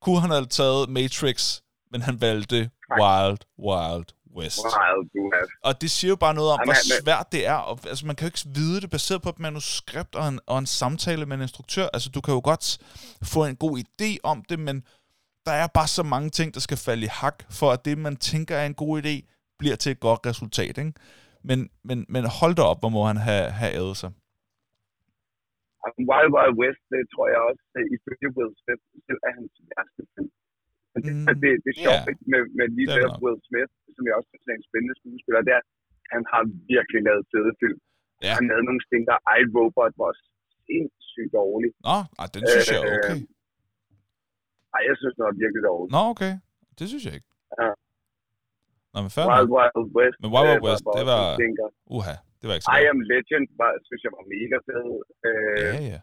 [0.02, 1.60] kunne han have taget Matrix,
[1.92, 2.70] men han valgte
[3.02, 4.06] Wild Wild
[4.38, 4.60] West.
[4.66, 5.52] Wild West.
[5.68, 7.60] Og det siger jo bare noget om, Jamen, hvor svært det er.
[7.70, 10.58] Og, altså, man kan jo ikke vide det baseret på et manuskript og en, og
[10.64, 11.88] en samtale med en instruktør.
[11.96, 12.66] Altså, du kan jo godt
[13.34, 14.78] få en god idé om det, men
[15.48, 18.16] der er bare så mange ting, der skal falde i hak, for at det, man
[18.32, 19.16] tænker er en god idé,
[19.60, 20.76] bliver til et godt resultat.
[20.84, 20.94] Ikke?
[21.50, 24.12] Men, men, men hold da op, hvor må han have, have ædet sig.
[26.12, 27.64] Wild Wild West, det tror jeg også,
[27.96, 28.84] ifølge Will Smith,
[29.28, 30.32] er hans værste film.
[30.98, 33.22] Men det, Mm, det, det er sjovt ikke, med, med lige er nok.
[33.24, 35.64] Will Smith, som jeg også synes er en spændende skuespiller, det er,
[36.14, 36.44] han har
[36.74, 37.80] virkelig lavet fede film.
[38.26, 38.32] Ja.
[38.38, 40.12] Han lavede nogle ting, der iRobot var
[40.68, 41.70] sindssygt dårlig.
[41.88, 43.18] Nå, ej, den synes jeg er Øh, okay.
[44.76, 45.90] Ej, jeg synes, den var virkelig dårlig.
[45.96, 46.34] Nå, okay.
[46.78, 47.30] Det synes jeg ikke.
[47.62, 47.70] Ja.
[48.94, 49.50] Nå, men fair Wild.
[49.56, 50.18] Wild West.
[50.24, 51.36] Men Wild Wild øh, West, det var-.
[51.98, 52.86] Uha, det var ikke så I.
[52.94, 54.88] Am Legend, var, synes jeg var mega fed.
[55.28, 56.00] Øh, Ja, ja.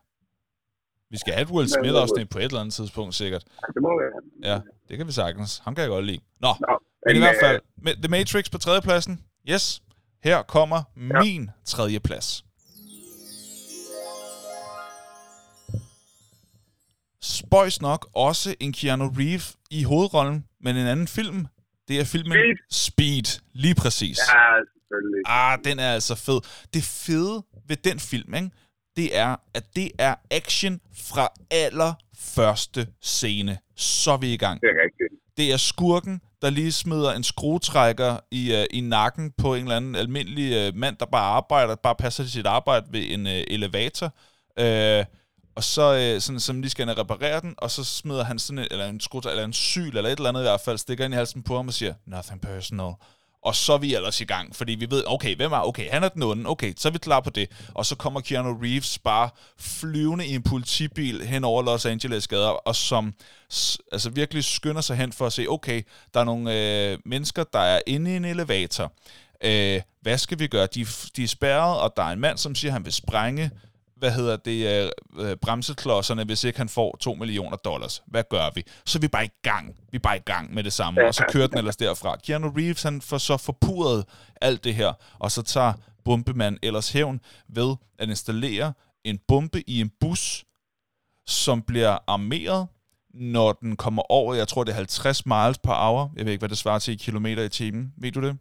[1.15, 3.45] Vi skal have et Will Smith afsnit på et eller andet tidspunkt, sikkert.
[3.75, 4.53] Det må være.
[4.53, 5.59] Ja, det kan vi sagtens.
[5.65, 6.21] Ham kan jeg godt lide.
[6.41, 9.25] Nå, Nå, men i hvert øh, fald, med The Matrix på tredjepladsen.
[9.51, 9.83] Yes,
[10.25, 11.23] her kommer Ja.
[11.23, 12.45] min tredje plads.
[17.23, 21.47] Spøjs nok også en Keanu Reeves i hovedrollen, men en anden film.
[21.89, 22.57] Det er filmen Speed.
[22.71, 24.19] Speed lige præcis.
[24.19, 24.35] Ja,
[24.83, 25.23] selvfølgelig.
[25.27, 26.41] Ah, den er altså fed.
[26.75, 28.51] Det fede ved den film, ikke?
[28.97, 33.59] Det er, at det er action fra allerførste scene.
[33.77, 34.61] Så er vi i gang.
[34.61, 35.21] Det er rigtigt.
[35.37, 39.77] Det er skurken, der lige smider en skruetrækker i, uh, i nakken på en eller
[39.77, 43.33] anden almindelig uh, mand, der bare arbejder, bare passer til sit arbejde ved en uh,
[43.33, 44.07] elevator.
[44.61, 45.05] Uh,
[45.55, 48.59] og så uh, sådan, som lige skal han reparere den, og så smider han sådan
[48.59, 51.05] en, eller en skruetrækker, eller en syl, eller et eller andet i hvert fald, stikker
[51.05, 52.93] ind i halsen på ham og siger, nothing personal.
[53.45, 56.05] Og så er vi ellers i gang, fordi vi ved, okay, hvem er, okay, han
[56.05, 57.51] er den onde, okay, så er vi klar på det.
[57.75, 62.49] Og så kommer Keanu Reeves bare flyvende i en politibil hen over Los Angeles gader,
[62.49, 63.15] og som
[63.93, 65.83] altså virkelig skynder sig hen for at se, okay,
[66.15, 68.93] der er nogle øh, mennesker, der er inde i en elevator.
[69.45, 70.67] Øh, hvad skal vi gøre?
[70.67, 73.51] De, de er spærret, og der er en mand, som siger, han vil sprænge
[74.05, 74.89] hvad hedder det, øh,
[75.25, 77.95] øh, bremseklodserne, hvis ikke han får 2 millioner dollars.
[78.13, 78.63] Hvad gør vi?
[78.91, 79.67] Så er vi bare i gang.
[79.93, 82.11] Vi er bare i gang med det samme, og så kører den ellers derfra.
[82.27, 84.01] Keanu Reeves, han får så forpurret
[84.47, 84.93] alt det her,
[85.25, 85.73] og så tager
[86.05, 87.21] bombemand ellers hævn
[87.57, 88.73] ved at installere
[89.11, 90.45] en bombe i en bus,
[91.27, 92.63] som bliver armeret,
[93.35, 96.03] når den kommer over, jeg tror det er 50 miles per hour.
[96.17, 97.85] Jeg ved ikke, hvad det svarer til i kilometer i timen.
[98.03, 98.35] Ved du det?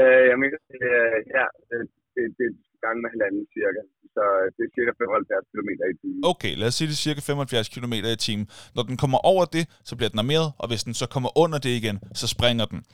[0.00, 1.78] Øh, jeg mener, det er, ja, det,
[2.14, 3.82] det, det er gang med halvanden cirka.
[4.16, 6.20] Så øh, det er cirka 75 km i timen.
[6.32, 8.46] Okay, lad os sige det er cirka 75 km i timen.
[8.74, 11.58] Når den kommer over det, så bliver den armeret, og hvis den så kommer under
[11.58, 12.84] det igen, så springer den.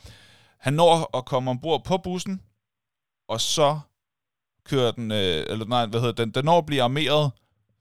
[0.59, 2.43] Han når at komme ombord på bussen,
[3.29, 3.79] og så
[4.65, 7.31] kører den, øh, eller nej, hvad hedder den, den når at blive armeret,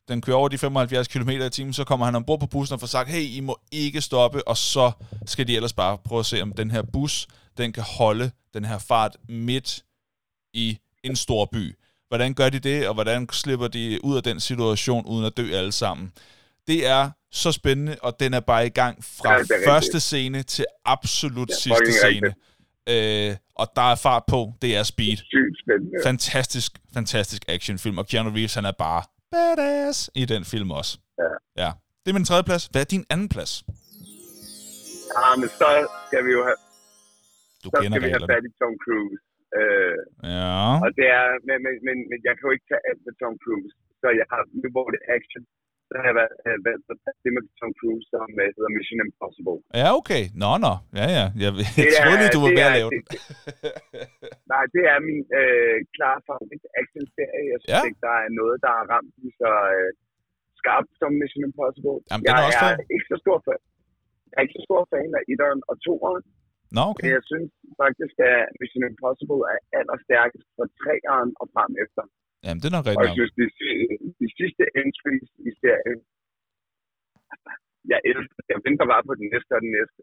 [0.07, 2.79] den kører over de 75 km i timen, så kommer han ombord på bussen og
[2.79, 4.91] får sagt, hey, I må ikke stoppe, og så
[5.25, 7.27] skal de ellers bare prøve at se, om den her bus,
[7.57, 9.85] den kan holde den her fart midt
[10.53, 11.75] i en stor by.
[12.07, 15.51] Hvordan gør de det, og hvordan slipper de ud af den situation, uden at dø
[15.53, 16.13] alle sammen?
[16.67, 19.87] Det er så spændende, og den er bare i gang fra Ja, det er første
[19.87, 20.03] rigtigt.
[20.03, 22.33] scene til absolut Ja, sidste scene.
[22.89, 25.17] Øh, og der er fart på, det er speed.
[25.17, 25.97] Sygt spændende.
[26.03, 30.97] Fantastisk, fantastisk actionfilm, og Keanu Reeves, han er bare badass i den film også.
[31.19, 31.63] Ja.
[31.65, 31.71] ja.
[32.05, 32.65] Det er min tredje plads.
[32.71, 33.63] Hvad er din anden plads?
[35.17, 36.59] Ja, men så skal vi jo have,
[37.63, 39.21] Du så kender skal vi have fat i Tom Cruise.
[39.59, 39.97] Øh,
[40.35, 40.57] Ja.
[40.85, 43.35] og det er, men, men, men, men jeg kan jo ikke tage alt med Tom
[43.43, 43.73] Cruise.
[44.01, 45.43] Så jeg har, nu hvor det er action,
[45.89, 48.71] så har jeg valgt, øh, valgt at tage det med Tom Cruise, som uh, hedder
[48.77, 49.57] Mission Impossible.
[49.81, 50.23] Ja, okay.
[50.43, 50.73] Nå, nå.
[50.99, 51.25] Ja, ja.
[51.43, 53.03] Jeg, jeg Det er- troede lige, du var det ved at er- lave den.
[54.53, 57.45] Nej, det er min øh, klare favorit action-serie.
[57.53, 57.87] Jeg synes Ja.
[57.89, 59.89] ikke, der er noget, der har ramt lige så øh,
[60.59, 61.97] skarpt som Mission Impossible.
[62.09, 62.93] Jamen, den jeg er også er fed.
[62.95, 63.61] ikke så stor fan.
[64.29, 66.23] Jeg er ikke så stor fan af 1'eren og 2'eren,
[66.75, 67.09] Nå, men okay.
[67.17, 67.51] jeg synes
[67.83, 72.03] faktisk, at Mission Impossible er allerstærkest fra 3'eren og frem efter.
[72.43, 73.69] Jamen, det er nok Og jeg rigtigt synes, de,
[74.21, 75.99] de sidste entries i serien,
[77.33, 77.49] altså,
[77.91, 80.01] jeg elsker Jeg venter bare på den næste og den næste.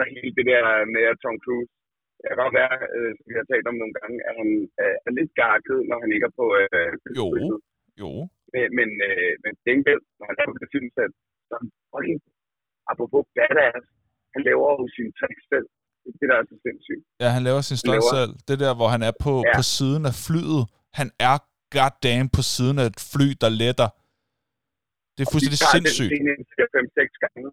[0.00, 1.72] Og hele det der med Tom Cruise.
[2.18, 4.50] Det kan godt være, øh, som vi har talt om nogle gange, at han
[4.82, 7.26] øh, er lidt gakket, når han ikke er på øh, Jo.
[7.30, 7.60] krydset.
[8.02, 8.10] Jo.
[8.52, 11.12] Men, men, øh, men gengæld, når han er på det filmsæt,
[11.46, 12.20] så er han fucking,
[12.90, 13.84] apropos badass,
[14.38, 15.66] han laver jo sine tricks selv.
[16.02, 17.02] Det er det, der er så sindssygt.
[17.22, 18.32] Ja, han laver sin stunt selv.
[18.48, 19.54] Det der, hvor han er på, Ja.
[19.58, 20.62] på siden af flyet.
[21.00, 21.36] Han er
[21.76, 23.88] goddamn på siden af et fly, der letter.
[25.16, 26.10] Det er fuldstændig tager sindssygt.
[26.10, 27.48] den scene 5-6 gange.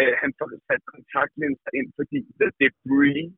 [0.00, 3.28] Øh, han får sat kontaktlinser ind, fordi the debris,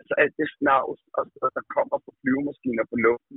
[0.00, 3.36] altså alt det snavs, og så, der kommer fra flyvemaskiner på luften,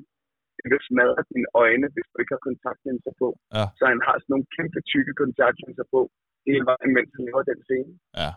[0.57, 3.27] det vil smadre dine øjne, hvis du ikke har kontaktlinser på.
[3.57, 3.65] Ja.
[3.79, 5.99] Så han har sådan nogle kæmpe tykke kontaktlinser på,
[6.47, 7.91] hele vejen, mens han laver den scene.
[8.21, 8.31] Ja.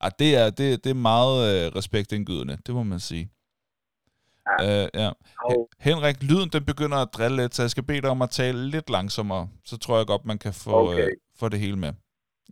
[0.00, 3.30] Ah, det, er, det, det er meget øh, respektindgydende, det må man sige.
[4.60, 4.82] Ja.
[4.84, 5.10] Øh, ja.
[5.44, 8.30] Og Henrik, lyden den begynder at drille lidt, så jeg skal bede dig om at
[8.30, 9.48] tale lidt langsommere.
[9.64, 11.02] Så tror jeg godt, man kan få, Okay.
[11.04, 11.08] øh,
[11.38, 11.92] få det hele med.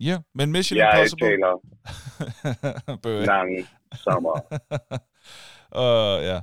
[0.00, 1.26] Ja, men Mission jeg Impossible...
[1.26, 3.22] taler Bøh.
[3.22, 4.40] lange sommer.
[5.76, 6.40] uh, ja.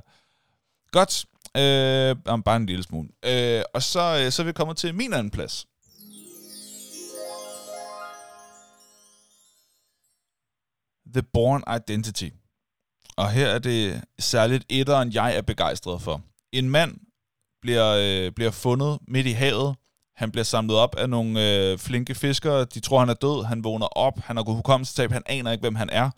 [0.92, 1.24] Godt.
[1.56, 3.08] Øh, bare en lille smule.
[3.26, 5.66] Øh, og så, øh, så er vi kommet til min anden plads.
[11.14, 12.28] The Born Identity.
[13.16, 16.22] Og her er det særligt etteren, jeg er begejstret for.
[16.52, 16.96] En mand
[17.62, 19.76] bliver, øh, bliver fundet midt i havet.
[20.16, 22.64] Han bliver samlet op af nogle øh, flinke fiskere.
[22.64, 23.44] De tror, han er død.
[23.44, 24.18] Han vågner op.
[24.18, 25.10] Han har gået hukommelsestab.
[25.10, 26.10] Han aner ikke, hvem han er.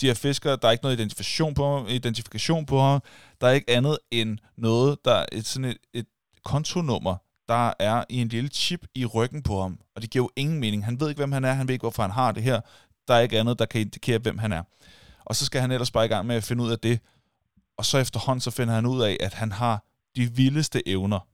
[0.00, 1.86] De her fiskere, der er ikke noget identifikation på ham.
[1.88, 3.00] Identifikation på ham.
[3.40, 6.06] Der er ikke andet end noget, der er et, sådan et, et
[6.44, 7.16] kontonummer,
[7.48, 9.78] der er i en lille chip i ryggen på ham.
[9.96, 10.84] Og det giver jo ingen mening.
[10.84, 11.52] Han ved ikke, hvem han er.
[11.52, 12.60] Han ved ikke, hvorfor han har det her.
[13.08, 14.62] Der er ikke andet, der kan indikere, hvem han er.
[15.24, 17.00] Og så skal han ellers bare i gang med at finde ud af det.
[17.76, 19.84] Og så efterhånden, så finder han ud af, at han har
[20.16, 21.26] de vildeste evner.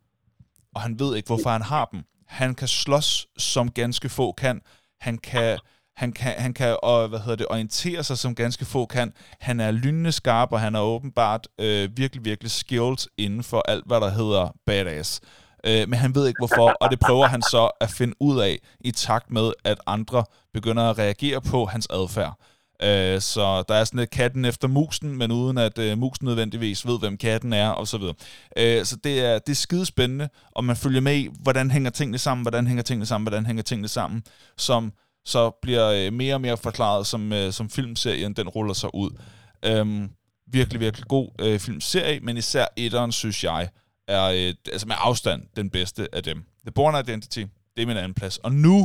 [0.75, 2.03] Og han ved ikke, hvorfor han har dem.
[2.27, 4.61] Han kan slås, som ganske få kan.
[5.01, 5.59] Han kan,
[5.97, 9.13] han kan, han kan og, hvad hedder det, orientere sig, som ganske få kan.
[9.41, 13.87] Han er lynende skarp, og han er åbenbart øh, virkelig, virkelig skilled inden for alt,
[13.87, 15.21] hvad der hedder badass.
[15.67, 18.59] Øh, men han ved ikke hvorfor, og det prøver han så at finde ud af
[18.81, 22.35] i takt med, at andre begynder at reagere på hans adfærd.
[22.83, 26.87] Øh, så der er sådan lidt katten efter musen, men uden at øh, musen nødvendigvis
[26.87, 28.15] ved, hvem katten er, og så videre.
[28.57, 32.19] Øh, så det er, det er skidespændende, og man følger med i, hvordan hænger tingene
[32.19, 34.23] sammen, hvordan hænger tingene sammen, hvordan hænger tingene sammen,
[34.59, 34.93] som
[35.25, 39.11] så bliver øh, mere og mere forklaret, som, øh, som filmserien den ruller sig ud.
[39.65, 40.11] Øhm,
[40.53, 43.69] virkelig, virkelig god øh, filmserie, men især etteren, synes jeg,
[44.17, 46.39] er øh, altså med afstand den bedste af dem.
[46.67, 47.43] The Born Identity,
[47.75, 48.37] det er min anden plads.
[48.47, 48.77] Og nu,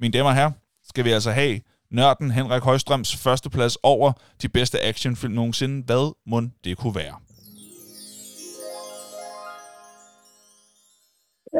[0.00, 0.54] mine damer og herrer,
[0.90, 1.54] skal vi altså have
[1.98, 4.08] nørden Henrik Højstrøms første plads over
[4.42, 5.76] de bedste actionfilm nogensinde.
[5.88, 7.16] Hvad må det kunne være?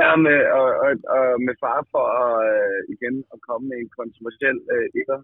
[0.01, 3.91] Ja, med, og, og, og med far for at, øh, igen at komme med en
[3.99, 5.21] kontroversiel øh, etter.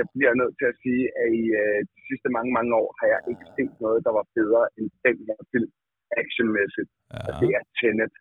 [0.00, 3.08] Jeg bliver nødt til at sige, at i øh, de sidste mange, mange år har
[3.14, 5.72] jeg ikke set noget, der var bedre end den her film
[6.20, 6.90] actionmæssigt.
[7.12, 7.18] Ja.
[7.26, 8.14] Og det er Tenet.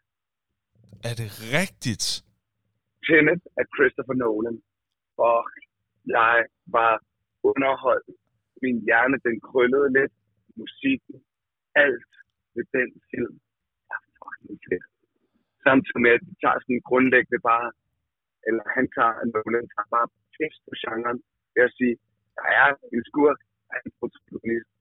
[1.09, 2.05] Er det rigtigt?
[3.07, 4.57] Tenet af Christopher Nolan.
[5.17, 5.51] Fuck,
[6.17, 6.35] jeg
[6.77, 6.93] var
[7.49, 8.09] underholdt.
[8.63, 10.13] Min hjerne, den krøllede lidt.
[10.61, 11.17] Musikken,
[11.85, 12.11] alt
[12.55, 13.35] ved den film
[13.93, 14.85] er fucking fedt.
[15.65, 17.69] Samtidig med, at de tager sådan grundlæggende bare,
[18.47, 21.19] eller han tager, Nolan tager bare pis på genren
[21.53, 21.95] ved at sige,
[22.37, 24.71] der er en skurk, der er en protagonist,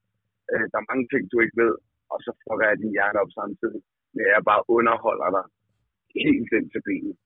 [0.53, 1.75] øh, der er mange ting, du ikke ved,
[2.13, 3.83] og så fucker jeg din hjerne op samtidig.
[4.15, 5.47] Men jeg bare underholder dig
[6.19, 7.17] helt ind til benet.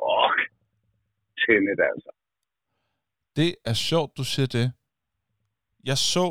[0.00, 0.38] fuck,
[1.42, 2.10] Tenet altså.
[3.38, 4.66] Det er sjovt, du siger det.
[5.90, 6.26] Jeg så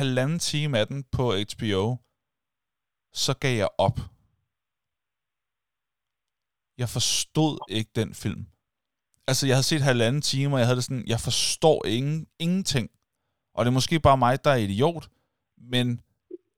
[0.00, 1.84] halvanden time af den på HBO.
[3.12, 3.98] Så gav jeg op.
[6.78, 8.44] Jeg forstod ikke den film.
[9.28, 12.90] Altså, jeg havde set halvanden time, og jeg havde det sådan, jeg forstår ingen, ingenting.
[13.54, 15.08] Og det er måske bare mig, der er idiot,
[15.56, 16.00] men,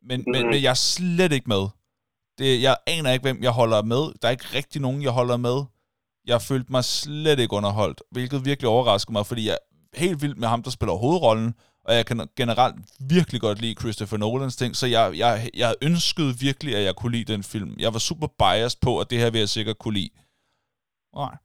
[0.09, 0.33] men, mm.
[0.33, 1.69] men, men jeg er slet ikke med.
[2.39, 4.03] Det, jeg aner ikke, hvem jeg holder med.
[4.23, 5.65] Der er ikke rigtig nogen, jeg holder med.
[6.27, 10.39] Jeg følte mig slet ikke underholdt, hvilket virkelig overraskede mig, fordi jeg er helt vildt
[10.39, 11.55] med ham, der spiller hovedrollen,
[11.85, 16.39] og jeg kan generelt virkelig godt lide Christopher Nolans ting, så jeg, jeg, jeg ønskede
[16.39, 17.77] virkelig, at jeg kunne lide den film.
[17.79, 20.11] Jeg var super biased på, at det her vil jeg sikkert kunne lide.
[21.15, 21.37] Nej.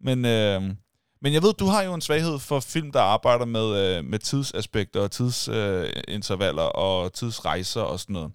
[0.00, 0.76] Men, øh,
[1.22, 4.18] men jeg ved, du har jo en svaghed for film, der arbejder med, øh, med
[4.30, 8.30] tidsaspekter og tidsintervaller øh, og tidsrejser og sådan noget.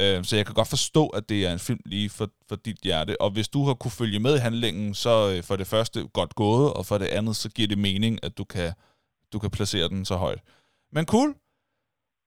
[0.00, 2.80] Øh, så jeg kan godt forstå, at det er en film lige for, for dit
[2.86, 3.12] hjerte.
[3.24, 6.32] Og hvis du har kunne følge med i handlingen, så øh, for det første godt
[6.42, 8.70] gået, og for det andet, så giver det mening, at du kan,
[9.32, 10.42] du kan placere den så højt.
[10.96, 11.30] Men cool.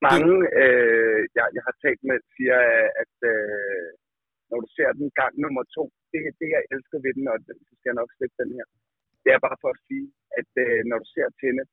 [0.09, 2.59] Mange, øh, jeg, jeg har talt med, siger,
[3.03, 3.87] at øh,
[4.49, 7.37] når du ser den gang nummer to, det, det jeg elsker ved den, og
[7.69, 8.67] så skal jeg nok slippe den her,
[9.23, 10.07] det er bare for at sige,
[10.39, 11.69] at øh, når du ser Tenet,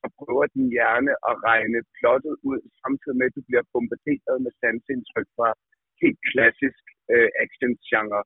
[0.00, 4.52] så prøver din hjerne at regne plottet ud, samtidig med, at du bliver bombarderet med
[4.60, 5.48] sansindtryk fra
[6.02, 6.82] helt klassisk
[7.12, 8.22] øh, action-genre.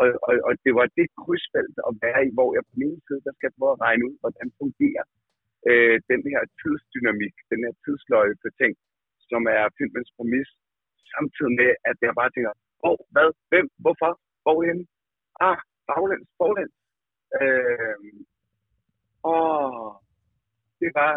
[0.00, 3.22] Og, og, og det var det krydsfelt at være i, hvor jeg på min side,
[3.26, 5.04] der skal prøve at regne ud, hvordan fungerer
[5.68, 8.72] øh, den her tidsdynamik, den her tidsløjfe ting,
[9.30, 10.50] som er filmens præmis,
[11.12, 14.12] samtidig med, at jeg bare tænker, hvor, hvad, hvem, hvorfor,
[14.44, 14.80] hvorhen,
[15.48, 16.76] ah, baglæns, forlæns.
[17.42, 17.96] Øh,
[19.34, 19.50] og
[20.80, 21.12] det var,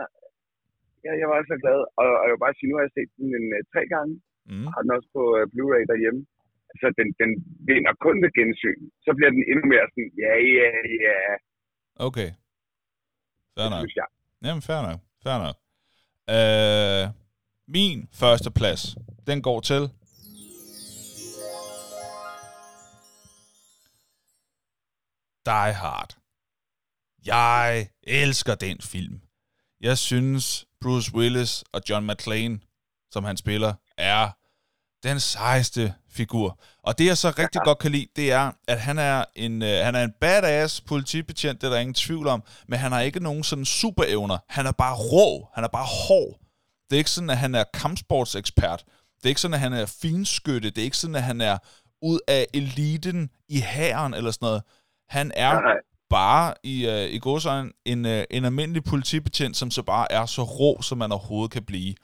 [1.05, 3.11] ja, jeg var så glad, og, og jeg vil bare sige, nu har jeg set
[3.17, 4.13] den en, uh, tre gange,
[4.49, 4.67] mm.
[4.73, 6.21] har den også på uh, Blu-ray derhjemme,
[6.79, 7.31] så den, den
[7.69, 8.81] vinder kun ved gensyn.
[9.05, 10.69] Så bliver den endnu mere sådan, ja, ja,
[11.07, 11.17] ja.
[12.07, 12.29] Okay.
[13.55, 13.83] Fair nok.
[14.45, 14.99] Jamen, fair nok.
[15.23, 15.57] Fair nok.
[16.37, 17.03] Uh,
[17.77, 18.81] min første plads,
[19.29, 19.83] den går til
[25.47, 26.17] Die Hard.
[27.25, 29.21] Jeg elsker den film.
[29.81, 32.59] Jeg synes, Bruce Willis og John McClane,
[33.11, 34.29] som han spiller, er
[35.03, 36.59] den sejeste figur.
[36.83, 39.67] Og det, jeg så rigtig godt kan lide, det er, at han er en, uh,
[39.67, 43.19] han er en badass politibetjent, det er der ingen tvivl om, men han har ikke
[43.19, 44.37] nogen sådan superevner.
[44.47, 46.39] Han er bare rå, han er bare hård.
[46.89, 48.83] Det er ikke sådan, at han er kampsportsekspert.
[49.17, 50.69] Det er ikke sådan, at han er finskytte.
[50.69, 51.57] Det er ikke sådan, at han er
[52.01, 54.63] ud af eliten i hæren eller sådan noget.
[55.09, 55.61] Han er
[56.09, 60.43] bare i, uh, i godsøjne en, uh, en almindelig politibetjent, som så bare er så
[60.43, 61.95] rå, som man overhovedet kan blive.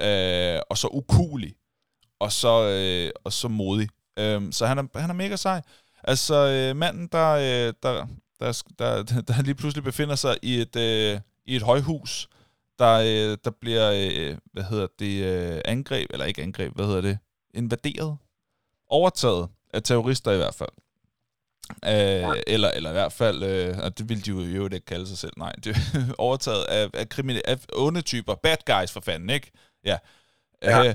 [0.00, 1.54] Uh, og så ukulig.
[2.20, 2.52] Og så,
[3.14, 3.88] uh, og så modig.
[4.20, 5.62] Uh, så han er, han er mega sej.
[6.04, 8.06] Altså, uh, manden, der, uh, der,
[8.40, 12.28] der, der, der lige pludselig befinder sig i et, uh, i et højhus,
[12.78, 17.00] der, uh, der bliver, uh, hvad hedder det, uh, angreb, eller ikke angreb, hvad hedder
[17.00, 17.18] det,
[17.54, 18.16] invaderet,
[18.88, 20.70] overtaget af terrorister i hvert fald.
[21.84, 22.32] Øh, ja.
[22.46, 25.18] eller, eller i hvert fald, øh, og det ville de jo jo ikke kalde sig
[25.18, 25.76] selv, nej, det
[26.18, 29.50] overtaget af, af, kriminelle, af onde typer, bad guys for fanden, ikke?
[29.84, 29.96] Ja.
[30.62, 30.88] ja.
[30.88, 30.94] Øh,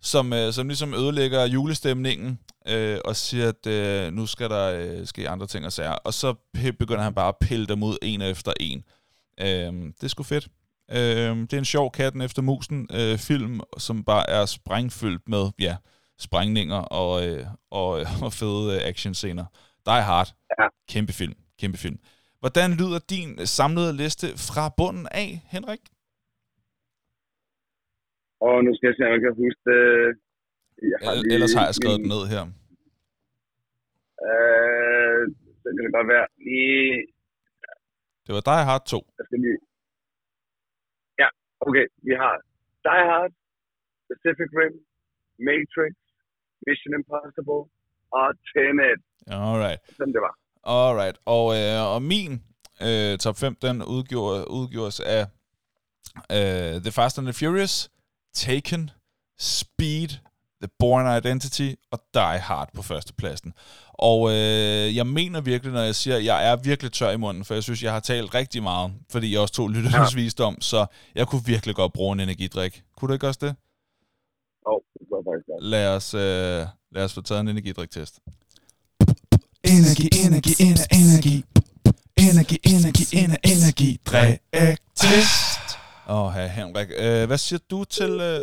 [0.00, 2.38] som, øh, som ligesom ødelægger julestemningen,
[2.68, 5.92] øh, og siger, at øh, nu skal der øh, ske andre ting og sager.
[5.92, 6.34] Og så
[6.78, 8.84] begynder han bare at pille dem ud en efter en.
[9.40, 10.48] Øh, det er sgu fedt.
[10.90, 15.50] Øh, det er en sjov katten efter musen øh, film, som bare er sprængfyldt med,
[15.58, 15.76] ja,
[16.18, 17.88] sprængninger og, øh, og,
[18.22, 19.44] og fede øh, actionscener.
[19.90, 20.28] Die Hard.
[20.58, 20.66] Ja.
[20.92, 21.34] Kæmpe film.
[21.60, 21.98] Kæmpe film.
[22.42, 25.82] Hvordan lyder din samlede liste fra bunden af, Henrik?
[28.46, 29.82] Og nu skal jeg se, om jeg kan huske det.
[30.92, 32.04] Jeg har lige Ellers har jeg skrevet min...
[32.04, 32.42] den ned her.
[34.28, 35.22] Øh,
[35.62, 36.26] det kan det godt være.
[36.46, 36.90] Lige...
[38.24, 38.98] Det var Die Hard 2.
[39.18, 39.58] Jeg skal lige...
[41.22, 41.28] Ja,
[41.66, 41.86] okay.
[42.06, 42.34] Vi har
[42.88, 43.32] Die Hard,
[44.08, 44.74] Pacific Rim,
[45.48, 45.94] Matrix,
[46.66, 47.62] Mission Impossible
[48.18, 49.00] og Tenet.
[49.26, 49.80] Alright.
[49.96, 50.34] Sådan det var.
[50.78, 51.16] Alright.
[51.36, 52.32] Og, øh, og min
[52.82, 55.22] øh, top 5, den udgjorde, udgjordes af
[56.36, 57.90] øh, The Fast and the Furious,
[58.34, 58.90] Taken,
[59.38, 60.08] Speed,
[60.62, 63.52] The Born Identity og Die Hard på førstepladsen.
[63.92, 67.44] Og øh, jeg mener virkelig, når jeg siger, at jeg er virkelig tør i munden,
[67.44, 70.20] for jeg synes, jeg har talt rigtig meget, fordi jeg også tog lytternes ja.
[70.20, 72.82] visdom, så jeg kunne virkelig godt bruge en energidrik.
[72.96, 73.54] Kunne du ikke også det?
[74.66, 78.20] Jo, oh, det var faktisk Lad os, øh, lad os få taget en energidrik-test.
[79.74, 81.36] Energi, energi, energi, energi.
[82.26, 83.90] Energi, energi, energi, energi.
[84.06, 85.64] Drik test.
[86.08, 86.88] Åh, oh, hey, Henrik.
[86.88, 88.12] Uh, hvad siger du til...
[88.12, 88.42] Uh...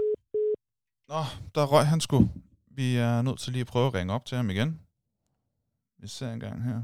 [1.12, 1.22] Nå,
[1.56, 2.30] der røg han sgu.
[2.68, 4.80] Vi er nødt til lige at prøve at ringe op til ham igen.
[5.98, 6.82] Vi ser en gang her.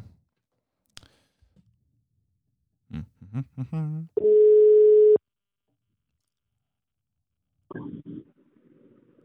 [2.89, 4.09] Mhm.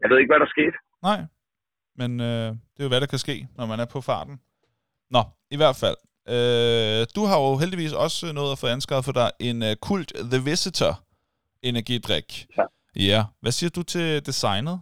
[0.01, 0.77] Jeg ved ikke, hvad der skete.
[1.03, 1.25] Nej,
[2.01, 4.35] men øh, det er jo, hvad der kan ske, når man er på farten.
[5.15, 5.21] Nå,
[5.55, 5.97] i hvert fald.
[6.35, 10.11] Øh, du har jo heldigvis også nået at få anskaffet for dig en uh, Kult
[10.31, 10.93] The Visitor
[11.69, 12.27] energidrik.
[12.57, 12.65] Ja.
[13.11, 13.21] Ja.
[13.41, 14.77] Hvad siger du til designet?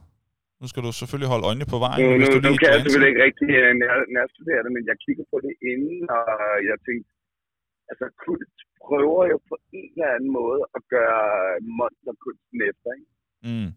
[0.61, 1.99] Nu skal du selvfølgelig holde øjnene på vejen.
[2.03, 4.71] Nu, hvis nu, du nu lige kan jeg selvfølgelig ikke rigtig øh, nær- nærstudere det,
[4.77, 6.27] men jeg kigger på det inden, og
[6.69, 7.09] jeg tænkte,
[7.91, 11.23] altså kult prøver jo på en eller anden måde at gøre
[11.79, 13.09] monsterkunsten efter, ikke?
[13.47, 13.69] Mm.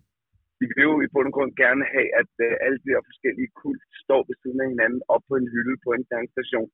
[0.58, 3.50] De vil jo i bund og grund gerne have, at uh, alle de her forskellige
[3.62, 6.68] kult står ved siden af hinanden op på en hylde på en tankstation,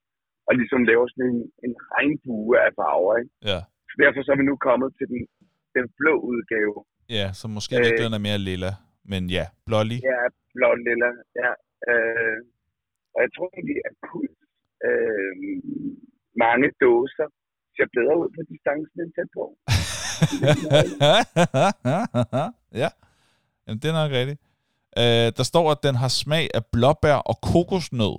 [0.49, 3.33] og ligesom laver sådan en, en regnbue af farver, ikke?
[3.51, 3.61] Ja.
[3.91, 5.21] Så derfor så er vi nu kommet til den,
[5.77, 6.75] den blå udgave.
[7.19, 7.87] ja, så måske Øh.
[7.93, 7.99] øh.
[8.03, 8.73] den er mere lilla.
[9.13, 9.99] Men ja, blålig.
[10.13, 10.21] Ja,
[10.57, 11.11] blå lilla,
[11.43, 11.51] ja.
[11.91, 12.39] Øh,
[13.15, 14.39] og jeg tror egentlig, at kult
[14.89, 15.35] øh,
[16.45, 17.27] mange dåser
[17.77, 19.45] ser bedre ud på distancen end tæt på.
[22.83, 22.89] ja,
[23.66, 24.40] Jamen, det er nok rigtigt.
[25.01, 28.16] Øh, der står, at den har smag af blåbær og kokosnød.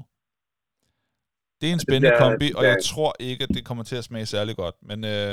[1.62, 4.04] Det er en spændende bliver- kombi, og jeg tror ikke, at det kommer til at
[4.04, 4.76] smage særlig godt.
[4.90, 5.32] Men øh,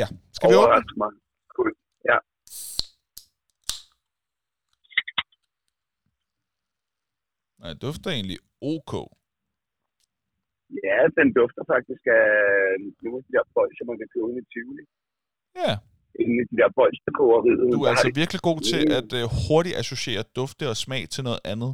[0.00, 0.06] ja,
[0.36, 0.82] skal vi åbne?
[1.56, 1.70] Cool.
[2.10, 2.18] Ja.
[7.60, 8.38] Nej, det dufter egentlig
[8.74, 8.92] ok.
[10.88, 12.28] ja, den dufter faktisk af
[13.02, 14.84] nogle af de der bolcher, man kan købe i Tivoli.
[15.62, 15.72] Ja,
[16.18, 17.60] I de der bolcherkogeriet.
[17.76, 21.40] du er altså virkelig god til at øh, hurtigt associere dufte og smag til noget
[21.52, 21.70] andet.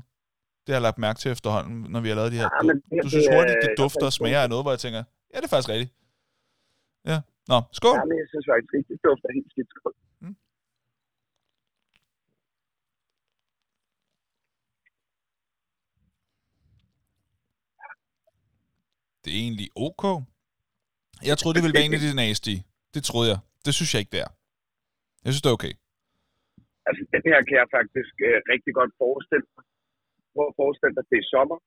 [0.62, 2.48] Det har jeg lagt mærke til efterhånden, når vi har lavet de her.
[2.54, 4.72] Ja, Du, men det- du synes hurtigt, det er dufter og smager af noget, hvor
[4.76, 5.02] jeg tænker,
[5.32, 5.90] ja, det er faktisk rigtigt.
[7.10, 7.18] Ja,
[7.52, 7.94] nå, skål.
[7.98, 9.94] Ja, men jeg synes faktisk ikke, det dufter helt skidt skål.
[19.24, 20.04] Det er egentlig ok.
[21.28, 22.54] Jeg troede, det ville være en af de nasty.
[22.94, 23.38] Det troede jeg.
[23.66, 24.32] Det synes jeg ikke, det er.
[25.24, 25.74] Jeg synes, det er okay.
[26.88, 29.64] Altså, den her kan jeg faktisk øh, rigtig godt forestille mig.
[30.34, 31.58] Prøv at forestille dig, at det er sommer.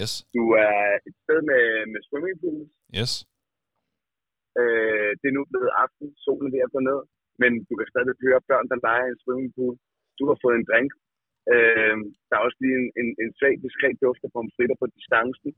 [0.00, 0.76] Yes, Du er
[1.08, 2.70] et sted med, med swimmingpools.
[3.00, 3.12] yes.
[4.60, 7.00] Øh, det er nu blevet aften, solen er ved at gå ned,
[7.42, 9.74] men du kan stadig høre børn, der leger i en swimmingpool.
[10.18, 10.90] Du har fået en drink.
[11.54, 11.96] Øh,
[12.28, 15.50] der er også lige en, en, en svag, diskret duft af pomfritter på distancen.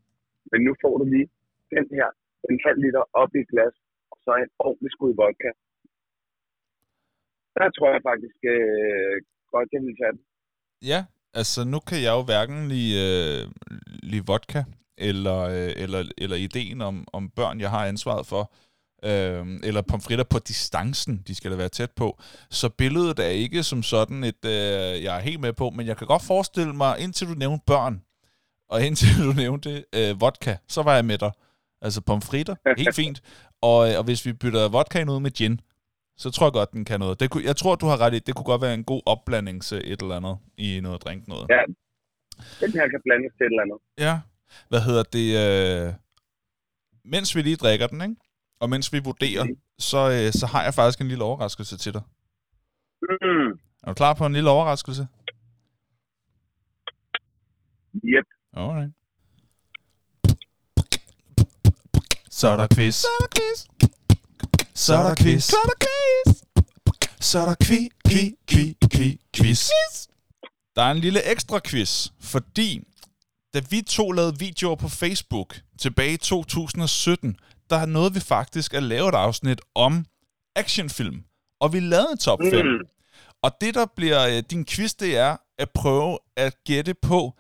[0.50, 1.28] Men nu får du lige
[1.76, 2.08] den her,
[2.50, 3.74] en halv liter op i et glas,
[4.12, 5.50] og så en ordentlig skud vodka.
[7.58, 9.14] Der tror jeg faktisk øh,
[9.54, 10.22] godt, jeg vil tage den.
[10.90, 11.00] Ja,
[11.40, 13.42] altså nu kan jeg jo hverken lide, øh,
[14.10, 14.62] lide vodka,
[14.98, 18.52] eller, øh, eller, eller ideen om, om børn, jeg har ansvaret for,
[19.04, 22.18] øh, eller pomfritter på distancen, de skal da være tæt på.
[22.50, 25.96] Så billedet er ikke som sådan et, øh, jeg er helt med på, men jeg
[25.96, 28.02] kan godt forestille mig, indtil du nævnte børn,
[28.68, 31.32] og indtil du nævnte øh, vodka, så var jeg med dig.
[31.82, 33.22] Altså pomfritter, helt fint.
[33.60, 35.60] Og, øh, og hvis vi bytter vodkaen ud med gin,
[36.16, 37.20] så tror jeg godt, den kan noget.
[37.20, 39.62] Det kunne, jeg tror, du har ret i, det kunne godt være en god opblanding
[39.62, 41.46] til et eller andet i noget drink noget.
[41.48, 41.62] Ja,
[42.60, 43.78] den her kan blandes til et eller andet.
[43.98, 44.20] Ja.
[44.68, 45.28] Hvad hedder det?
[45.44, 45.92] Øh,
[47.04, 48.16] mens vi lige drikker den, ikke?
[48.62, 49.46] og mens vi vurderer,
[49.78, 52.02] så, øh, så har jeg faktisk en lille overraskelse til dig.
[53.02, 53.50] Mm.
[53.82, 55.08] Er du klar på en lille overraskelse?
[58.04, 58.26] Yep.
[58.52, 58.92] Alright.
[62.30, 62.94] Så er der quiz.
[62.94, 63.90] Så er der quiz.
[64.74, 65.44] Så er der quiz.
[65.44, 66.42] Så er der quiz.
[67.20, 69.68] Så er der kvi, kvi, kvi, kvi, quiz.
[70.76, 72.80] Der er en lille ekstra quiz, fordi
[73.54, 77.36] da vi to lavede videoer på Facebook tilbage i 2017,
[77.70, 80.04] der nåede vi faktisk at lave et afsnit om
[80.56, 81.24] actionfilm.
[81.60, 82.66] Og vi lavede top 5.
[82.66, 82.78] Mm.
[83.42, 87.32] Og det, der bliver øh, din quiz, det er at prøve at gætte på,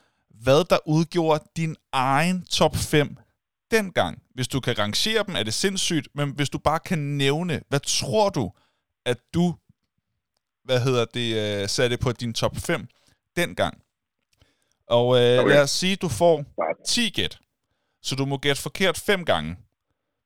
[0.42, 3.16] hvad der udgjorde din egen top 5
[3.72, 4.22] dengang.
[4.34, 7.80] Hvis du kan rangere dem, er det sindssygt, men hvis du bare kan nævne, hvad
[7.80, 8.52] tror du,
[9.06, 9.54] at du
[10.64, 12.86] hvad hedder det, øh, satte på din top 5
[13.36, 13.82] dengang?
[14.86, 15.48] Og øh, Okay.
[15.48, 16.86] lad os sige, du får Godt.
[16.88, 17.38] 10 gæt.
[18.02, 19.56] Så du må gætte forkert 5 gange.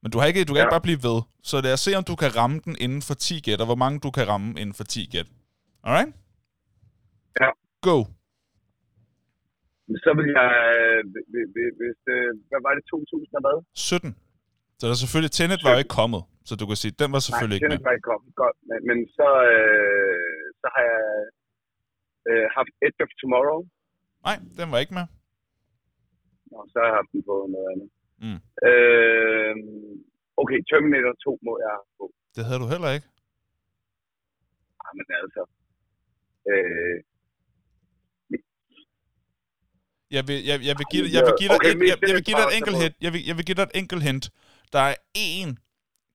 [0.03, 0.63] Men du, har ikke, du kan Ja.
[0.63, 1.23] ikke bare blive ved.
[1.43, 3.75] Så lad os se, om du kan ramme den inden for 10 gæt, og hvor
[3.75, 5.27] mange du kan ramme inden for 10 gæt.
[5.85, 6.17] Alright?
[7.41, 7.47] Ja.
[7.83, 8.05] Go.
[10.05, 10.99] Så vil jeg, øh,
[11.79, 13.57] hvis- øh, hvad var det, 2000 og hvad?
[13.75, 14.13] 17.
[14.79, 16.23] Så der er selvfølgelig, Tenet var jo ikke kommet.
[16.49, 17.91] Så du kan sige, den var selvfølgelig Nej, ikke med.
[17.91, 18.31] er ikke kommet.
[18.43, 18.57] Godt.
[18.69, 21.05] Men, men så, øh, så har jeg
[22.31, 23.61] øh, haft Edge of Tomorrow,
[24.29, 25.07] Nej, den var ikke med.
[26.59, 27.89] og så har jeg haft den på noget andet.
[28.25, 28.39] Mm.
[28.69, 29.55] Øh,
[30.43, 32.05] okay, Terminator 2 må jeg have på.
[32.37, 33.09] Det havde du heller ikke.
[34.85, 35.43] Ah, men altså.
[36.53, 36.97] Øh,
[40.17, 42.25] Jeg vil, jeg, jeg vil give, jeg vil give dig, Okay, et, jeg, jeg vil
[42.25, 42.95] give dig et enkelt hint.
[43.01, 44.31] Jeg vil, jeg vil give dig et enkelt hint.
[44.73, 45.51] Der er én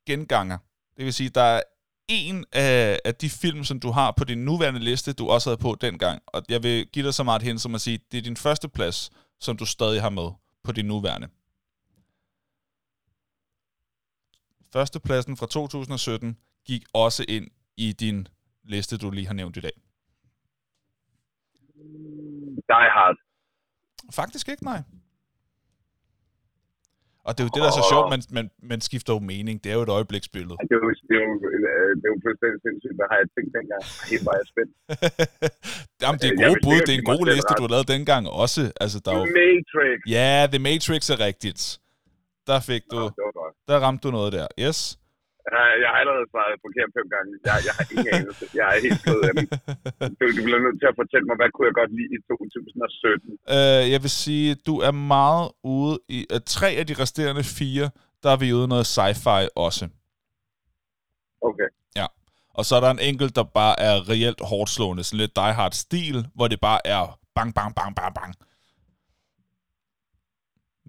[0.06, 0.58] genganger
[0.98, 1.62] Det vil sige, der er
[2.08, 5.62] en af, af de film, som du har på din nuværende liste, du også havde
[5.62, 6.22] på dengang.
[6.28, 8.70] Og jeg vil give dig så meget hen som at sige, det er din første
[8.70, 9.10] plads,
[9.40, 10.30] som du stadig har med
[10.64, 11.28] på din nuværende.
[14.74, 17.48] Førstepladsen fra 2017 gik også ind
[17.78, 18.28] i din
[18.64, 19.76] liste, du lige har nævnt i dag.
[22.70, 23.31] Die Hard.
[24.12, 24.82] Faktisk ikke, nej.
[27.28, 29.56] Og det er jo det, der er så sjovt, man, man, man skifter jo mening.
[29.64, 30.56] Det er jo et øjebliksbillede.
[30.70, 31.34] Det er jo, det er jo,
[32.00, 33.84] det er jo fuldstændig sindssygt, hvad har jeg tænkt dengang.
[34.12, 34.74] Helt var jeg spændt.
[36.02, 36.80] Jamen, det er gode bud.
[36.88, 38.62] Det er en god liste, du lavet dengang også.
[38.84, 39.26] Altså, der er jo...
[39.42, 39.98] Matrix.
[40.18, 41.62] Ja, The Matrix er rigtigt.
[42.50, 43.00] Der fik du...
[43.00, 43.54] Godt.
[43.70, 44.48] Der ramte du noget der.
[44.66, 44.80] Yes.
[45.84, 47.30] Jeg har allerede svaret forkert fem gange.
[47.48, 48.44] Jeg, jeg har ingen anelse.
[48.60, 49.34] Jeg er helt ked af.
[50.20, 53.32] Du, du bliver nødt til at fortælle mig, hvad kunne jeg godt lide i 2017?
[53.56, 56.20] Øh, jeg vil sige, du er meget ude i...
[56.34, 57.88] Uh, tre af de resterende fire,
[58.24, 59.86] der er vi ude noget sci-fi også.
[61.50, 61.70] Okay.
[62.00, 62.08] Ja.
[62.58, 65.04] Og så er der en enkelt, der bare er reelt hårdt slående.
[65.04, 68.32] Sådan lidt Die Hard-stil, hvor det bare er bang, bang, bang, bang, bang.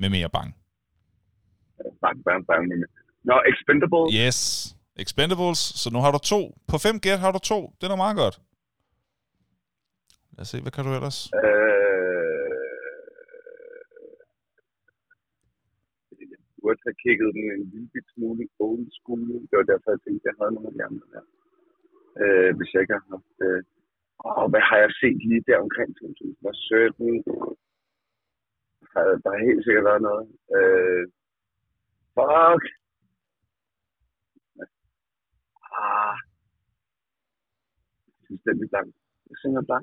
[0.01, 0.49] Med mere bang.
[2.03, 2.65] Bang, bang, bang.
[3.29, 4.05] Nå, Expendable.
[4.23, 4.39] Yes.
[5.05, 5.61] Expendables.
[5.83, 6.41] Så nu har du to.
[6.71, 7.59] På fem gæt har du to.
[7.77, 8.37] Det er da meget godt.
[10.35, 11.19] Lad os se, hvad kan du ellers?
[11.45, 12.53] Øh,
[16.31, 19.21] jeg burde have kigget den en lille smule old school.
[19.49, 21.25] Det var derfor, jeg tænkte, at jeg havde nogle af de andre der.
[22.23, 23.37] Øh, hvis jeg ikke har haft...
[23.47, 23.61] Øh,
[24.29, 27.25] åh, hvad har jeg set lige der omkring 2017?
[28.93, 30.25] Har der har helt sikkert været noget.
[30.57, 31.05] Øh,
[32.17, 32.65] fuck!
[35.81, 36.15] Ah.
[38.07, 38.95] Jeg synes, det er langt.
[39.29, 39.83] Jeg synes, det er.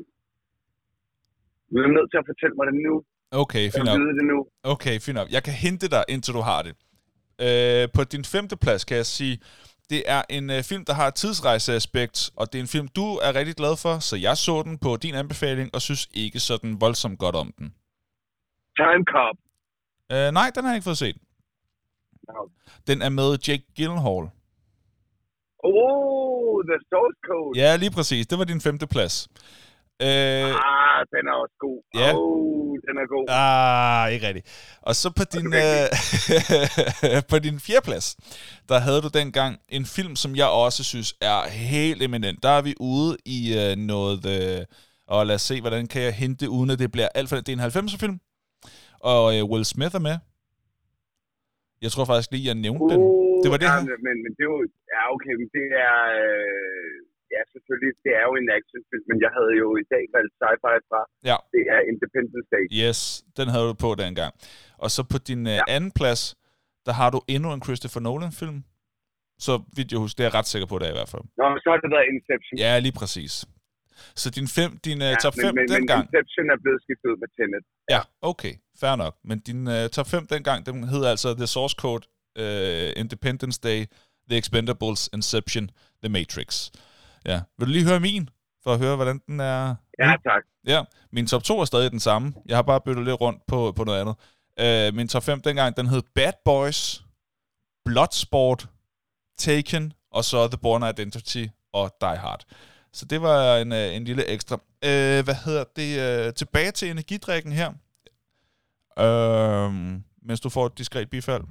[1.71, 2.93] Du er nødt til at fortælle mig det nu.
[3.31, 3.99] Okay, fint nok.
[4.19, 4.37] det nu.
[4.73, 5.29] Okay, fint nok.
[5.35, 6.73] Jeg kan hente dig, indtil du har det.
[7.45, 9.35] Øh, på din femte plads kan jeg sige,
[9.89, 13.05] det er en øh, film, der har et tidsrejseaspekt, og det er en film, du
[13.25, 16.81] er rigtig glad for, så jeg så den på din anbefaling, og synes ikke sådan
[16.81, 17.67] voldsomt godt om den.
[18.79, 19.37] Time Cop.
[20.11, 21.17] Øh, nej, den har jeg ikke fået set.
[22.27, 22.49] Nå.
[22.87, 24.29] Den er med Jake Gyllenhaal.
[25.63, 27.59] Oh, The Source Code.
[27.61, 28.27] Ja, lige præcis.
[28.27, 29.27] Det var din femte plads.
[30.01, 31.79] Øh, Ah, den er også god.
[32.01, 32.11] Ja.
[32.15, 33.25] Oh, den er god.
[33.29, 34.77] Ah, ikke rigtigt.
[34.81, 38.15] Og så på din, øh, på din fjerde plads,
[38.69, 42.43] der havde du dengang en film, som jeg også synes er helt eminent.
[42.43, 44.21] Der er vi ude i øh, noget...
[44.35, 44.65] Øh,
[45.07, 47.35] og lad os se, hvordan kan jeg hente, uden at det bliver alt for...
[47.35, 48.19] Det er en 90'er film,
[49.11, 50.17] og øh, Will Smith er med.
[51.81, 53.01] Jeg tror faktisk lige, jeg nævnte den.
[53.01, 53.81] Uh, Det var det ja, her.
[54.05, 54.55] Men, men, det jo...
[54.93, 55.97] Ja, okay, men det er...
[56.21, 56.95] Øh,
[57.35, 60.75] ja, selvfølgelig, det er jo en actionfilm, men jeg havde jo i dag valgt sci-fi
[60.89, 61.01] fra.
[61.29, 61.37] Ja.
[61.55, 62.65] Det er Independence Day.
[62.83, 62.99] Yes,
[63.39, 64.31] den havde du på dengang.
[64.83, 66.21] Og så på din øh, anden plads,
[66.87, 68.59] der har du endnu en Christopher Nolan-film.
[69.45, 71.25] Så vidt jeg husker, det er jeg ret sikker på, det er i hvert fald.
[71.39, 72.55] Nå, så har det været Inception.
[72.65, 73.33] Ja, lige præcis.
[74.21, 76.01] Så din, fem, din uh, top 5 men, men, men dengang...
[76.05, 77.63] Inception er blevet skiftet ud med Tenet.
[77.95, 78.01] Ja,
[78.31, 78.53] okay.
[78.81, 79.13] Fair nok.
[79.29, 82.03] Men din uh, top 5 dengang, den hed altså The Source Code,
[82.43, 83.79] uh, Independence Day,
[84.29, 85.69] The Expendables, Inception,
[86.03, 86.71] The Matrix.
[87.25, 87.41] Ja.
[87.57, 88.29] Vil du lige høre min,
[88.63, 89.75] for at høre, hvordan den er?
[89.99, 90.43] Ja, tak.
[90.67, 92.33] Ja, min top 2 er stadig den samme.
[92.45, 94.15] Jeg har bare byttet lidt rundt på, på noget andet.
[94.91, 97.03] Uh, min top 5 dengang, den hed Bad Boys,
[97.85, 98.67] Bloodsport,
[99.37, 102.45] Taken, og så The Born Identity og Die Hard.
[102.93, 104.55] Så det var en, øh, en lille ekstra.
[104.83, 105.99] Øh, hvad hedder det?
[105.99, 107.69] Øh, tilbage til energidrikken her.
[108.99, 109.73] Øh,
[110.21, 111.43] mens du får et diskret bifald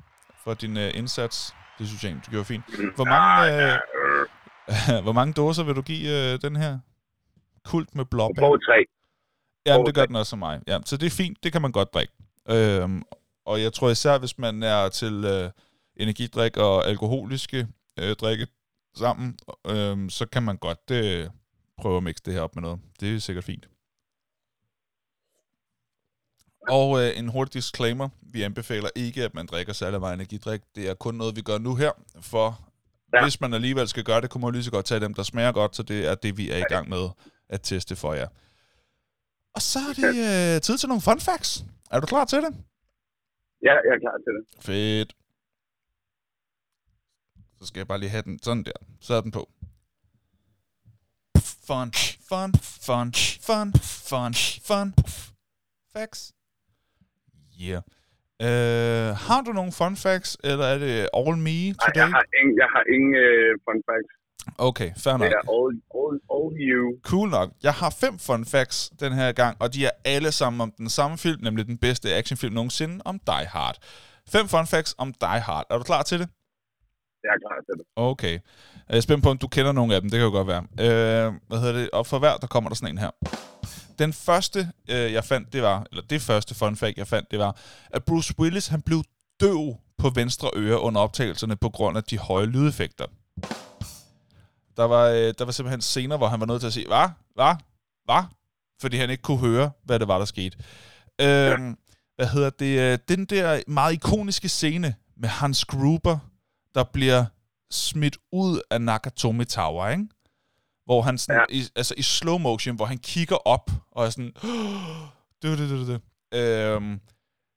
[0.45, 1.55] for din øh, indsats.
[1.79, 2.65] Det synes jeg egentlig, du gjorde fint.
[2.95, 6.79] Hvor mange, øh, hvor mange dåser vil du give øh, den her?
[7.65, 8.43] Kult med blåbær?
[8.43, 8.85] På tre.
[9.67, 10.61] Ja, det gør den også for mig.
[10.67, 12.13] Ja, så det er fint, det kan man godt drikke.
[12.51, 13.03] Øhm,
[13.47, 15.51] og jeg tror især, hvis man er til øh,
[15.97, 17.67] energidrik og alkoholiske
[17.99, 18.47] øh, drikke
[18.97, 21.27] sammen, øh, så kan man godt øh,
[21.79, 22.81] prøve at mixe det her op med noget.
[23.01, 23.69] Det er sikkert fint.
[26.71, 28.09] Og øh, en hurtig disclaimer.
[28.23, 30.61] Vi anbefaler ikke, at man drikker særlig meget energidrik.
[30.75, 32.69] Det er kun noget, vi gør nu her, for
[33.15, 33.23] ja.
[33.23, 35.53] Hvis man alligevel skal gøre det, kunne man lige så godt tage dem, der smager
[35.53, 37.09] godt, så det er det, vi er i gang med
[37.49, 38.29] at teste for jer.
[39.55, 41.65] Og så er det øh, tid til nogle fun facts.
[41.91, 42.55] Er du klar til det?
[43.63, 44.65] Ja, jeg er klar til det.
[44.65, 45.15] Fedt.
[47.61, 48.73] Så skal jeg bare lige have den sådan der.
[49.01, 49.49] Så er den på.
[51.67, 51.93] Fun,
[52.29, 52.55] fun,
[52.87, 53.13] fun,
[53.43, 53.73] fun,
[54.09, 54.35] fun,
[54.65, 54.95] fun.
[55.93, 56.33] Facts.
[57.67, 57.83] Yeah.
[58.47, 62.01] Uh, har du nogle fun facts, eller er det all me Nej, today?
[62.03, 64.13] jeg har ingen, jeg har ingen uh, fun facts.
[64.59, 65.27] Okay, fair nok.
[65.27, 66.85] Det er all, all, all you.
[67.11, 67.49] Cool nok.
[67.63, 70.89] Jeg har fem fun facts den her gang, og de er alle sammen om den
[70.89, 73.77] samme film, nemlig den bedste actionfilm nogensinde, om Die Hard.
[74.33, 75.65] Fem fun facts om Die Hard.
[75.71, 76.29] Er du klar til det?
[77.25, 77.87] jeg er klar til det.
[77.97, 78.39] Okay.
[78.89, 80.11] Jeg er spændt på, om du kender nogle af dem.
[80.11, 80.63] Det kan jo godt være.
[80.85, 81.91] Øh, hvad hedder det?
[81.91, 83.11] Og for hver, der kommer der sådan en her.
[83.99, 87.39] Den første, øh, jeg fandt, det var, eller det første fun fact, jeg fandt, det
[87.39, 87.57] var,
[87.91, 89.03] at Bruce Willis, han blev
[89.41, 93.07] døv på venstre øre under optagelserne på grund af de høje lydeffekter.
[94.77, 97.09] Der var, øh, der var simpelthen scener, hvor han var nødt til at sige, hvad?
[97.35, 97.55] Hvad?
[98.05, 98.23] Hvad?
[98.81, 100.59] Fordi han ikke kunne høre, hvad det var, der skete.
[101.21, 101.59] Øh,
[102.17, 102.81] hvad hedder det?
[102.81, 106.19] Øh, den der meget ikoniske scene med Hans Gruber,
[106.75, 107.25] der bliver
[107.71, 110.09] smidt ud af Nakatomi Tower, ikke?
[110.89, 111.57] Hvor han sådan, ja.
[111.57, 114.33] i, altså i slow motion, hvor han kigger op og er sådan...
[115.43, 115.99] Du, du, du, du.
[116.39, 117.01] Øhm,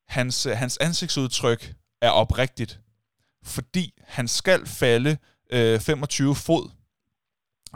[0.07, 2.79] hans, øh, hans ansigtsudtryk er oprigtigt,
[3.43, 5.17] fordi han skal falde
[5.53, 6.69] øh, 25 fod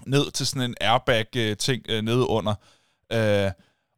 [0.08, 2.56] ned til sådan en airbag-ting øh, nede under.
[3.14, 3.52] Øh,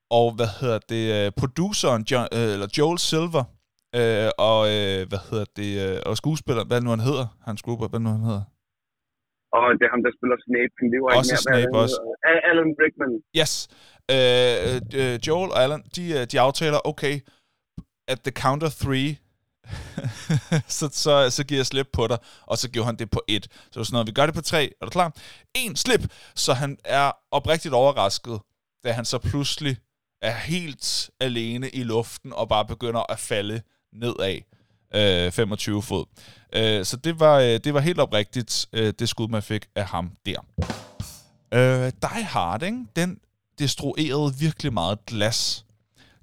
[0.09, 1.25] og hvad hedder det?
[1.25, 3.43] øh, Produceren, John, øh, eller Joel Silver,
[3.95, 5.89] øh, og øh, hvad hedder det?
[5.89, 7.27] Øh, og skuespilleren, hvad nu han hedder?
[7.45, 8.41] Hans gruppe, hvad nu han hedder?
[9.57, 10.73] Og det er ham, der spiller Snape.
[10.81, 11.61] Han lever Også ikke mere.
[11.61, 11.97] Snape også.
[12.49, 13.13] Alan Rickman.
[13.39, 13.53] Yes.
[14.15, 17.15] Øh, øh, Joel og Alan, de, øh, de aftaler, okay,
[18.11, 19.09] at the counter three,
[20.77, 23.47] så, så, så giver jeg slip på dig, og så giver han det på et.
[23.71, 25.11] Så sådan noget, vi gør det på tre, er du klar?
[25.55, 26.03] En slip!
[26.35, 28.39] Så han er oprigtigt overrasket,
[28.83, 29.77] da han så pludselig
[30.21, 33.61] er helt alene i luften, og bare begynder at falde
[33.93, 34.39] nedad
[34.95, 36.05] øh, 25 fod.
[36.55, 39.85] Øh, så det var, øh, det var helt oprigtigt, øh, det skud, man fik af
[39.85, 40.45] ham der.
[41.53, 42.85] Øh, Die Hard, ikke?
[42.95, 43.19] den
[43.59, 45.65] destruerede virkelig meget glas.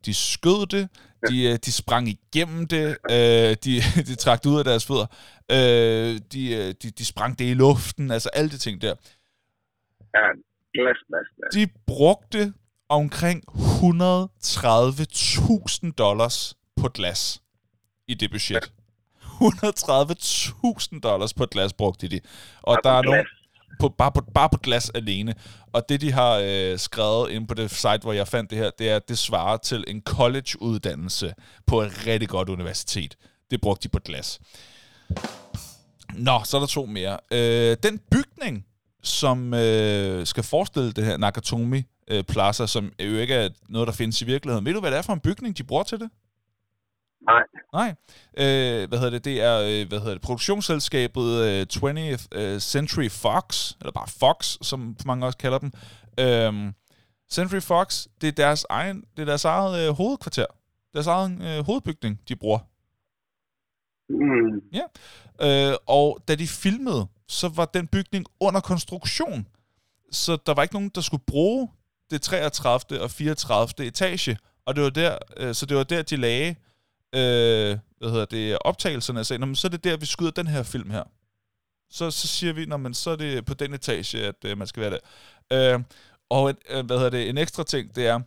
[0.06, 0.88] De skød det,
[1.28, 5.06] de, øh, de sprang igennem det, øh, de, de trak det ud af deres fødder,
[5.50, 8.94] øh, de, øh, de, de sprang det i luften, altså alle de ting der.
[10.14, 10.26] Ja,
[10.74, 11.54] glas, glas, glas.
[11.54, 12.52] De brugte
[12.88, 17.42] omkring 130.000 dollars på glas
[18.08, 18.72] i det budget.
[19.22, 22.20] 130.000 dollars på glas brugte de.
[22.62, 23.26] Og der er nogen,
[23.80, 25.34] på, bare, på, bare på glas alene.
[25.72, 28.70] Og det, de har øh, skrevet ind på det site, hvor jeg fandt det her,
[28.78, 31.34] det er, at det svarer til en college-uddannelse
[31.66, 33.16] på et rigtig godt universitet.
[33.50, 34.40] Det brugte de på glas.
[36.14, 37.18] Nå, så er der to mere.
[37.30, 38.66] Øh, den bygning,
[39.02, 43.92] som øh, skal forestille det her Nakatomi øh, Plaza, som jo ikke er noget, der
[43.92, 44.66] findes i virkeligheden.
[44.66, 46.10] Ved du, hvad det er for en bygning, de bruger til det?
[47.26, 47.42] Nej.
[47.72, 47.94] Nej.
[48.38, 49.24] Øh, hvad hedder det?
[49.24, 50.22] Det er øh, hvad hedder det?
[50.22, 55.72] produktionsselskabet øh, 20th øh, Century Fox, eller bare Fox, som mange også kalder dem.
[56.20, 56.74] Øhm,
[57.30, 60.46] Century Fox, det er deres egen, det er deres eget øh, hovedkvarter.
[60.94, 62.58] Deres egen øh, hovedbygning, de bruger.
[64.08, 64.62] Mm.
[65.42, 69.46] Øh, og da de filmede, så var den bygning under konstruktion.
[70.10, 71.68] Så der var ikke nogen, der skulle bruge
[72.10, 73.02] det 33.
[73.02, 73.86] og 34.
[73.86, 74.38] etage.
[74.66, 76.54] Og det var der, øh, så det var der, de lagde
[77.14, 80.30] øh, hvad hedder det, optagelserne og sagde, "Nå, men så er det der, vi skyder
[80.30, 81.02] den her film her.
[81.90, 84.66] Så, så siger vi, "Nå, men så er det på den etage, at øh, man
[84.66, 84.98] skal være
[85.50, 85.74] der.
[85.74, 85.80] Øh,
[86.30, 88.20] og et, øh, hvad hedder det, en ekstra ting, det er,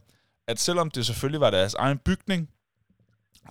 [0.47, 2.49] at selvom det selvfølgelig var deres egen bygning,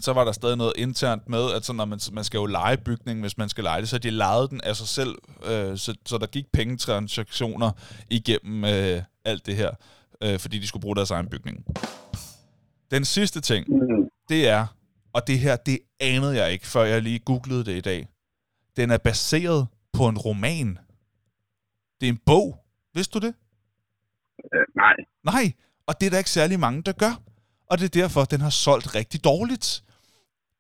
[0.01, 2.77] så var der stadig noget internt med, at så når man, man skal jo lege
[2.77, 5.15] bygningen, hvis man skal lege det, så de lejede den af sig selv,
[5.45, 7.71] øh, så, så der gik pengetransaktioner
[8.11, 9.71] igennem øh, alt det her,
[10.23, 11.65] øh, fordi de skulle bruge deres egen bygning.
[12.91, 14.09] Den sidste ting, Mm.
[14.29, 14.67] det er,
[15.17, 18.09] og det her, det anede jeg ikke, før jeg lige googlede det i dag.
[18.77, 20.79] Den er baseret på en roman.
[22.01, 22.65] Det er en bog.
[22.95, 23.35] Vidste du det?
[24.55, 24.95] Øh, nej.
[25.25, 25.53] Nej,
[25.87, 27.23] og det er der ikke særlig mange, der gør.
[27.71, 29.85] Og det er derfor, den har solgt rigtig dårligt.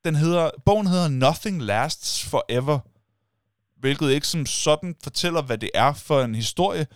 [0.05, 2.78] Den hedder, bogen hedder Nothing Lasts Forever,
[3.81, 6.87] hvilket ikke som sådan fortæller, hvad det er for en historie.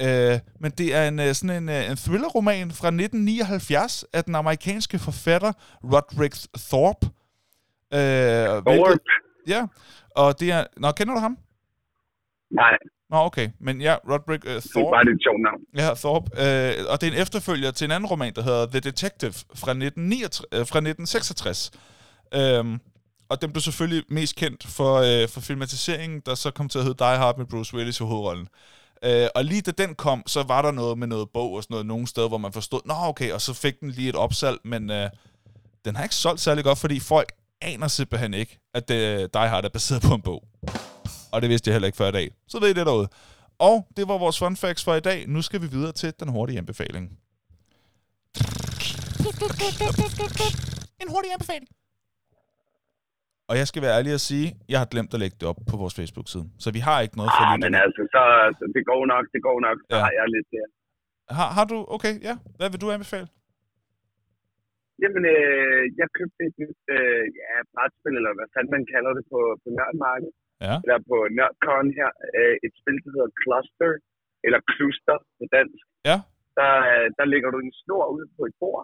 [0.00, 4.34] Øh, men det er en, øh, sådan en, øh, en thrillerroman fra 1979 af den
[4.34, 5.52] amerikanske forfatter
[5.84, 6.36] Roderick
[6.68, 7.06] Thorpe.
[7.94, 8.98] Øh, Thorpe?
[9.48, 9.66] Ja,
[10.16, 10.64] og det er...
[10.76, 11.38] Nå, kender du ham?
[12.50, 12.78] Nej,
[13.10, 13.48] Nå, okay.
[13.60, 14.94] Men ja, Roderick uh, det er Thorpe.
[14.94, 15.60] bare et sjovt navn.
[15.76, 16.26] Ja, Thorpe.
[16.42, 19.70] Øh, og det er en efterfølger til en anden roman, der hedder The Detective fra,
[19.70, 21.70] 1969, øh, fra 1966.
[22.34, 22.80] Øhm,
[23.28, 26.84] og den blev selvfølgelig mest kendt for, øh, for filmatiseringen, der så kom til at
[26.84, 28.46] hedde Die Hard med Bruce Willis i hovedrollen.
[28.46, 31.62] Øh, Øh, og lige da den kom, så var der noget med noget bog og
[31.62, 34.16] sådan noget, nogle steder, hvor man forstod, nå okay, og så fik den lige et
[34.16, 35.10] opsalg, men øh,
[35.84, 39.48] den har ikke solgt særlig godt, fordi folk aner simpelthen ikke, at det, øh, Die
[39.48, 40.44] Hard er baseret på en bog.
[41.32, 42.30] Og det vidste jeg heller ikke før i dag.
[42.48, 43.08] Så ved I det derude.
[43.58, 45.28] Og det var vores fun facts for i dag.
[45.28, 47.18] Nu skal vi videre til den hurtige anbefaling.
[51.00, 51.68] En hurtig anbefaling.
[53.50, 55.74] Og jeg skal være ærlig at sige, jeg har glemt at lægge det op på
[55.82, 56.46] vores Facebook-side.
[56.64, 58.22] Så vi har ikke noget for Ah, men altså, så,
[58.58, 59.76] så det går nok, det går nok.
[59.90, 60.00] Så Ja.
[60.06, 60.66] har jeg lidt der.
[61.38, 61.78] Har, har du?
[61.96, 62.34] Okay, ja.
[62.58, 63.28] Hvad vil du anbefale?
[65.02, 69.24] Jamen, øh, jeg købte et nyt øh, ja, brætspil, eller hvad fanden man kalder det
[69.32, 70.34] på, på nørdmarkedet.
[70.66, 70.74] Ja.
[70.84, 73.90] eller på NerdCon her, øh, et spil, der hedder Cluster,
[74.46, 75.84] eller Cluster på dansk.
[76.08, 76.16] Ja.
[76.58, 78.82] Der, øh, der lægger du en snor ud på et bord,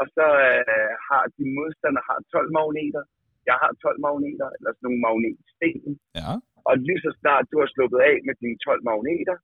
[0.00, 3.04] og så øh, har din modstander har 12 magneter.
[3.50, 5.92] Jeg har 12 magneter, eller sådan nogle magnetsten.
[6.20, 6.30] Ja.
[6.68, 9.36] Og lige så snart du har sluppet af med dine 12 magneter,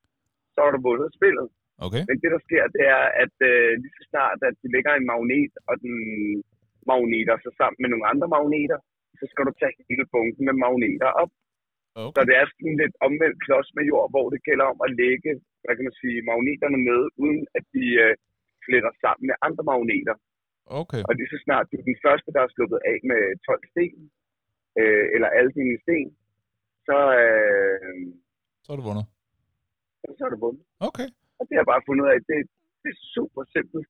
[0.55, 1.47] så har du vundet spillet.
[1.87, 2.03] Okay.
[2.09, 5.07] Men det, der sker, det er, at øh, lige så snart, at du lægger en
[5.13, 5.95] magnet, og den
[6.91, 8.79] magneter sig sammen med nogle andre magneter,
[9.19, 11.33] så skal du tage hele bunken med magneter op.
[11.97, 12.25] Så Okay.
[12.29, 15.31] det er sådan lidt omvendt klods med jord, hvor det gælder om at lægge,
[15.63, 18.13] hvad kan man sige, magneterne med, uden at de øh,
[18.67, 20.15] fletter sammen med andre magneter.
[20.83, 21.03] Okay.
[21.09, 23.99] Og lige så snart du er den første, der er sluppet af med 12 sten,
[24.81, 26.09] øh, eller alle dine sten,
[26.89, 27.91] så, øh,
[28.65, 29.07] Så er du vundet.
[30.19, 30.63] så er du vundet.
[30.89, 31.09] Okay.
[31.39, 32.39] Og det har jeg bare fundet ud af, det,
[32.83, 33.87] det er super simpelt.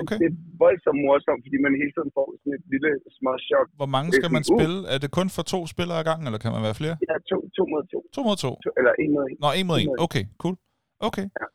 [0.00, 0.16] Okay.
[0.20, 3.66] det er voldsomt morsomt, fordi man hele tiden får sådan et lille små chok.
[3.80, 4.50] Hvor mange skal man uh.
[4.54, 4.78] spille?
[4.92, 6.94] Er det kun for to spillere ad gangen, eller kan man være flere?
[7.10, 8.50] Ja, to, to mod to, To mod to.
[8.64, 9.36] to eller en mod en.
[9.42, 9.88] Nå, en mod En.
[10.06, 10.56] Okay, cool.
[11.08, 11.26] Okay.
[11.40, 11.46] Ja.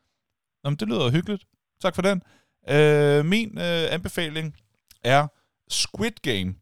[0.62, 1.44] Nå, men det lyder hyggeligt.
[1.84, 2.18] Tak for den.
[2.70, 4.56] Øh, min øh, anbefaling
[5.04, 5.28] er
[5.70, 6.56] Squid Game.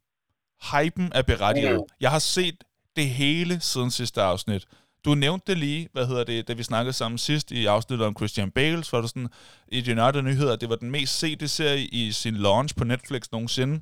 [0.72, 1.76] Hypen er berettiget.
[1.76, 1.96] Mm.
[2.00, 2.64] Jeg har set
[2.96, 4.66] det hele siden sidste afsnit.
[5.06, 8.16] Du nævnte det lige, hvad hedder det, da vi snakkede sammen sidst i afsnittet om
[8.18, 9.30] Christian Bale, så var det sådan,
[9.68, 13.82] i United Nyheder, det var den mest sete serie i sin launch på Netflix nogensinde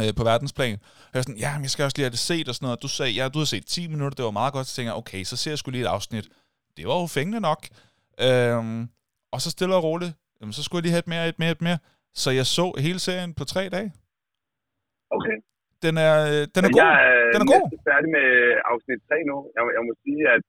[0.00, 0.74] øh, på verdensplan.
[0.82, 2.66] Og jeg var sådan, ja, men jeg skal også lige have det set og sådan
[2.66, 2.82] noget.
[2.82, 4.66] Du sagde, ja, du har set 10 minutter, det var meget godt.
[4.66, 6.28] Så tænkte jeg, okay, så ser jeg skulle lige et afsnit.
[6.76, 7.68] Det var jo fængende nok.
[8.20, 8.88] Øhm,
[9.32, 10.12] og så stille og roligt,
[10.42, 11.78] jamen, så skulle jeg lige have et mere, et mere, et mere.
[12.22, 13.88] Så jeg så hele serien på tre dage.
[15.16, 15.36] Okay.
[15.86, 16.82] Den er, øh, den er Men god.
[16.84, 17.62] Jeg er Den er god.
[17.64, 18.26] næsten færdig med
[18.72, 19.36] afsnit 3 nu.
[19.56, 20.42] Jeg, jeg må sige, at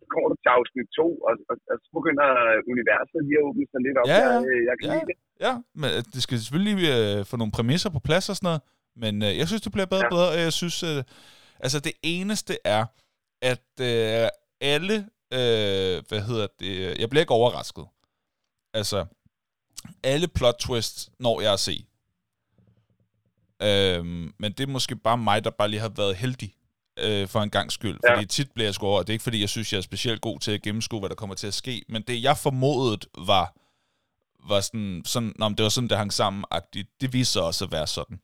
[0.00, 2.26] så kommer du til afsnit 2, og, og, og så begynder
[2.72, 4.06] universet lige at åbne sig lidt op.
[4.14, 4.20] Ja.
[4.26, 4.94] Jeg, jeg kan Ja.
[4.94, 5.16] lide det.
[5.46, 8.62] Ja, men øh, det skal selvfølgelig øh, få nogle præmisser på plads og sådan noget.
[9.02, 10.14] Men øh, jeg synes, det bliver bedre og Ja.
[10.16, 10.28] bedre.
[10.34, 11.00] og Jeg synes, øh,
[11.64, 12.82] altså det eneste er,
[13.52, 14.26] at øh,
[14.74, 14.96] alle,
[15.38, 17.84] øh, hvad hedder det, jeg bliver ikke overrasket.
[18.74, 19.06] Altså,
[20.02, 21.84] alle plot twists når jeg at se.
[23.62, 26.54] Øhm, men det er måske bare mig, der bare lige har været heldig
[26.98, 27.98] øh, for en gang skyld.
[28.08, 28.14] Ja.
[28.14, 29.02] Fordi tit bliver jeg sgu over.
[29.02, 31.14] Det er ikke, fordi jeg synes, jeg er specielt god til at gennemskue, hvad der
[31.14, 31.82] kommer til at ske.
[31.88, 33.54] Men det, jeg formodede, var,
[34.48, 36.96] var sådan, sådan nå, det var sådan, det hang sammen -agtigt.
[37.00, 38.20] Det viste sig også at være sådan.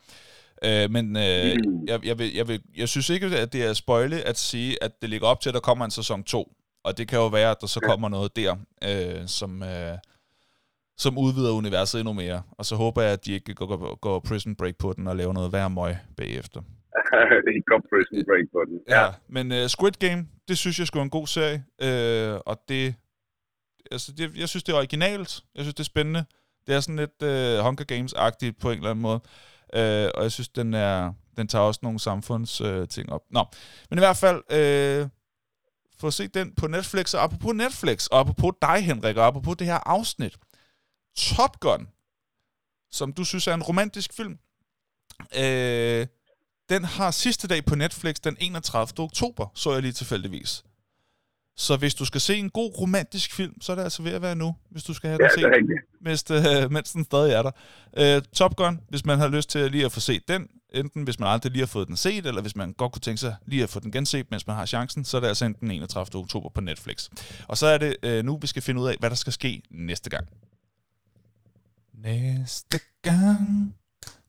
[0.65, 1.87] Øh, men øh, Mm.
[1.87, 5.03] jeg, jeg, vil, jeg, vil, jeg synes ikke, at det er spoile at sige, at
[5.03, 6.53] det ligger op til, at der kommer en sæson 2.
[6.85, 9.99] Og det kan jo være, at der så kommer noget der, øh, som, øh,
[11.01, 12.43] som udvider universet endnu mere.
[12.59, 15.17] Og så håber jeg, at de ikke går, går, går prison break på den og
[15.17, 16.61] laver noget værre møg bagefter.
[17.59, 18.79] I går prison break på den.
[18.89, 19.03] Ja.
[19.05, 22.95] Ja, men uh, Squid Game, det synes jeg skulle en god serie, uh, og det,
[23.91, 26.25] altså det, jeg synes, det er originalt, jeg synes, det er spændende.
[26.67, 29.21] Det er sådan lidt uh, Hunger Games-agtigt på en eller anden måde,
[29.77, 33.23] uh, og jeg synes, den er, den tager også nogle samfundsting uh, ting op.
[33.31, 33.45] Nå,
[33.91, 34.41] men i hvert fald,
[35.03, 35.09] uh,
[36.01, 39.67] få se den på Netflix, og apropos Netflix, og apropos dig, Henrik, og apropos det
[39.67, 40.37] her afsnit,
[41.17, 41.89] Top Gun,
[42.91, 44.39] som du synes er en romantisk film,
[45.37, 46.07] øh,
[46.69, 49.05] den har sidste dag på Netflix den 31.
[49.05, 50.65] oktober, så jeg lige tilfældigvis.
[51.57, 54.23] Så hvis du skal se en god romantisk film, så er det altså ved at
[54.23, 57.43] være nu, hvis du skal have ja, den set, mens, øh, mens den stadig er
[57.43, 57.51] der.
[57.97, 61.19] Øh, Top Gun, hvis man har lyst til lige at få set den, enten hvis
[61.19, 63.63] man aldrig lige har fået den set, eller hvis man godt kunne tænke sig lige
[63.63, 66.21] at få den genset, mens man har chancen, så er det altså enten den 31.
[66.21, 67.09] oktober på Netflix.
[67.49, 69.63] Og så er det øh, nu, vi skal finde ud af, hvad der skal ske
[69.71, 70.29] næste gang.
[72.03, 73.75] Næste gang,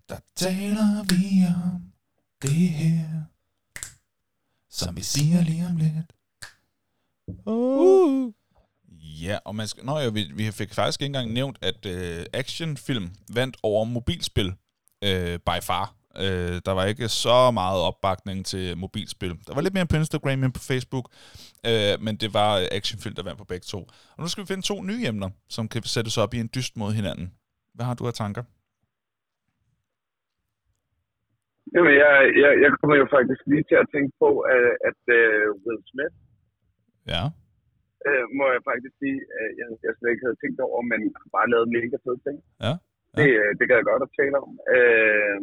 [0.10, 1.82] der taler vi om
[2.42, 3.24] det her,
[4.70, 6.14] som vi siger lige om lidt.
[7.46, 8.34] Uh.
[9.22, 12.26] Ja, og man skal, nå ja, vi, vi fik faktisk ikke engang nævnt, at øh,
[12.34, 14.54] actionfilm vandt over mobilspil
[15.04, 15.96] øh, by far.
[16.18, 19.38] Øh, der var ikke så meget opbakning til mobilspil.
[19.48, 21.12] Der var lidt mere på Instagram end på Facebook,
[21.66, 23.80] øh, men det var actionfilm, der vandt på begge to.
[24.18, 26.78] Og nu skal vi finde to nye emner, som kan sættes op i en dyst
[26.78, 27.32] mod hinanden.
[27.76, 28.44] Hvad har du af tanker?
[31.74, 35.46] Jamen, jeg, jeg, jeg kommer jo faktisk lige til at tænke på, at, at uh,
[35.64, 36.16] Will Smith,
[37.14, 37.24] Ja.
[38.08, 41.30] uh, må jeg faktisk sige, uh, jeg, jeg slet ikke havde tænkt over, men har
[41.38, 42.38] bare lavet mega fede ting.
[42.66, 42.74] Ja,
[43.14, 43.18] ja.
[43.20, 44.52] Det, uh, det kan jeg godt at tale om.
[44.76, 45.40] Uh,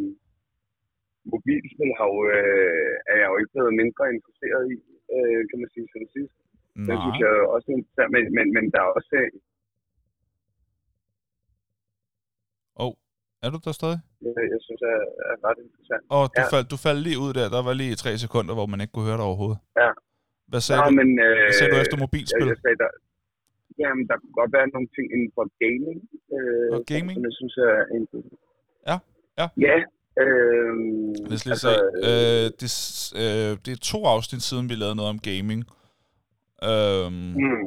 [1.32, 4.76] mobilspil har jo, uh, er jeg jo ikke blevet mindre interesseret i,
[5.16, 6.36] uh, kan man sige, siden sidst.
[6.88, 7.68] Det synes jeg også
[8.02, 9.16] er men, men, men der er også...
[12.80, 12.92] øh, Oh,
[13.44, 13.98] er du der stadig?
[14.24, 14.98] Jeg, jeg synes er,
[15.30, 16.02] er ret interessant.
[16.16, 16.46] Og du, Ja.
[16.54, 17.46] faldt, du faldt lige ud der.
[17.56, 19.58] Der var lige tre sekunder, hvor man ikke kunne høre dig overhovedet.
[19.82, 19.90] Ja.
[20.50, 20.94] Hvad sagde Nå, du?
[21.00, 22.42] men, øh, Hvad sagde du efter mobilspil?
[22.44, 22.90] Jeg, jeg sagde, der,
[23.82, 25.98] jamen, der kunne godt være nogle ting inden for gaming.
[26.36, 27.16] Øh, Og gaming?
[27.18, 28.40] Som jeg synes er interessant.
[28.90, 28.96] Ja,
[29.40, 29.46] ja.
[29.68, 29.76] Ja.
[30.22, 30.72] Øh,
[31.34, 32.08] os lige Altså, se.
[32.08, 32.70] Øh, det,
[33.22, 35.60] øh, det er to afsnit siden, vi lavede noget om gaming.
[36.68, 37.64] Øhm, Mm.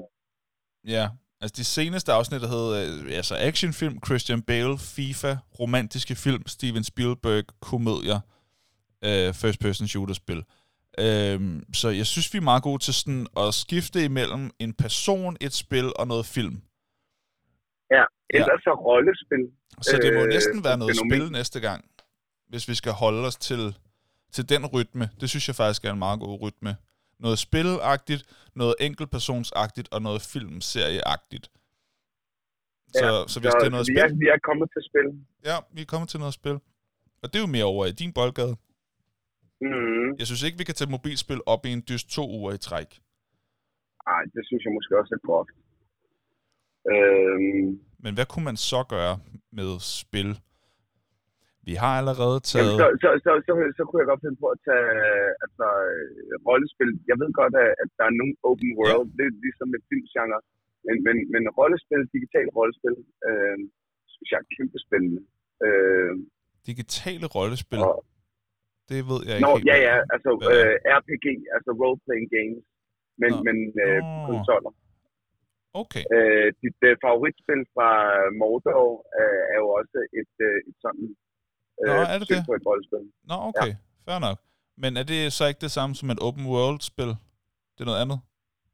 [0.96, 1.06] Ja,
[1.42, 6.84] altså de seneste afsnit, der hed øh, altså actionfilm, Christian Bale, FIFA, romantiske film, Steven
[6.84, 8.20] Spielberg, komedier,
[9.04, 10.44] øh, first person shooter spil.
[11.00, 15.38] Øhm, så jeg synes, vi er meget gode til sådan at skifte imellem en person,
[15.42, 16.62] et spil og noget film.
[17.92, 19.44] Ja, ellers så rollespil.
[19.82, 21.12] Så det må Øh, næsten være noget fænomen.
[21.22, 21.86] spil næste gang,
[22.50, 23.76] hvis vi skal holde os til,
[24.32, 25.10] til den rytme.
[25.22, 26.76] Det synes jeg faktisk er en meget god rytme.
[27.26, 28.24] Noget spilagtigt,
[28.56, 31.46] noget enkeltpersonsagtigt og noget filmserieagtigt.
[32.96, 35.08] Så, Ja, så hvis det er noget vi spil, er, vi er kommet til spil.
[35.50, 36.56] ja, vi er kommet til noget spil.
[37.22, 38.56] Og det er jo mere over i din boldgade.
[39.62, 40.08] Mm.
[40.20, 42.90] Jeg synes ikke, vi kan tage mobilspil op i en dyst to uger i træk.
[44.08, 45.56] Ej, det synes jeg måske også er groft.
[46.94, 49.20] Øhm, Men hvad kunne man så gøre
[49.52, 50.40] med spil?
[51.72, 52.76] Vi har allerede jamen, taget...
[52.82, 54.88] så, så, så, så, så kunne jeg godt finde på at tage
[55.46, 56.92] altså, øh, rollespil.
[57.10, 59.16] Jeg ved godt, at, der er nogle open world, ja.
[59.18, 60.42] det er ligesom med filmgenre.
[60.86, 62.96] Men, men, men rollespil, digitale rollespil,
[63.28, 63.58] øh,
[64.14, 65.22] synes jeg er kæmpe spændende.
[65.66, 66.14] Øh,
[66.70, 67.96] Digitale rollespil, og,
[68.90, 69.68] det ved jeg ikke Nå, helt.
[69.72, 72.64] ja, ja, altså øh, RPG, altså role-playing games,
[73.22, 73.44] men, Nå.
[73.48, 74.74] men øh, konsoller.
[75.82, 76.04] Okay.
[76.16, 77.90] Øh, dit øh, favoritspil fra
[78.40, 81.08] Mordor øh, er jo også et, øh, et sådan
[81.86, 82.40] øh, Nå, er det det?
[82.50, 83.04] på et rollespil.
[83.30, 83.72] Nå, okay.
[83.74, 83.76] Ja.
[84.08, 84.38] Fair nok.
[84.84, 87.12] Men er det så ikke det samme som et open world-spil?
[87.76, 88.20] Det er noget andet?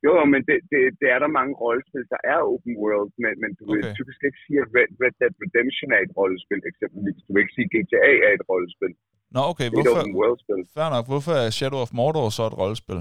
[0.07, 3.49] Jo, men det, det, det er der mange rollespil, der er open world, men, men
[3.59, 3.93] du vil Okay.
[3.99, 7.17] typisk ikke sige, at Red, Red Dead Redemption er et rollespil, eksempelvis.
[7.25, 8.93] Du vil ikke sige, at GTA er et rollespil.
[9.35, 9.67] Nå, okay.
[9.69, 10.61] Det er et Hvorfor, open world-spil.
[10.75, 11.05] fair nok.
[11.11, 12.99] Hvorfor er Shadow of Mordor så et rollespil?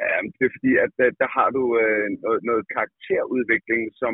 [0.00, 4.12] Ja, det er fordi, at der, der har du øh, noget, noget karakterudvikling, som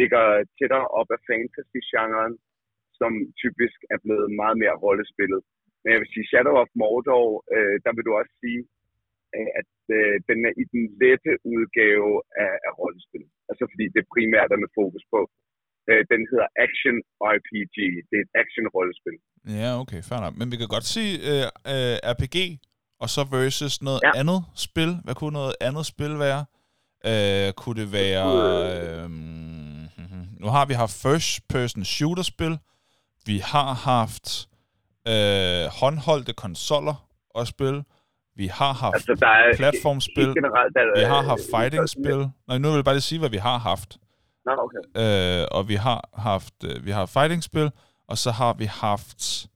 [0.00, 0.22] ligger
[0.58, 2.32] tættere op af fantasy-genren,
[3.00, 3.12] som
[3.42, 5.40] typisk er blevet meget mere rollespillet.
[5.82, 8.60] Men jeg vil sige, Shadow of Mordor, øh, der vil du også sige,
[9.36, 12.10] øh, at øh, den er i den lette udgave
[12.44, 13.24] af, af rollespil.
[13.50, 15.20] Altså fordi det primært er med fokus på.
[15.90, 16.96] Øh, den hedder Action
[17.34, 17.76] RPG.
[18.08, 19.16] Det er et action-rollespil.
[19.60, 20.00] Ja, okay.
[20.08, 20.34] Fair nok.
[20.40, 22.36] Men vi kan godt sige øh, øh, RPG,
[23.02, 24.10] og så versus noget Ja.
[24.20, 24.90] andet spil.
[25.04, 26.42] Hvad kunne noget andet spil være?
[27.10, 28.28] Øh, kunne det være...
[28.60, 29.06] Øh,
[30.42, 32.54] nu har vi haft first-person shooter-spil.
[33.30, 34.48] Vi har haft
[35.08, 37.84] øh, håndholdte konsoller og spil.
[38.36, 40.28] Vi har haft Altså, der er platformspil.
[40.34, 40.74] generelt...
[40.74, 42.30] Der, Vi har haft fighting-spil.
[42.48, 43.98] Nej, nu vil jeg bare lige sige, hvad vi har haft.
[44.44, 45.42] Nå, okay.
[45.42, 47.70] Øh, og vi har haft øh, vi har fighting-spil,
[48.08, 49.48] og så har vi haft...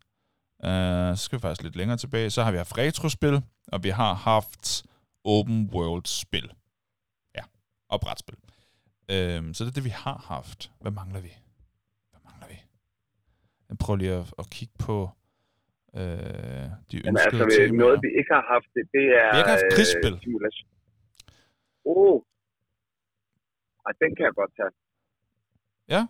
[0.65, 2.31] Øh, så skal vi faktisk lidt længere tilbage.
[2.31, 3.43] Så har vi haft retro-spil,
[3.73, 4.83] og vi har haft
[5.25, 6.53] open world-spil.
[7.37, 7.43] Ja,
[7.89, 8.37] og brætspil.
[9.11, 10.71] Øh, så det er det, vi har haft.
[10.81, 11.33] Hvad mangler vi?
[13.73, 14.97] Jeg prøver lige at, at kigge på
[15.99, 17.81] øh, de Men ønskede altså, temaer.
[17.85, 19.29] noget vi ikke har haft, det, det er...
[19.35, 20.15] Vi har ikke haft øh, krigsspil.
[20.25, 20.69] simulation.
[21.93, 22.17] Oh.
[23.87, 24.73] Ej, den kan jeg godt tage.
[25.95, 26.01] Ja.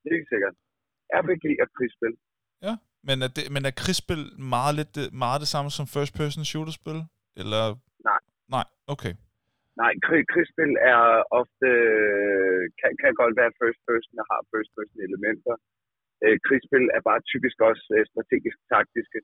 [0.00, 0.54] Det er ikke sikkert.
[1.20, 2.14] RPG og krigsspil.
[3.08, 4.22] Men er, det, men er krigsspil
[4.54, 4.94] meget, lidt
[5.24, 6.98] meget det samme som first-person shooter-spil?
[7.40, 7.64] Eller?
[8.08, 8.20] Nej.
[8.56, 9.12] Nej, okay.
[9.82, 11.02] Nej, krig, krigsspil er
[11.40, 11.68] ofte...
[12.80, 15.54] Kan, kan godt være first person og har first person elementer.
[16.24, 19.18] Øh, krigsspil er bare typisk også øh, strategisk taktiske.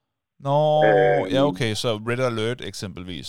[0.47, 1.24] Nå, Øhm.
[1.35, 3.28] ja okay, så Red Alert eksempelvis.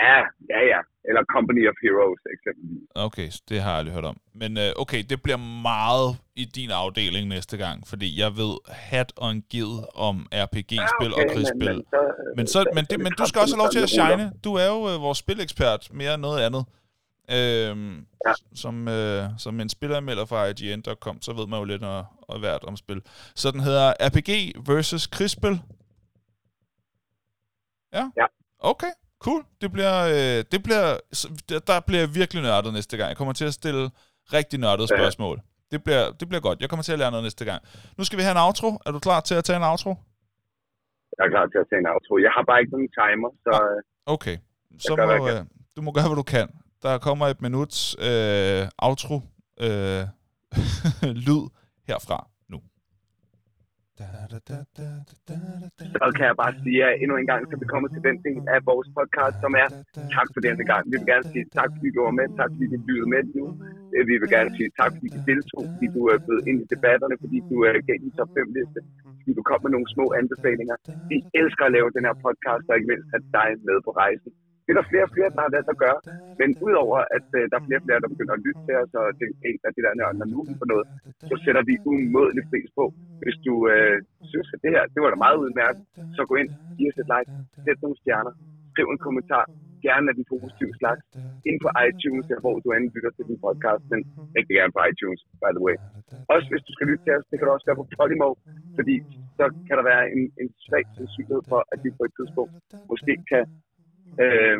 [0.00, 0.18] Ja,
[0.54, 0.80] ja, ja.
[1.08, 2.82] Eller Company of Heroes eksempelvis.
[3.06, 4.16] Okay, det har jeg aldrig hørt om.
[4.40, 6.08] Men øh, okay, det bliver meget
[6.42, 8.54] i din afdeling næste gang, fordi jeg ved
[8.90, 9.72] hat og en gid
[10.08, 11.68] om RPG-spil ja, okay, og krigsspil.
[11.68, 12.00] Men, men, så,
[12.36, 14.24] Men, så, men, det, men du skal også have lov til at shine.
[14.46, 16.62] Du er jo øh, vores spilekspert, mere end noget andet.
[17.30, 18.32] Øhm, Ja.
[18.54, 21.82] som, øh, som en spilleranmelder fra IGN.com, så ved man jo lidt
[22.28, 23.02] og hvert om spil.
[23.34, 24.30] Så den hedder RPG
[24.68, 25.60] versus krigsspil.
[27.92, 28.04] Ja?
[28.16, 28.26] Ja.
[28.58, 29.42] Okay, cool.
[29.60, 30.86] Det bliver, øh, det bliver,
[31.66, 33.08] der, bliver virkelig nørdet næste gang.
[33.08, 33.90] Jeg kommer til at stille
[34.32, 34.96] rigtig nørdede Ja.
[34.98, 35.40] spørgsmål.
[35.72, 36.60] Det bliver, det bliver godt.
[36.60, 37.62] Jeg kommer til at lære noget næste gang.
[37.98, 38.68] Nu skal vi have en outro.
[38.86, 39.90] Er du klar til at tage en outro?
[41.18, 42.12] Jeg er klar til at tage en outro.
[42.26, 43.82] Jeg har bare ikke nogen timer, så øh,
[44.14, 44.36] Okay.
[44.86, 45.44] Så må, øh,
[45.76, 46.48] du må gøre, hvad du kan.
[46.86, 47.78] Der kommer et minuts
[48.08, 49.16] øh, outro
[49.66, 50.02] øh,
[51.26, 51.44] lyd
[51.88, 52.18] herfra
[52.52, 52.58] nu.
[56.00, 58.42] så kan jeg bare sige, at endnu en gang, så vi kommer til den del
[58.54, 59.68] af vores podcast, som er
[60.16, 60.82] tak for denne gang.
[60.90, 63.44] Vi vil gerne sige tak, fordi du var med, tak, fordi du lyttede med nu.
[63.94, 66.58] Øh, vi vil gerne sige tak, fordi du deltog, fordi du øh, er blevet ind
[66.64, 68.78] i debatterne, fordi du er gav en top 5 liste,
[69.20, 70.76] fordi du kom med nogle små anbefalinger.
[71.10, 74.32] Vi elsker at lave den her podcast, og ikke mindst have dig med på rejsen.
[74.72, 75.98] Det er der flere og flere, der har været at gøre.
[76.40, 78.90] Men udover at øh, der er flere og flere, der begynder at lytte til os,
[79.00, 80.86] og tænke, hey, hvad af det der nørden nu for noget,
[81.30, 82.84] så sætter vi umådelig pris på.
[83.22, 83.96] Hvis du øh,
[84.30, 85.82] synes, at det her, det var da meget udmærket,
[86.16, 87.30] så gå ind, giv os et like,
[87.64, 88.32] sæt nogle stjerner,
[88.72, 89.44] skriv en kommentar,
[89.86, 91.02] gerne af den positive slags,
[91.48, 94.00] ind på iTunes, der hvor du end lytter til din podcast, men
[94.36, 95.76] rigtig gerne på iTunes, by the way.
[96.34, 98.28] Også hvis du skal lytte til os, det kan du også gøre på Podimo,
[98.78, 98.96] fordi
[99.38, 102.52] så kan der være en, en svag sandsynlighed for, at vi på et tidspunkt
[102.92, 103.42] måske kan
[104.24, 104.58] øh,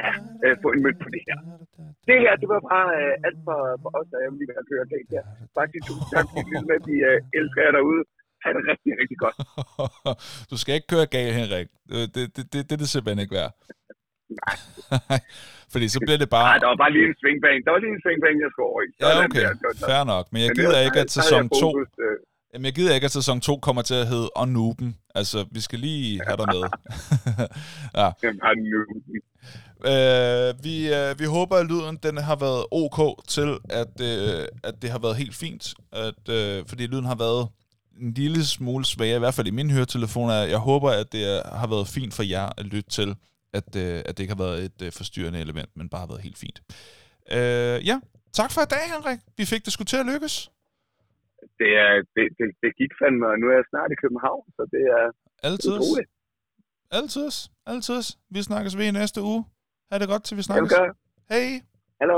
[0.00, 0.10] ja,
[0.44, 1.38] øh, få en mønt på det her.
[2.08, 4.86] Det her, det var bare øh, alt for, for os, jeg vil lige være køre
[4.92, 5.24] galt her.
[5.60, 8.02] Faktisk tusind tak, fordi med, at vi øh, elsker jer derude.
[8.42, 9.36] Ha' det rigtig, rigtig godt.
[10.50, 11.68] du skal ikke køre galt, Henrik.
[11.90, 13.52] Det, det, det, det, det er det simpelthen ikke værd.
[14.40, 14.56] Nej.
[15.72, 16.44] Fordi så bliver det bare...
[16.50, 17.60] Nej, der var bare lige en swingbane.
[17.64, 18.90] Der var lige en swingbane, jeg skulle over i.
[19.02, 19.44] Ja, okay.
[19.88, 20.24] Fair nok.
[20.32, 21.68] Men jeg gider ikke, at sæson 2...
[22.54, 24.96] Jamen, jeg gider ikke, at sæson 2 kommer til at hedde Onuben.
[25.14, 26.62] Altså, vi skal lige have dig med.
[28.00, 28.10] ja.
[29.90, 34.82] Øh, vi, øh, vi håber, at lyden den har været ok til, at, øh, at
[34.82, 35.74] det har været helt fint.
[35.92, 37.48] At, øh, fordi lyden har været
[38.00, 40.30] en lille smule svagere, i hvert fald i min høretelefon.
[40.30, 43.16] Jeg håber, at det har været fint for jer at lytte til,
[43.52, 46.20] at, øh, at det ikke har været et øh, forstyrrende element, men bare har været
[46.20, 46.62] helt fint.
[47.32, 48.00] Øh, ja,
[48.32, 49.18] tak for i dag, Henrik.
[49.36, 50.50] Vi fik det sgu til at lykkes.
[51.60, 54.62] Det, er, det, det, det gik fandme, og nu er jeg snart i København, så
[54.74, 55.04] det er
[55.48, 55.72] Altid.
[55.76, 56.10] utroligt.
[56.98, 57.28] Altid.
[57.72, 58.00] Altid.
[58.34, 59.40] Vi snakkes ved i næste uge.
[59.90, 60.72] Ha' det godt, til vi snakkes.
[61.32, 61.48] Hej.
[62.00, 62.16] Hallo.